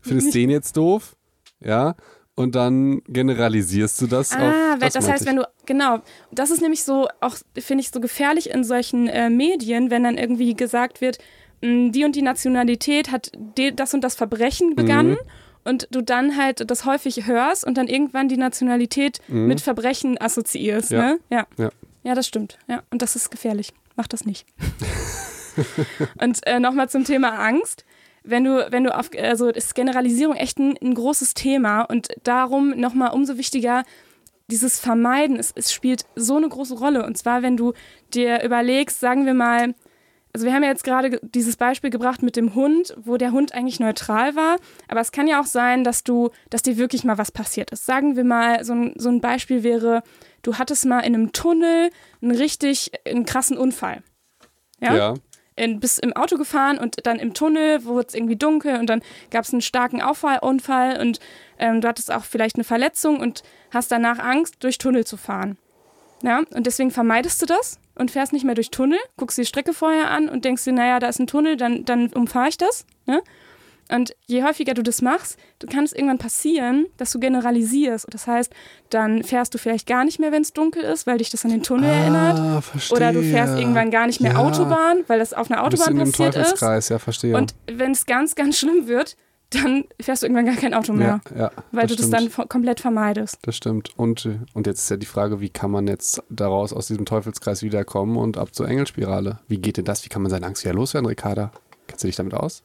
findest 0.00 0.34
den 0.34 0.50
jetzt 0.50 0.76
doof, 0.76 1.16
ja, 1.62 1.94
und 2.36 2.54
dann 2.54 3.02
generalisierst 3.06 4.00
du 4.00 4.06
das 4.06 4.32
auf 4.32 4.38
Ah, 4.40 4.76
das, 4.80 4.94
das, 4.94 5.04
meinte 5.04 5.12
heißt, 5.12 5.22
ich. 5.22 5.28
wenn 5.28 5.36
du, 5.36 5.42
genau, 5.66 5.98
das 6.32 6.50
ist 6.50 6.62
nämlich 6.62 6.84
so, 6.84 7.08
auch 7.20 7.36
finde 7.58 7.82
ich 7.82 7.90
so 7.90 8.00
gefährlich 8.00 8.50
in 8.50 8.64
solchen 8.64 9.08
äh, 9.08 9.28
Medien, 9.28 9.90
wenn 9.90 10.04
dann 10.04 10.16
irgendwie 10.16 10.54
gesagt 10.54 11.00
wird, 11.02 11.18
mh, 11.62 11.90
die 11.90 12.04
und 12.04 12.16
die 12.16 12.22
Nationalität 12.22 13.10
hat 13.12 13.32
das 13.74 13.92
und 13.92 14.02
das 14.02 14.14
Verbrechen 14.14 14.74
begangen 14.74 15.18
und 15.64 15.86
du 15.90 16.00
dann 16.00 16.38
halt 16.38 16.70
das 16.70 16.86
häufig 16.86 17.26
hörst 17.26 17.66
und 17.66 17.76
dann 17.76 17.88
irgendwann 17.88 18.28
die 18.28 18.38
Nationalität 18.38 19.18
mit 19.28 19.60
Verbrechen 19.60 20.16
assoziierst, 20.18 20.92
Mhm. 20.92 20.96
Ja. 20.96 21.02
ne? 21.12 21.18
Ja. 21.30 21.46
Ja. 21.58 21.70
Ja, 22.02 22.14
das 22.14 22.26
stimmt. 22.26 22.58
Ja, 22.66 22.82
und 22.90 23.02
das 23.02 23.16
ist 23.16 23.30
gefährlich. 23.30 23.72
Mach 23.96 24.06
das 24.06 24.24
nicht. 24.24 24.46
und 26.20 26.46
äh, 26.46 26.60
nochmal 26.60 26.88
zum 26.88 27.04
Thema 27.04 27.38
Angst. 27.38 27.84
Wenn 28.22 28.44
du, 28.44 28.66
wenn 28.70 28.84
du 28.84 28.96
auf, 28.96 29.10
also 29.18 29.48
ist 29.48 29.74
Generalisierung 29.74 30.36
echt 30.36 30.58
ein, 30.58 30.76
ein 30.82 30.94
großes 30.94 31.34
Thema 31.34 31.82
und 31.82 32.08
darum 32.22 32.78
nochmal 32.78 33.12
umso 33.12 33.38
wichtiger, 33.38 33.84
dieses 34.50 34.80
Vermeiden, 34.80 35.36
es, 35.36 35.52
es 35.54 35.72
spielt 35.72 36.04
so 36.16 36.36
eine 36.36 36.48
große 36.48 36.78
Rolle. 36.78 37.06
Und 37.06 37.16
zwar, 37.16 37.42
wenn 37.42 37.56
du 37.56 37.72
dir 38.12 38.42
überlegst, 38.42 39.00
sagen 39.00 39.24
wir 39.24 39.34
mal, 39.34 39.74
also 40.32 40.46
wir 40.46 40.54
haben 40.54 40.62
ja 40.62 40.68
jetzt 40.68 40.84
gerade 40.84 41.10
ge- 41.10 41.20
dieses 41.22 41.56
Beispiel 41.56 41.90
gebracht 41.90 42.22
mit 42.22 42.36
dem 42.36 42.54
Hund, 42.54 42.94
wo 43.02 43.16
der 43.16 43.32
Hund 43.32 43.54
eigentlich 43.54 43.80
neutral 43.80 44.36
war, 44.36 44.56
aber 44.88 45.00
es 45.00 45.12
kann 45.12 45.26
ja 45.26 45.40
auch 45.40 45.46
sein, 45.46 45.84
dass 45.84 46.04
du, 46.04 46.30
dass 46.50 46.62
dir 46.62 46.76
wirklich 46.76 47.04
mal 47.04 47.18
was 47.18 47.32
passiert 47.32 47.70
ist. 47.72 47.86
Sagen 47.86 48.16
wir 48.16 48.24
mal, 48.24 48.64
so 48.64 48.72
ein, 48.74 48.94
so 48.96 49.08
ein 49.08 49.20
Beispiel 49.20 49.62
wäre, 49.62 50.02
du 50.42 50.56
hattest 50.58 50.86
mal 50.86 51.00
in 51.00 51.14
einem 51.14 51.32
Tunnel 51.32 51.90
einen 52.22 52.30
richtig 52.36 52.92
einen 53.06 53.24
krassen 53.26 53.56
Unfall. 53.58 54.02
Ja? 54.80 54.96
ja. 54.96 55.14
in, 55.56 55.78
bist 55.80 55.98
im 56.00 56.14
Auto 56.14 56.36
gefahren 56.38 56.78
und 56.78 57.06
dann 57.06 57.18
im 57.18 57.34
Tunnel 57.34 57.84
wurde 57.84 58.06
es 58.08 58.14
irgendwie 58.14 58.36
dunkel 58.36 58.78
und 58.78 58.86
dann 58.86 59.02
gab 59.30 59.44
es 59.44 59.52
einen 59.52 59.60
starken 59.62 60.00
Auffall, 60.00 60.38
Unfall 60.40 61.00
und 61.00 61.20
ähm, 61.58 61.80
du 61.82 61.88
hattest 61.88 62.10
auch 62.10 62.24
vielleicht 62.24 62.56
eine 62.56 62.64
Verletzung 62.64 63.20
und 63.20 63.42
hast 63.70 63.92
danach 63.92 64.18
Angst, 64.18 64.56
durch 64.60 64.78
Tunnel 64.78 65.04
zu 65.04 65.16
fahren. 65.18 65.58
Ja, 66.22 66.42
und 66.54 66.66
deswegen 66.66 66.90
vermeidest 66.90 67.42
du 67.42 67.46
das 67.46 67.78
und 68.00 68.10
fährst 68.10 68.32
nicht 68.32 68.44
mehr 68.44 68.54
durch 68.54 68.70
Tunnel, 68.70 68.98
guckst 69.16 69.38
die 69.38 69.44
Strecke 69.44 69.72
vorher 69.72 70.10
an 70.10 70.28
und 70.28 70.44
denkst 70.44 70.64
dir, 70.64 70.72
naja, 70.72 70.98
da 70.98 71.08
ist 71.08 71.20
ein 71.20 71.26
Tunnel, 71.26 71.56
dann, 71.56 71.84
dann 71.84 72.08
umfahre 72.12 72.48
ich 72.48 72.58
das. 72.58 72.84
Ne? 73.06 73.22
Und 73.92 74.14
je 74.26 74.44
häufiger 74.44 74.72
du 74.74 74.82
das 74.82 75.02
machst, 75.02 75.36
du 75.58 75.66
kann 75.66 75.82
es 75.84 75.92
irgendwann 75.92 76.18
passieren, 76.18 76.86
dass 76.96 77.10
du 77.10 77.18
generalisierst. 77.18 78.06
Das 78.10 78.26
heißt, 78.28 78.52
dann 78.88 79.24
fährst 79.24 79.52
du 79.52 79.58
vielleicht 79.58 79.86
gar 79.88 80.04
nicht 80.04 80.20
mehr, 80.20 80.30
wenn 80.30 80.42
es 80.42 80.52
dunkel 80.52 80.84
ist, 80.84 81.08
weil 81.08 81.18
dich 81.18 81.30
das 81.30 81.44
an 81.44 81.50
den 81.50 81.62
Tunnel 81.64 81.90
Ah, 81.90 81.94
erinnert. 81.94 82.64
verstehe. 82.64 82.96
Oder 82.96 83.12
du 83.12 83.20
fährst 83.22 83.58
irgendwann 83.58 83.90
gar 83.90 84.06
nicht 84.06 84.20
mehr 84.20 84.32
Ja. 84.32 84.38
Autobahn, 84.38 85.02
weil 85.08 85.18
das 85.18 85.32
auf 85.34 85.50
einer 85.50 85.64
Autobahn 85.64 85.98
passiert 85.98 86.36
ist. 86.36 86.60
Ja, 86.88 86.98
verstehe. 87.00 87.36
Und 87.36 87.54
wenn 87.66 87.90
es 87.90 88.06
ganz, 88.06 88.36
ganz 88.36 88.58
schlimm 88.58 88.86
wird, 88.86 89.16
dann 89.50 89.84
fährst 90.00 90.22
du 90.22 90.26
irgendwann 90.26 90.46
gar 90.46 90.56
kein 90.56 90.74
Auto 90.74 90.92
mehr, 90.92 91.20
ja, 91.34 91.40
ja, 91.42 91.50
weil 91.72 91.86
das 91.86 91.96
du 91.96 92.02
das 92.02 92.06
stimmt. 92.20 92.38
dann 92.38 92.44
vo- 92.44 92.48
komplett 92.48 92.80
vermeidest. 92.80 93.38
Das 93.42 93.56
stimmt. 93.56 93.90
Und, 93.98 94.28
und 94.54 94.66
jetzt 94.66 94.80
ist 94.84 94.90
ja 94.90 94.96
die 94.96 95.06
Frage, 95.06 95.40
wie 95.40 95.48
kann 95.50 95.70
man 95.70 95.86
jetzt 95.88 96.22
daraus 96.28 96.72
aus 96.72 96.86
diesem 96.86 97.04
Teufelskreis 97.04 97.62
wiederkommen 97.62 98.16
und 98.16 98.38
ab 98.38 98.54
zur 98.54 98.68
Engelspirale? 98.68 99.40
Wie 99.48 99.58
geht 99.58 99.76
denn 99.76 99.84
das? 99.84 100.04
Wie 100.04 100.08
kann 100.08 100.22
man 100.22 100.30
seine 100.30 100.46
Angst 100.46 100.64
wieder 100.64 100.74
loswerden, 100.74 101.06
Ricarda? 101.08 101.50
Kennst 101.88 102.04
du 102.04 102.08
dich 102.08 102.16
damit 102.16 102.34
aus? 102.34 102.62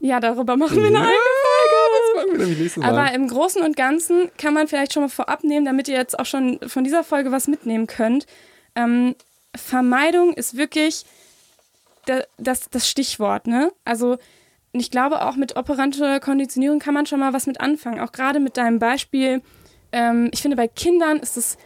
Ja, 0.00 0.20
darüber 0.20 0.56
machen 0.56 0.76
wir 0.76 0.86
eine 0.86 0.98
eigene 1.00 2.64
Das. 2.64 2.84
Aber 2.84 3.12
im 3.14 3.28
Großen 3.28 3.62
und 3.62 3.76
Ganzen 3.76 4.30
kann 4.36 4.54
man 4.54 4.68
vielleicht 4.68 4.92
schon 4.92 5.02
mal 5.02 5.08
vorab 5.08 5.44
nehmen, 5.44 5.64
damit 5.64 5.88
ihr 5.88 5.96
jetzt 5.96 6.18
auch 6.18 6.26
schon 6.26 6.58
von 6.66 6.84
dieser 6.84 7.04
Folge 7.04 7.30
was 7.32 7.48
mitnehmen 7.48 7.86
könnt. 7.86 8.26
Ähm, 8.74 9.14
Vermeidung 9.54 10.34
ist 10.34 10.56
wirklich 10.56 11.04
da, 12.06 12.20
das, 12.38 12.68
das 12.70 12.88
Stichwort. 12.88 13.46
Ne? 13.46 13.72
Also 13.84 14.18
ich 14.80 14.90
glaube, 14.90 15.22
auch 15.22 15.36
mit 15.36 15.56
operanter 15.56 16.18
Konditionierung 16.20 16.78
kann 16.78 16.94
man 16.94 17.06
schon 17.06 17.20
mal 17.20 17.32
was 17.32 17.46
mit 17.46 17.60
anfangen. 17.60 18.00
Auch 18.00 18.12
gerade 18.12 18.40
mit 18.40 18.56
deinem 18.56 18.78
Beispiel. 18.78 19.42
Ähm, 19.92 20.30
ich 20.32 20.40
finde, 20.40 20.56
bei 20.56 20.68
Kindern 20.68 21.18
ist 21.18 21.36
es 21.36 21.58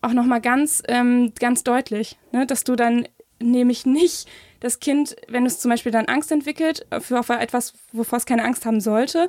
auch 0.00 0.12
nochmal 0.12 0.40
ganz, 0.40 0.82
ähm, 0.88 1.32
ganz 1.38 1.64
deutlich, 1.64 2.18
ne? 2.32 2.46
dass 2.46 2.64
du 2.64 2.76
dann 2.76 3.06
nämlich 3.40 3.84
nicht 3.84 4.28
das 4.60 4.80
Kind, 4.80 5.16
wenn 5.28 5.44
es 5.44 5.60
zum 5.60 5.70
Beispiel 5.70 5.92
dann 5.92 6.06
Angst 6.06 6.32
entwickelt, 6.32 6.86
für 7.00 7.18
auf 7.18 7.28
etwas, 7.28 7.74
wovor 7.92 8.16
es 8.16 8.26
keine 8.26 8.44
Angst 8.44 8.64
haben 8.64 8.80
sollte, 8.80 9.28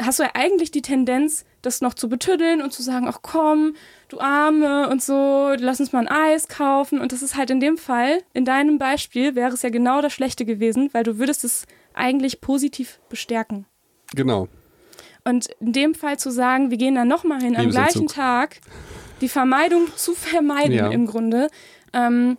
hast 0.00 0.18
du 0.18 0.24
ja 0.24 0.30
eigentlich 0.34 0.70
die 0.70 0.82
Tendenz, 0.82 1.44
das 1.60 1.80
noch 1.80 1.94
zu 1.94 2.08
betüddeln 2.08 2.62
und 2.62 2.72
zu 2.72 2.82
sagen, 2.82 3.06
ach 3.08 3.20
komm, 3.22 3.74
du 4.08 4.18
Arme 4.20 4.88
und 4.88 5.02
so, 5.02 5.52
lass 5.56 5.80
uns 5.80 5.92
mal 5.92 6.06
ein 6.06 6.08
Eis 6.08 6.48
kaufen. 6.48 7.00
Und 7.00 7.12
das 7.12 7.22
ist 7.22 7.36
halt 7.36 7.50
in 7.50 7.60
dem 7.60 7.78
Fall, 7.78 8.22
in 8.32 8.44
deinem 8.44 8.78
Beispiel, 8.78 9.34
wäre 9.34 9.52
es 9.52 9.62
ja 9.62 9.70
genau 9.70 10.02
das 10.02 10.12
Schlechte 10.12 10.44
gewesen, 10.44 10.90
weil 10.92 11.04
du 11.04 11.18
würdest 11.18 11.44
es 11.44 11.66
eigentlich 11.94 12.40
positiv 12.40 13.00
bestärken. 13.08 13.66
genau. 14.14 14.48
Und 15.24 15.46
in 15.60 15.72
dem 15.72 15.94
Fall 15.94 16.18
zu 16.18 16.32
sagen, 16.32 16.70
wir 16.72 16.76
gehen 16.78 16.96
dann 16.96 17.06
nochmal 17.06 17.40
hin 17.40 17.56
am 17.56 17.70
gleichen 17.70 18.08
Tag, 18.08 18.60
die 19.20 19.28
Vermeidung 19.28 19.86
zu 19.94 20.14
vermeiden 20.14 20.72
Ja. 20.72 20.88
im 20.90 21.06
Grunde, 21.06 21.46
ähm, 21.92 22.38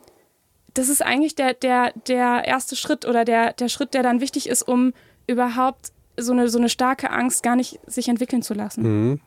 das 0.74 0.90
ist 0.90 1.02
eigentlich 1.02 1.36
der, 1.36 1.54
der, 1.54 1.94
der 2.08 2.44
erste 2.46 2.76
Schritt 2.76 3.06
oder 3.06 3.24
der, 3.24 3.54
der 3.54 3.70
Schritt, 3.70 3.94
der 3.94 4.04
dann 4.04 4.20
wichtig 4.20 4.50
ist, 4.50 4.64
um 4.64 4.92
überhaupt 5.28 5.94
so 6.18 6.34
eine, 6.34 6.50
so 6.50 6.58
eine 6.58 6.68
starke 6.68 7.10
Angst 7.10 7.42
gar 7.42 7.56
nicht 7.56 7.80
sich 7.88 8.10
entwickeln 8.10 8.42
zu 8.42 8.54
lassen. 8.54 8.82
Mhm. 9.12 9.20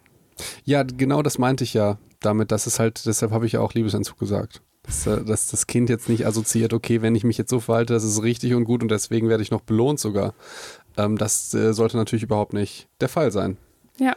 Ja, 0.65 0.83
genau 0.83 1.23
das 1.23 1.39
meinte 1.39 1.65
ich 1.65 1.73
ja 1.73 1.99
damit, 2.21 2.53
dass 2.53 2.67
es 2.67 2.79
halt, 2.79 3.07
deshalb 3.07 3.33
habe 3.33 3.47
ich 3.47 3.53
ja 3.53 3.61
auch 3.61 3.73
Liebesentzug 3.73 4.19
gesagt. 4.19 4.61
Dass, 4.87 5.07
äh, 5.07 5.25
dass 5.25 5.49
das 5.49 5.67
Kind 5.67 5.91
jetzt 5.91 6.09
nicht 6.09 6.27
assoziiert, 6.27 6.73
okay, 6.73 7.03
wenn 7.03 7.15
ich 7.15 7.25
mich 7.25 7.39
jetzt 7.39 7.51
so 7.51 7.61
verhalte, 7.61 7.93
das 7.93 8.05
ist 8.05 8.23
richtig 8.23 8.55
und 8.55 8.65
gut 8.65 8.83
und 8.83 8.91
deswegen 8.91 9.29
werde 9.29 9.43
ich 9.43 9.51
noch 9.51 9.63
belohnt 9.63 9.99
sogar. 10.01 10.35
Ähm, 10.97 11.19
das 11.19 11.53
äh, 11.55 11.73
sollte 11.75 11.97
natürlich 11.97 12.23
überhaupt 12.23 12.53
nicht 12.53 12.89
der 13.01 13.09
Fall 13.09 13.33
sein. 13.33 13.57
Ja. 13.99 14.15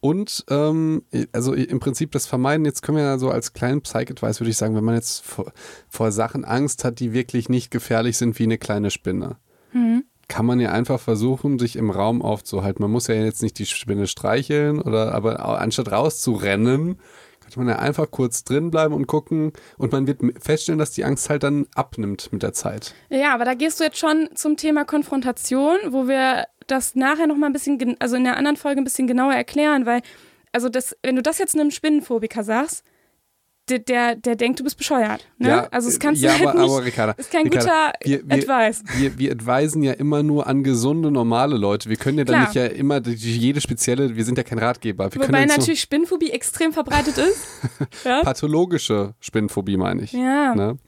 Und 0.00 0.44
ähm, 0.50 1.04
also 1.30 1.54
im 1.54 1.78
Prinzip 1.78 2.10
das 2.10 2.26
Vermeiden, 2.26 2.66
jetzt 2.66 2.82
können 2.82 2.98
wir 2.98 3.04
ja 3.04 3.18
so 3.18 3.30
als 3.30 3.52
kleinen 3.52 3.82
Psych-Advice, 3.82 4.40
würde 4.40 4.50
ich 4.50 4.56
sagen, 4.56 4.74
wenn 4.74 4.82
man 4.84 4.96
jetzt 4.96 5.24
vor, 5.24 5.52
vor 5.88 6.10
Sachen 6.10 6.44
Angst 6.44 6.84
hat, 6.84 6.98
die 6.98 7.12
wirklich 7.12 7.48
nicht 7.48 7.70
gefährlich 7.70 8.18
sind 8.18 8.38
wie 8.38 8.44
eine 8.44 8.58
kleine 8.58 8.90
Spinne, 8.90 9.36
Mhm. 9.72 10.04
kann 10.28 10.44
man 10.44 10.58
ja 10.60 10.72
einfach 10.72 10.98
versuchen, 11.00 11.58
sich 11.60 11.76
im 11.76 11.90
Raum 11.90 12.20
aufzuhalten. 12.20 12.82
Man 12.82 12.90
muss 12.90 13.06
ja 13.06 13.14
jetzt 13.14 13.42
nicht 13.42 13.58
die 13.60 13.66
Spinne 13.66 14.06
streicheln 14.08 14.80
oder 14.80 15.14
aber 15.14 15.60
anstatt 15.60 15.92
rauszurennen, 15.92 16.96
könnte 17.52 17.66
man 17.66 17.76
einfach 17.76 18.10
kurz 18.10 18.44
drin 18.44 18.70
bleiben 18.70 18.94
und 18.94 19.06
gucken 19.06 19.52
und 19.78 19.92
man 19.92 20.06
wird 20.06 20.20
feststellen, 20.40 20.78
dass 20.78 20.92
die 20.92 21.04
Angst 21.04 21.30
halt 21.30 21.42
dann 21.42 21.66
abnimmt 21.74 22.32
mit 22.32 22.42
der 22.42 22.52
Zeit. 22.52 22.94
Ja, 23.10 23.34
aber 23.34 23.44
da 23.44 23.54
gehst 23.54 23.80
du 23.80 23.84
jetzt 23.84 23.98
schon 23.98 24.30
zum 24.34 24.56
Thema 24.56 24.84
Konfrontation, 24.84 25.76
wo 25.90 26.08
wir 26.08 26.46
das 26.66 26.94
nachher 26.94 27.26
nochmal 27.26 27.50
ein 27.50 27.52
bisschen, 27.52 27.96
also 27.98 28.16
in 28.16 28.24
der 28.24 28.36
anderen 28.36 28.56
Folge 28.56 28.80
ein 28.80 28.84
bisschen 28.84 29.06
genauer 29.06 29.34
erklären, 29.34 29.86
weil, 29.86 30.02
also 30.52 30.68
das, 30.68 30.96
wenn 31.02 31.16
du 31.16 31.22
das 31.22 31.38
jetzt 31.38 31.58
einem 31.58 31.70
Spinnenphobiker 31.70 32.44
sagst, 32.44 32.84
der, 33.68 33.78
der, 33.78 34.16
der 34.16 34.36
denkt, 34.36 34.60
du 34.60 34.64
bist 34.64 34.76
bescheuert. 34.76 35.26
Ne? 35.38 35.48
Ja, 35.48 35.68
also 35.70 35.88
es 35.88 36.00
kannst 36.00 36.20
ja, 36.22 36.32
du 36.32 36.38
halt 36.38 36.48
aber, 36.48 36.60
nicht, 36.60 36.70
aber 36.70 36.84
Ricarda, 36.84 37.12
ist 37.12 37.30
kein 37.30 37.44
Ricarda, 37.44 37.92
guter 37.92 38.10
wir, 38.10 38.28
wir, 38.28 38.36
Advice. 38.36 38.82
wir, 38.96 39.18
wir 39.18 39.32
advisen 39.32 39.82
ja 39.82 39.92
immer 39.92 40.22
nur 40.22 40.46
an 40.46 40.64
gesunde, 40.64 41.10
normale 41.10 41.56
Leute. 41.56 41.88
Wir 41.88 41.96
können 41.96 42.18
ja 42.18 42.24
dann 42.24 42.34
Klar. 42.34 42.46
nicht 42.46 42.54
ja 42.56 42.66
immer 42.66 43.00
die, 43.00 43.12
jede 43.14 43.60
spezielle, 43.60 44.16
wir 44.16 44.24
sind 44.24 44.36
ja 44.36 44.44
kein 44.44 44.58
Ratgeber. 44.58 45.12
Wir 45.14 45.22
Wobei 45.22 45.44
natürlich 45.46 45.80
Spinnenphobie 45.80 46.30
extrem 46.30 46.72
verbreitet 46.72 47.18
ist. 47.18 47.46
ja? 48.04 48.18
so 48.18 48.24
pathologische 48.24 49.14
Spinnenphobie, 49.20 49.76
meine 49.76 50.02
ich. 50.02 50.12
ja. 50.12 50.54
Ne? 50.54 50.78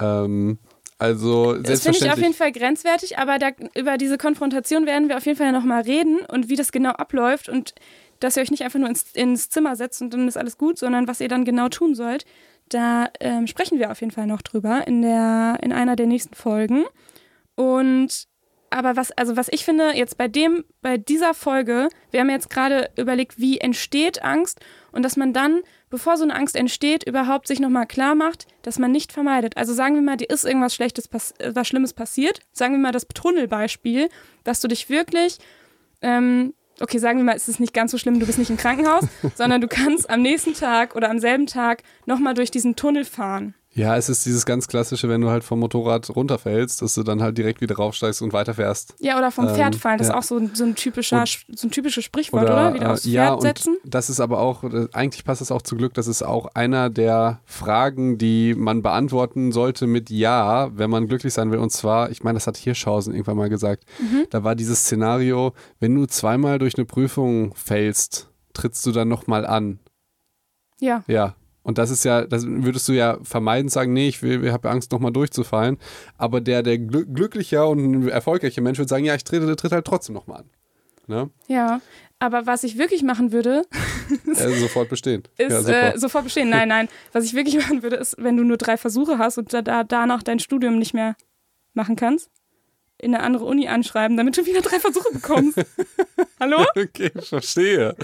Ähm, 0.00 0.58
also 0.98 1.54
Das 1.54 1.82
finde 1.82 1.98
ich 1.98 2.10
auf 2.10 2.18
jeden 2.18 2.34
Fall 2.34 2.52
grenzwertig, 2.52 3.18
aber 3.18 3.38
da, 3.38 3.50
über 3.74 3.98
diese 3.98 4.16
Konfrontation 4.16 4.86
werden 4.86 5.08
wir 5.08 5.16
auf 5.16 5.26
jeden 5.26 5.36
Fall 5.36 5.52
nochmal 5.52 5.82
reden 5.82 6.20
und 6.28 6.48
wie 6.48 6.56
das 6.56 6.70
genau 6.70 6.90
abläuft 6.90 7.48
und 7.48 7.74
dass 8.20 8.36
ihr 8.36 8.42
euch 8.42 8.50
nicht 8.50 8.62
einfach 8.62 8.78
nur 8.78 8.88
ins, 8.88 9.12
ins 9.12 9.48
Zimmer 9.48 9.76
setzt 9.76 10.02
und 10.02 10.12
dann 10.12 10.28
ist 10.28 10.36
alles 10.36 10.58
gut, 10.58 10.78
sondern 10.78 11.08
was 11.08 11.20
ihr 11.20 11.28
dann 11.28 11.44
genau 11.44 11.68
tun 11.68 11.94
sollt. 11.94 12.24
Da 12.68 13.10
ähm, 13.20 13.46
sprechen 13.46 13.78
wir 13.78 13.90
auf 13.90 14.00
jeden 14.00 14.12
Fall 14.12 14.26
noch 14.26 14.42
drüber 14.42 14.86
in, 14.86 15.02
der, 15.02 15.58
in 15.62 15.72
einer 15.72 15.96
der 15.96 16.06
nächsten 16.06 16.34
Folgen. 16.34 16.84
Und 17.54 18.26
aber 18.74 18.96
was, 18.96 19.12
also 19.12 19.36
was 19.36 19.46
ich 19.52 19.64
finde, 19.64 19.92
jetzt 19.94 20.18
bei 20.18 20.26
dem, 20.26 20.64
bei 20.82 20.96
dieser 20.96 21.32
Folge, 21.32 21.88
wir 22.10 22.18
haben 22.18 22.28
jetzt 22.28 22.50
gerade 22.50 22.90
überlegt, 22.96 23.38
wie 23.38 23.58
entsteht 23.58 24.24
Angst 24.24 24.58
und 24.90 25.04
dass 25.04 25.16
man 25.16 25.32
dann, 25.32 25.60
bevor 25.90 26.16
so 26.16 26.24
eine 26.24 26.34
Angst 26.34 26.56
entsteht, 26.56 27.06
überhaupt 27.06 27.46
sich 27.46 27.60
nochmal 27.60 27.86
klar 27.86 28.16
macht, 28.16 28.48
dass 28.62 28.80
man 28.80 28.90
nicht 28.90 29.12
vermeidet. 29.12 29.56
Also 29.56 29.72
sagen 29.72 29.94
wir 29.94 30.02
mal, 30.02 30.16
dir 30.16 30.28
ist 30.28 30.44
irgendwas 30.44 30.74
Schlechtes, 30.74 31.08
äh, 31.38 31.54
was 31.54 31.68
Schlimmes 31.68 31.92
passiert. 31.92 32.40
Sagen 32.50 32.74
wir 32.74 32.80
mal 32.80 32.90
das 32.90 33.06
Tunnelbeispiel, 33.06 34.08
dass 34.42 34.60
du 34.60 34.66
dich 34.66 34.88
wirklich, 34.90 35.38
ähm, 36.02 36.52
okay, 36.80 36.98
sagen 36.98 37.18
wir 37.18 37.24
mal, 37.24 37.36
es 37.36 37.48
ist 37.48 37.60
nicht 37.60 37.74
ganz 37.74 37.90
so 37.90 37.98
schlimm, 37.98 38.20
du 38.20 38.26
bist 38.26 38.38
nicht 38.38 38.50
im 38.50 38.56
Krankenhaus, 38.56 39.04
sondern 39.34 39.60
du 39.60 39.68
kannst 39.68 40.08
am 40.10 40.22
nächsten 40.22 40.54
Tag 40.54 40.94
oder 40.94 41.10
am 41.10 41.18
selben 41.18 41.46
Tag 41.46 41.82
nochmal 42.06 42.34
durch 42.34 42.50
diesen 42.50 42.76
Tunnel 42.76 43.04
fahren. 43.04 43.54
Ja, 43.76 43.96
es 43.96 44.08
ist 44.08 44.24
dieses 44.24 44.46
ganz 44.46 44.68
klassische, 44.68 45.08
wenn 45.08 45.20
du 45.20 45.30
halt 45.30 45.42
vom 45.42 45.58
Motorrad 45.58 46.08
runterfällst, 46.14 46.80
dass 46.80 46.94
du 46.94 47.02
dann 47.02 47.20
halt 47.20 47.36
direkt 47.36 47.60
wieder 47.60 47.74
raufsteigst 47.74 48.22
und 48.22 48.32
weiterfährst. 48.32 48.94
Ja, 49.00 49.18
oder 49.18 49.32
vom 49.32 49.48
Ähm, 49.48 49.54
Pferd 49.56 49.74
fallen, 49.74 49.98
das 49.98 50.06
ja. 50.08 50.14
ist 50.14 50.18
auch 50.18 50.22
so, 50.22 50.36
ein- 50.38 50.54
so 50.54 50.62
ein 50.62 50.76
typischer, 50.76 51.20
Und- 51.20 51.58
so 51.58 51.66
ein 51.66 51.70
typisches 51.72 52.04
Sprichwort, 52.04 52.44
oder? 52.44 52.72
Wieder 52.74 52.92
aufs 52.92 53.04
äh, 53.04 53.10
Pferd 53.10 53.14
ja, 53.26 53.32
und 53.34 53.40
setzen. 53.42 53.76
das 53.84 54.10
ist 54.10 54.20
aber 54.20 54.38
auch, 54.38 54.62
äh, 54.62 54.86
eigentlich 54.92 55.24
passt 55.24 55.42
es 55.42 55.50
auch 55.50 55.60
zu 55.62 55.76
Glück, 55.76 55.92
das 55.94 56.06
ist 56.06 56.22
auch 56.22 56.46
einer 56.54 56.88
der 56.88 57.40
Fragen, 57.46 58.16
die 58.16 58.54
man 58.54 58.80
beantworten 58.82 59.50
sollte 59.50 59.88
mit 59.88 60.08
Ja, 60.08 60.70
wenn 60.78 60.88
man 60.90 61.08
glücklich 61.08 61.34
sein 61.34 61.50
will. 61.50 61.58
Und 61.58 61.70
zwar, 61.70 62.10
ich 62.10 62.22
meine, 62.22 62.36
das 62.36 62.46
hat 62.46 62.56
Hirschhausen 62.56 63.12
irgendwann 63.12 63.36
mal 63.36 63.48
gesagt, 63.48 63.84
Mhm. 63.98 64.26
da 64.30 64.44
war 64.44 64.54
dieses 64.54 64.80
Szenario, 64.84 65.52
wenn 65.80 65.94
du 65.96 66.06
zweimal 66.06 66.60
durch 66.60 66.76
eine 66.78 66.84
Prüfung 66.84 67.54
fällst, 67.56 68.28
trittst 68.52 68.86
du 68.86 68.92
dann 68.92 69.08
nochmal 69.08 69.44
an. 69.44 69.80
Ja. 70.80 71.02
Ja. 71.08 71.34
Und 71.64 71.78
das 71.78 71.90
ist 71.90 72.04
ja, 72.04 72.26
das 72.26 72.46
würdest 72.46 72.86
du 72.88 72.92
ja 72.92 73.18
vermeiden, 73.22 73.68
sagen, 73.68 73.92
nee, 73.92 74.06
ich, 74.06 74.22
will, 74.22 74.44
ich 74.44 74.52
habe 74.52 74.70
Angst, 74.70 74.92
nochmal 74.92 75.12
durchzufallen. 75.12 75.78
Aber 76.16 76.40
der, 76.40 76.62
der 76.62 76.78
glü 76.78 77.06
glücklicher 77.06 77.66
und 77.66 78.06
erfolgreiche 78.08 78.60
Mensch 78.60 78.78
würde 78.78 78.90
sagen, 78.90 79.04
ja, 79.04 79.14
ich 79.14 79.24
trete, 79.24 79.56
trete 79.56 79.74
halt 79.74 79.86
trotzdem 79.86 80.14
nochmal 80.14 80.40
an. 80.40 80.50
Ne? 81.06 81.30
Ja, 81.48 81.80
aber 82.18 82.46
was 82.46 82.64
ich 82.64 82.78
wirklich 82.78 83.02
machen 83.02 83.32
würde, 83.32 83.64
Äh, 84.26 84.50
sofort 84.60 84.88
bestehen. 84.90 85.22
ist 85.38 85.68
ja, 85.68 85.90
äh, 85.90 85.98
sofort 85.98 86.24
bestehen. 86.24 86.50
Nein, 86.50 86.68
nein. 86.68 86.88
Was 87.12 87.24
ich 87.24 87.34
wirklich 87.34 87.56
machen 87.66 87.82
würde, 87.82 87.96
ist, 87.96 88.16
wenn 88.18 88.36
du 88.36 88.44
nur 88.44 88.56
drei 88.58 88.76
Versuche 88.76 89.18
hast 89.18 89.38
und 89.38 89.52
da, 89.52 89.84
danach 89.84 90.22
dein 90.22 90.38
Studium 90.38 90.78
nicht 90.78 90.94
mehr 90.94 91.16
machen 91.72 91.96
kannst, 91.96 92.30
in 92.98 93.14
eine 93.14 93.22
andere 93.24 93.44
Uni 93.44 93.66
anschreiben, 93.68 94.16
damit 94.16 94.36
du 94.36 94.46
wieder 94.46 94.60
drei 94.60 94.78
Versuche 94.78 95.12
bekommst. 95.12 95.58
Hallo? 96.40 96.64
Okay, 96.76 97.10
verstehe. 97.20 97.94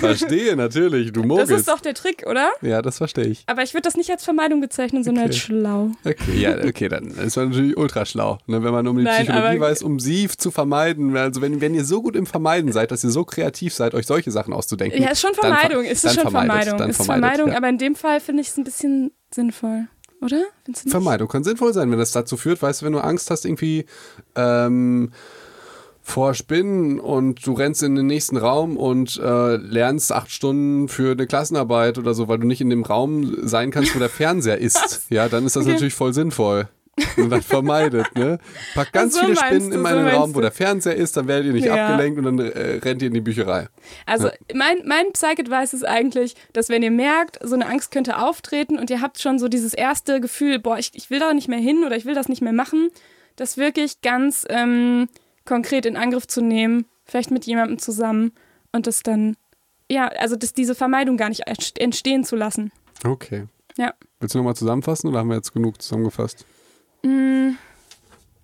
Verstehe, 0.00 0.54
natürlich. 0.56 1.12
Du 1.12 1.20
Das 1.20 1.28
mogelst. 1.28 1.52
ist 1.52 1.68
doch 1.68 1.80
der 1.80 1.94
Trick, 1.94 2.24
oder? 2.28 2.50
ja, 2.60 2.82
das 2.82 2.98
verstehe 2.98 3.26
ich. 3.26 3.44
Aber 3.46 3.62
ich 3.62 3.72
würde 3.74 3.82
das 3.82 3.96
nicht 3.96 4.10
als 4.10 4.24
Vermeidung 4.24 4.60
bezeichnen, 4.60 5.02
sondern 5.04 5.24
Okay. 5.24 5.32
als 5.32 5.38
schlau. 5.38 5.90
Okay, 6.04 6.36
ja, 6.38 6.56
okay, 6.64 6.88
dann 6.88 7.08
ist 7.08 7.36
man 7.36 7.50
natürlich 7.50 7.76
ultra 7.76 8.04
schlau. 8.04 8.38
Ne, 8.46 8.62
wenn 8.62 8.72
man 8.72 8.86
um 8.86 8.96
die 8.98 9.04
Nein, 9.04 9.24
Psychologie 9.26 9.60
weiß, 9.60 9.82
um 9.82 9.98
sie 9.98 10.28
zu 10.28 10.50
vermeiden. 10.50 11.16
Also 11.16 11.40
wenn, 11.40 11.60
wenn 11.60 11.74
ihr 11.74 11.84
so 11.84 12.02
gut 12.02 12.14
im 12.16 12.26
Vermeiden 12.26 12.72
seid, 12.72 12.90
dass 12.90 13.02
ihr 13.04 13.10
so 13.10 13.24
kreativ 13.24 13.72
seid, 13.74 13.94
euch 13.94 14.06
solche 14.06 14.30
Sachen 14.30 14.52
auszudenken. 14.52 15.02
Ja, 15.02 15.10
ist 15.10 15.20
schon 15.20 15.32
dann 15.40 15.52
ver- 15.52 15.58
Vermeidung. 15.60 15.84
Ist 15.84 16.04
dann 16.04 16.14
schon 16.14 16.30
Vermeidung. 16.30 16.78
Dann 16.78 16.90
ist 16.90 17.04
Vermeidung, 17.04 17.48
ja. 17.50 17.56
aber 17.56 17.68
in 17.68 17.78
dem 17.78 17.94
Fall 17.94 18.20
finde 18.20 18.42
ich 18.42 18.48
es 18.48 18.56
ein 18.56 18.64
bisschen 18.64 19.10
sinnvoll, 19.32 19.88
oder? 20.20 20.44
Vermeidung 20.86 21.28
kann 21.28 21.44
sinnvoll 21.44 21.72
sein, 21.72 21.90
wenn 21.90 21.98
das 21.98 22.12
dazu 22.12 22.36
führt, 22.36 22.62
weißt 22.62 22.82
du, 22.82 22.86
wenn 22.86 22.92
du 22.92 23.00
Angst 23.00 23.30
hast, 23.30 23.44
irgendwie, 23.44 23.86
ähm, 24.34 25.10
vor 26.06 26.34
Spinnen 26.34 27.00
und 27.00 27.44
du 27.46 27.54
rennst 27.54 27.82
in 27.82 27.94
den 27.94 28.06
nächsten 28.06 28.36
Raum 28.36 28.76
und 28.76 29.16
äh, 29.16 29.56
lernst 29.56 30.12
acht 30.12 30.30
Stunden 30.30 30.88
für 30.88 31.12
eine 31.12 31.26
Klassenarbeit 31.26 31.96
oder 31.96 32.12
so, 32.12 32.28
weil 32.28 32.38
du 32.38 32.46
nicht 32.46 32.60
in 32.60 32.68
dem 32.68 32.82
Raum 32.82 33.48
sein 33.48 33.70
kannst, 33.70 33.94
wo 33.94 33.98
der 33.98 34.08
Fernseher 34.10 34.58
ist, 34.58 35.06
ja, 35.08 35.30
dann 35.30 35.46
ist 35.46 35.56
das 35.56 35.64
okay. 35.64 35.72
natürlich 35.72 35.94
voll 35.94 36.12
sinnvoll. 36.12 36.68
Und 37.16 37.30
dann 37.30 37.42
vermeidet, 37.42 38.14
ne? 38.14 38.38
Packt 38.74 38.92
ganz 38.92 39.14
so 39.14 39.20
viele 39.20 39.36
Spinnen 39.36 39.70
du, 39.70 39.76
in 39.76 39.82
meinen 39.82 40.08
so 40.08 40.16
Raum, 40.16 40.34
wo 40.34 40.40
der 40.40 40.52
Fernseher 40.52 40.94
ist, 40.94 41.16
dann 41.16 41.26
werdet 41.26 41.46
ihr 41.46 41.52
nicht 41.52 41.66
ja. 41.66 41.88
abgelenkt 41.88 42.18
und 42.18 42.24
dann 42.24 42.38
äh, 42.38 42.76
rennt 42.76 43.02
ihr 43.02 43.08
in 43.08 43.14
die 43.14 43.20
Bücherei. 43.20 43.68
Also 44.06 44.28
ja. 44.28 44.34
mein, 44.54 44.78
mein 44.86 45.12
Psych-Advice 45.12 45.74
ist 45.74 45.84
eigentlich, 45.84 46.36
dass 46.52 46.68
wenn 46.68 46.82
ihr 46.82 46.90
merkt, 46.90 47.38
so 47.42 47.54
eine 47.54 47.66
Angst 47.66 47.90
könnte 47.90 48.18
auftreten 48.18 48.78
und 48.78 48.90
ihr 48.90 49.00
habt 49.00 49.20
schon 49.20 49.38
so 49.38 49.48
dieses 49.48 49.74
erste 49.74 50.20
Gefühl, 50.20 50.58
boah, 50.58 50.78
ich, 50.78 50.90
ich 50.94 51.10
will 51.10 51.18
da 51.18 51.34
nicht 51.34 51.48
mehr 51.48 51.58
hin 51.58 51.84
oder 51.84 51.96
ich 51.96 52.04
will 52.04 52.14
das 52.14 52.28
nicht 52.28 52.42
mehr 52.42 52.52
machen, 52.52 52.90
das 53.36 53.56
wirklich 53.56 54.00
ganz 54.00 54.46
ähm, 54.48 55.08
konkret 55.44 55.86
in 55.86 55.96
Angriff 55.96 56.26
zu 56.28 56.40
nehmen, 56.40 56.86
vielleicht 57.04 57.30
mit 57.30 57.44
jemandem 57.44 57.78
zusammen 57.78 58.32
und 58.72 58.86
das 58.86 59.02
dann, 59.02 59.36
ja, 59.90 60.06
also 60.06 60.36
das, 60.36 60.52
diese 60.52 60.74
Vermeidung 60.74 61.16
gar 61.16 61.28
nicht 61.28 61.48
entstehen 61.76 62.24
zu 62.24 62.36
lassen. 62.36 62.70
Okay. 63.04 63.46
Ja. 63.76 63.94
Willst 64.20 64.34
du 64.34 64.38
nochmal 64.38 64.56
zusammenfassen 64.56 65.08
oder 65.08 65.18
haben 65.18 65.28
wir 65.28 65.36
jetzt 65.36 65.52
genug 65.52 65.82
zusammengefasst? 65.82 66.46
Mm, 67.04 67.56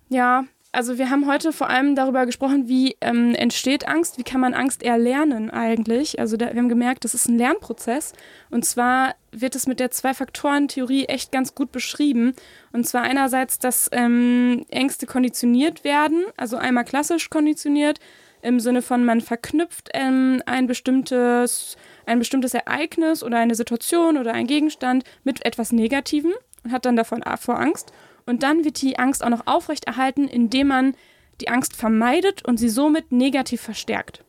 ja, 0.09 0.45
also 0.71 0.97
wir 0.97 1.09
haben 1.09 1.27
heute 1.27 1.51
vor 1.51 1.69
allem 1.69 1.95
darüber 1.95 2.25
gesprochen, 2.25 2.69
wie 2.69 2.95
ähm, 3.01 3.35
entsteht 3.35 3.87
Angst, 3.87 4.17
wie 4.17 4.23
kann 4.23 4.39
man 4.39 4.53
Angst 4.53 4.83
erlernen 4.83 5.49
eigentlich. 5.49 6.19
Also 6.19 6.37
da, 6.37 6.53
wir 6.53 6.61
haben 6.61 6.69
gemerkt, 6.69 7.03
das 7.03 7.13
ist 7.13 7.27
ein 7.27 7.37
Lernprozess. 7.37 8.13
Und 8.49 8.63
zwar 8.63 9.15
wird 9.31 9.55
es 9.55 9.67
mit 9.67 9.81
der 9.81 9.91
Zwei-Faktoren-Theorie 9.91 11.05
echt 11.05 11.31
ganz 11.31 11.55
gut 11.55 11.71
beschrieben. 11.73 12.33
Und 12.71 12.87
zwar 12.87 13.01
einerseits, 13.01 13.59
dass 13.59 13.89
ähm, 13.91 14.65
Ängste 14.69 15.07
konditioniert 15.07 15.83
werden, 15.83 16.23
also 16.37 16.55
einmal 16.55 16.85
klassisch 16.85 17.29
konditioniert, 17.29 17.99
im 18.41 18.59
Sinne 18.59 18.81
von 18.81 19.03
man 19.03 19.21
verknüpft 19.21 19.89
ähm, 19.93 20.41
ein 20.45 20.67
bestimmtes 20.67 21.77
ein 22.05 22.17
bestimmtes 22.17 22.53
Ereignis 22.53 23.23
oder 23.23 23.37
eine 23.37 23.55
Situation 23.55 24.17
oder 24.17 24.33
ein 24.33 24.47
Gegenstand 24.47 25.03
mit 25.23 25.45
etwas 25.45 25.71
Negativem 25.71 26.33
und 26.63 26.71
hat 26.71 26.85
dann 26.85 26.95
davon 26.95 27.23
vor 27.39 27.59
Angst. 27.59 27.93
Und 28.31 28.43
dann 28.43 28.63
wird 28.63 28.81
die 28.81 28.97
Angst 28.97 29.25
auch 29.25 29.29
noch 29.29 29.45
aufrechterhalten, 29.45 30.25
indem 30.25 30.67
man 30.69 30.95
die 31.41 31.49
Angst 31.49 31.75
vermeidet 31.75 32.45
und 32.45 32.55
sie 32.57 32.69
somit 32.69 33.11
negativ 33.11 33.59
verstärkt. 33.59 34.23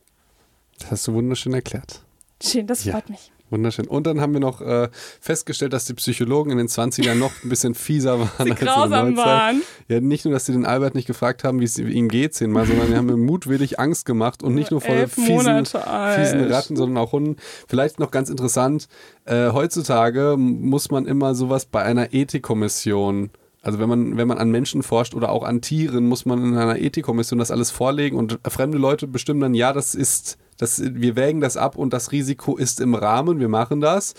Das 0.80 0.90
hast 0.90 1.07
du 1.07 1.12
wunderschön 1.12 1.55
erklärt. 1.55 2.03
Schön, 2.42 2.66
das 2.66 2.82
freut 2.82 3.05
ja. 3.07 3.12
mich. 3.12 3.30
Wunderschön. 3.50 3.86
Und 3.86 4.09
dann 4.09 4.20
haben 4.20 4.32
wir 4.32 4.40
noch 4.40 4.61
äh, 4.61 4.88
festgestellt, 5.20 5.72
dass 5.72 5.84
die 5.84 5.94
Psychologen 5.94 6.50
in 6.50 6.59
den 6.59 6.66
20ern 6.66 7.14
noch 7.14 7.30
ein 7.44 7.48
bisschen 7.48 7.76
fieser 7.76 8.18
waren. 8.18 8.30
Sie 8.44 8.50
als 8.50 8.59
grausam 8.59 9.16
waren. 9.16 9.62
Ja, 9.86 10.00
nicht 10.00 10.24
nur, 10.24 10.34
dass 10.34 10.46
sie 10.46 10.53
den 10.53 10.66
Albert 10.66 10.96
nicht 10.96 11.07
gefragt 11.07 11.44
haben, 11.44 11.61
wie 11.61 11.64
es 11.64 11.78
ihm 11.78 12.09
geht 12.09 12.34
zehnmal, 12.34 12.66
sondern 12.66 12.88
die 12.88 12.96
haben 12.96 13.09
ihm 13.09 13.24
mutwillig 13.24 13.78
Angst 13.78 14.05
gemacht 14.05 14.42
und 14.42 14.57
nicht 14.57 14.72
nur 14.72 14.80
vor 14.80 15.07
fiesen, 15.07 15.64
fiesen, 15.64 16.50
Ratten, 16.50 16.74
sondern 16.74 16.96
auch 16.96 17.12
Hunden. 17.12 17.36
Vielleicht 17.68 18.00
noch 18.00 18.11
ganz 18.11 18.30
interessant, 18.30 18.88
äh, 19.26 19.53
heutzutage 19.53 20.34
muss 20.36 20.90
man 20.90 21.07
immer 21.07 21.36
sowas 21.36 21.66
bei 21.66 21.84
einer 21.84 22.12
Ethikkommission 22.12 23.30
also 23.62 23.78
wenn 23.78 23.88
man, 23.88 24.16
wenn 24.16 24.26
man 24.26 24.38
an 24.38 24.50
Menschen 24.50 24.82
forscht 24.82 25.14
oder 25.14 25.30
auch 25.30 25.44
an 25.44 25.60
Tieren, 25.60 26.06
muss 26.06 26.26
man 26.26 26.42
in 26.44 26.56
einer 26.56 26.78
Ethikkommission 26.78 27.38
das 27.38 27.52
alles 27.52 27.70
vorlegen 27.70 28.16
und 28.16 28.40
fremde 28.48 28.76
Leute 28.76 29.06
bestimmen 29.06 29.40
dann, 29.40 29.54
ja, 29.54 29.72
das 29.72 29.94
ist, 29.94 30.36
das, 30.58 30.82
wir 30.84 31.14
wägen 31.14 31.40
das 31.40 31.56
ab 31.56 31.76
und 31.76 31.92
das 31.92 32.10
Risiko 32.10 32.56
ist 32.56 32.80
im 32.80 32.96
Rahmen, 32.96 33.38
wir 33.38 33.48
machen 33.48 33.80
das. 33.80 34.14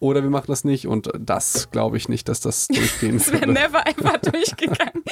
Oder 0.00 0.22
wir 0.22 0.30
machen 0.30 0.46
das 0.48 0.64
nicht 0.64 0.86
und 0.86 1.10
das 1.18 1.70
glaube 1.70 1.98
ich 1.98 2.08
nicht, 2.08 2.28
dass 2.30 2.40
das 2.40 2.68
durchgehen 2.68 3.18
Das 3.18 3.32
wäre 3.32 3.52
never 3.52 3.86
einfach 3.86 4.16
durchgegangen. 4.32 5.02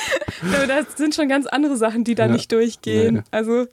das 0.67 0.97
sind 0.97 1.15
schon 1.15 1.29
ganz 1.29 1.47
andere 1.47 1.77
Sachen, 1.77 2.05
die 2.05 2.15
da 2.15 2.27
ja, 2.27 2.33
nicht 2.33 2.51
durchgehen. 2.53 3.17
Nee. 3.17 3.23
Also, 3.31 3.67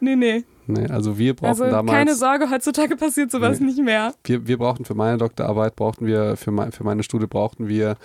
nee, 0.00 0.14
nee. 0.14 0.44
Nee, 0.66 0.86
also 0.86 1.18
wir 1.18 1.34
brauchen 1.34 1.48
also 1.48 1.64
damals. 1.64 1.96
Keine 1.96 2.14
Sorge, 2.14 2.50
heutzutage 2.50 2.96
passiert 2.96 3.30
sowas 3.30 3.60
nee. 3.60 3.66
nicht 3.66 3.82
mehr. 3.82 4.14
Wir, 4.24 4.46
wir 4.46 4.58
brauchten 4.58 4.84
für 4.84 4.94
meine 4.94 5.18
Doktorarbeit, 5.18 5.76
brauchten 5.76 6.06
wir, 6.06 6.36
für, 6.36 6.50
mein, 6.50 6.72
für 6.72 6.84
meine 6.84 7.02
Studie 7.02 7.26
brauchten 7.26 7.68
wir 7.68 7.96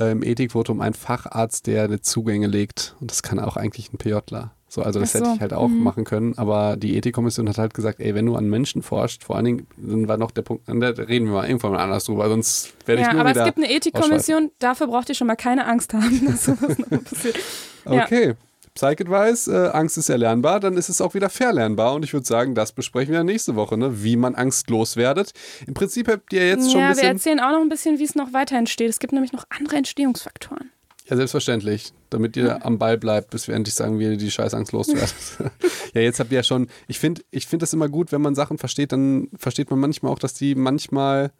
äh, 0.00 0.12
im 0.12 0.22
Ethikvotum 0.22 0.80
einen 0.80 0.94
Facharzt, 0.94 1.66
der 1.66 1.84
eine 1.84 2.00
Zugänge 2.00 2.46
legt. 2.46 2.96
Und 3.00 3.10
das 3.10 3.22
kann 3.22 3.38
auch 3.38 3.56
eigentlich 3.56 3.92
ein 3.92 3.98
PJler. 3.98 4.52
So, 4.74 4.82
also 4.82 4.98
das 4.98 5.12
so. 5.12 5.20
hätte 5.20 5.30
ich 5.36 5.40
halt 5.40 5.52
auch 5.52 5.68
mhm. 5.68 5.84
machen 5.84 6.02
können, 6.02 6.36
aber 6.36 6.76
die 6.76 6.96
Ethikkommission 6.96 7.48
hat 7.48 7.58
halt 7.58 7.74
gesagt, 7.74 8.00
ey, 8.00 8.12
wenn 8.16 8.26
du 8.26 8.34
an 8.34 8.50
Menschen 8.50 8.82
forschst, 8.82 9.22
vor 9.22 9.36
allen 9.36 9.44
Dingen, 9.44 9.66
dann 9.76 10.08
war 10.08 10.16
noch 10.16 10.32
der 10.32 10.42
Punkt, 10.42 10.64
da 10.66 10.72
reden 10.72 11.26
wir 11.26 11.34
mal 11.34 11.46
irgendwann 11.46 11.70
mal 11.70 11.78
anders 11.78 12.06
drüber, 12.06 12.28
sonst 12.28 12.74
werde 12.84 13.02
ich 13.02 13.06
ja, 13.06 13.12
nur 13.12 13.20
aber 13.20 13.30
es 13.36 13.44
gibt 13.44 13.58
eine 13.58 13.70
Ethikkommission, 13.70 14.50
dafür 14.58 14.88
braucht 14.88 15.08
ihr 15.08 15.14
schon 15.14 15.28
mal 15.28 15.36
keine 15.36 15.66
Angst 15.66 15.94
haben, 15.94 16.26
dass 16.26 16.46
sowas 16.46 16.76
noch 16.76 17.04
passiert. 17.04 17.38
Okay. 17.86 18.34
Ja. 18.80 18.88
Psych-Advice, 18.88 19.48
äh, 19.48 19.68
Angst 19.72 19.98
ist 19.98 20.08
erlernbar, 20.08 20.60
dann 20.60 20.76
ist 20.76 20.88
es 20.88 21.00
auch 21.00 21.14
wieder 21.14 21.30
verlernbar. 21.30 21.94
Und 21.94 22.04
ich 22.04 22.12
würde 22.12 22.26
sagen, 22.26 22.54
das 22.54 22.72
besprechen 22.72 23.12
wir 23.12 23.22
nächste 23.24 23.54
Woche, 23.54 23.76
ne? 23.76 24.02
wie 24.02 24.16
man 24.16 24.34
Angst 24.34 24.68
loswerdet. 24.70 25.32
Im 25.66 25.74
Prinzip 25.74 26.08
habt 26.08 26.32
ihr 26.32 26.48
jetzt 26.48 26.70
schon 26.70 26.80
ja, 26.80 26.86
ein 26.86 26.92
bisschen... 26.92 27.04
Ja, 27.04 27.10
wir 27.10 27.14
erzählen 27.14 27.40
auch 27.40 27.52
noch 27.52 27.60
ein 27.60 27.68
bisschen, 27.68 27.98
wie 27.98 28.04
es 28.04 28.14
noch 28.14 28.32
weiter 28.32 28.56
entsteht. 28.56 28.90
Es 28.90 28.98
gibt 28.98 29.12
nämlich 29.12 29.32
noch 29.32 29.44
andere 29.48 29.76
Entstehungsfaktoren. 29.76 30.70
Ja, 31.08 31.16
selbstverständlich. 31.16 31.92
Damit 32.10 32.36
ihr 32.36 32.46
ja. 32.46 32.62
am 32.62 32.78
Ball 32.78 32.98
bleibt, 32.98 33.30
bis 33.30 33.46
wir 33.48 33.54
endlich 33.54 33.74
sagen, 33.74 33.98
wie 33.98 34.04
ihr 34.04 34.16
die 34.16 34.30
Scheißangst 34.30 34.72
loswerdet. 34.72 35.14
ja, 35.94 36.00
jetzt 36.00 36.18
habt 36.18 36.32
ihr 36.32 36.36
ja 36.36 36.42
schon... 36.42 36.68
Ich 36.88 36.98
finde 36.98 37.22
ich 37.30 37.46
find 37.46 37.62
das 37.62 37.72
immer 37.72 37.88
gut, 37.88 38.10
wenn 38.10 38.22
man 38.22 38.34
Sachen 38.34 38.58
versteht, 38.58 38.92
dann 38.92 39.28
versteht 39.36 39.70
man 39.70 39.78
manchmal 39.78 40.12
auch, 40.12 40.18
dass 40.18 40.34
die 40.34 40.54
manchmal 40.54 41.30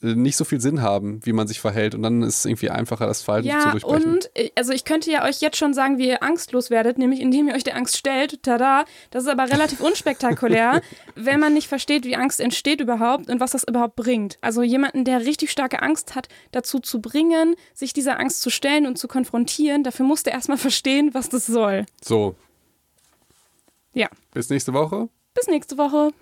nicht 0.00 0.36
so 0.36 0.44
viel 0.44 0.60
Sinn 0.60 0.80
haben, 0.80 1.20
wie 1.24 1.32
man 1.32 1.48
sich 1.48 1.60
verhält. 1.60 1.94
Und 1.94 2.02
dann 2.02 2.22
ist 2.22 2.38
es 2.38 2.44
irgendwie 2.44 2.70
einfacher, 2.70 3.06
das 3.06 3.22
Verhalten 3.22 3.48
ja, 3.48 3.60
zu 3.60 3.70
durchbrechen. 3.70 4.14
Und 4.14 4.30
äh, 4.34 4.50
also 4.54 4.72
ich 4.72 4.84
könnte 4.84 5.10
ja 5.10 5.24
euch 5.24 5.40
jetzt 5.40 5.56
schon 5.56 5.74
sagen, 5.74 5.98
wie 5.98 6.08
ihr 6.08 6.22
angstlos 6.22 6.70
werdet, 6.70 6.98
nämlich 6.98 7.20
indem 7.20 7.48
ihr 7.48 7.54
euch 7.54 7.64
der 7.64 7.76
Angst 7.76 7.96
stellt. 7.96 8.42
Tada! 8.42 8.84
Das 9.10 9.24
ist 9.24 9.28
aber 9.28 9.50
relativ 9.50 9.80
unspektakulär, 9.80 10.82
wenn 11.16 11.40
man 11.40 11.52
nicht 11.52 11.68
versteht, 11.68 12.04
wie 12.04 12.16
Angst 12.16 12.38
entsteht 12.40 12.80
überhaupt 12.80 13.28
und 13.28 13.40
was 13.40 13.50
das 13.50 13.64
überhaupt 13.64 13.96
bringt. 13.96 14.38
Also 14.40 14.62
jemanden, 14.62 15.04
der 15.04 15.20
richtig 15.20 15.50
starke 15.50 15.82
Angst 15.82 16.14
hat, 16.14 16.28
dazu 16.52 16.78
zu 16.78 17.00
bringen, 17.00 17.56
sich 17.74 17.92
dieser 17.92 18.20
Angst 18.20 18.40
zu 18.42 18.50
stellen 18.50 18.86
und 18.86 18.98
zu 18.98 19.08
konfrontieren, 19.08 19.82
dafür 19.82 20.06
muss 20.06 20.22
der 20.22 20.32
erstmal 20.32 20.58
verstehen, 20.58 21.10
was 21.12 21.28
das 21.28 21.46
soll. 21.46 21.86
So. 22.02 22.36
Ja. 23.94 24.08
Bis 24.32 24.48
nächste 24.48 24.72
Woche. 24.72 25.08
Bis 25.34 25.48
nächste 25.48 25.76
Woche. 25.76 26.12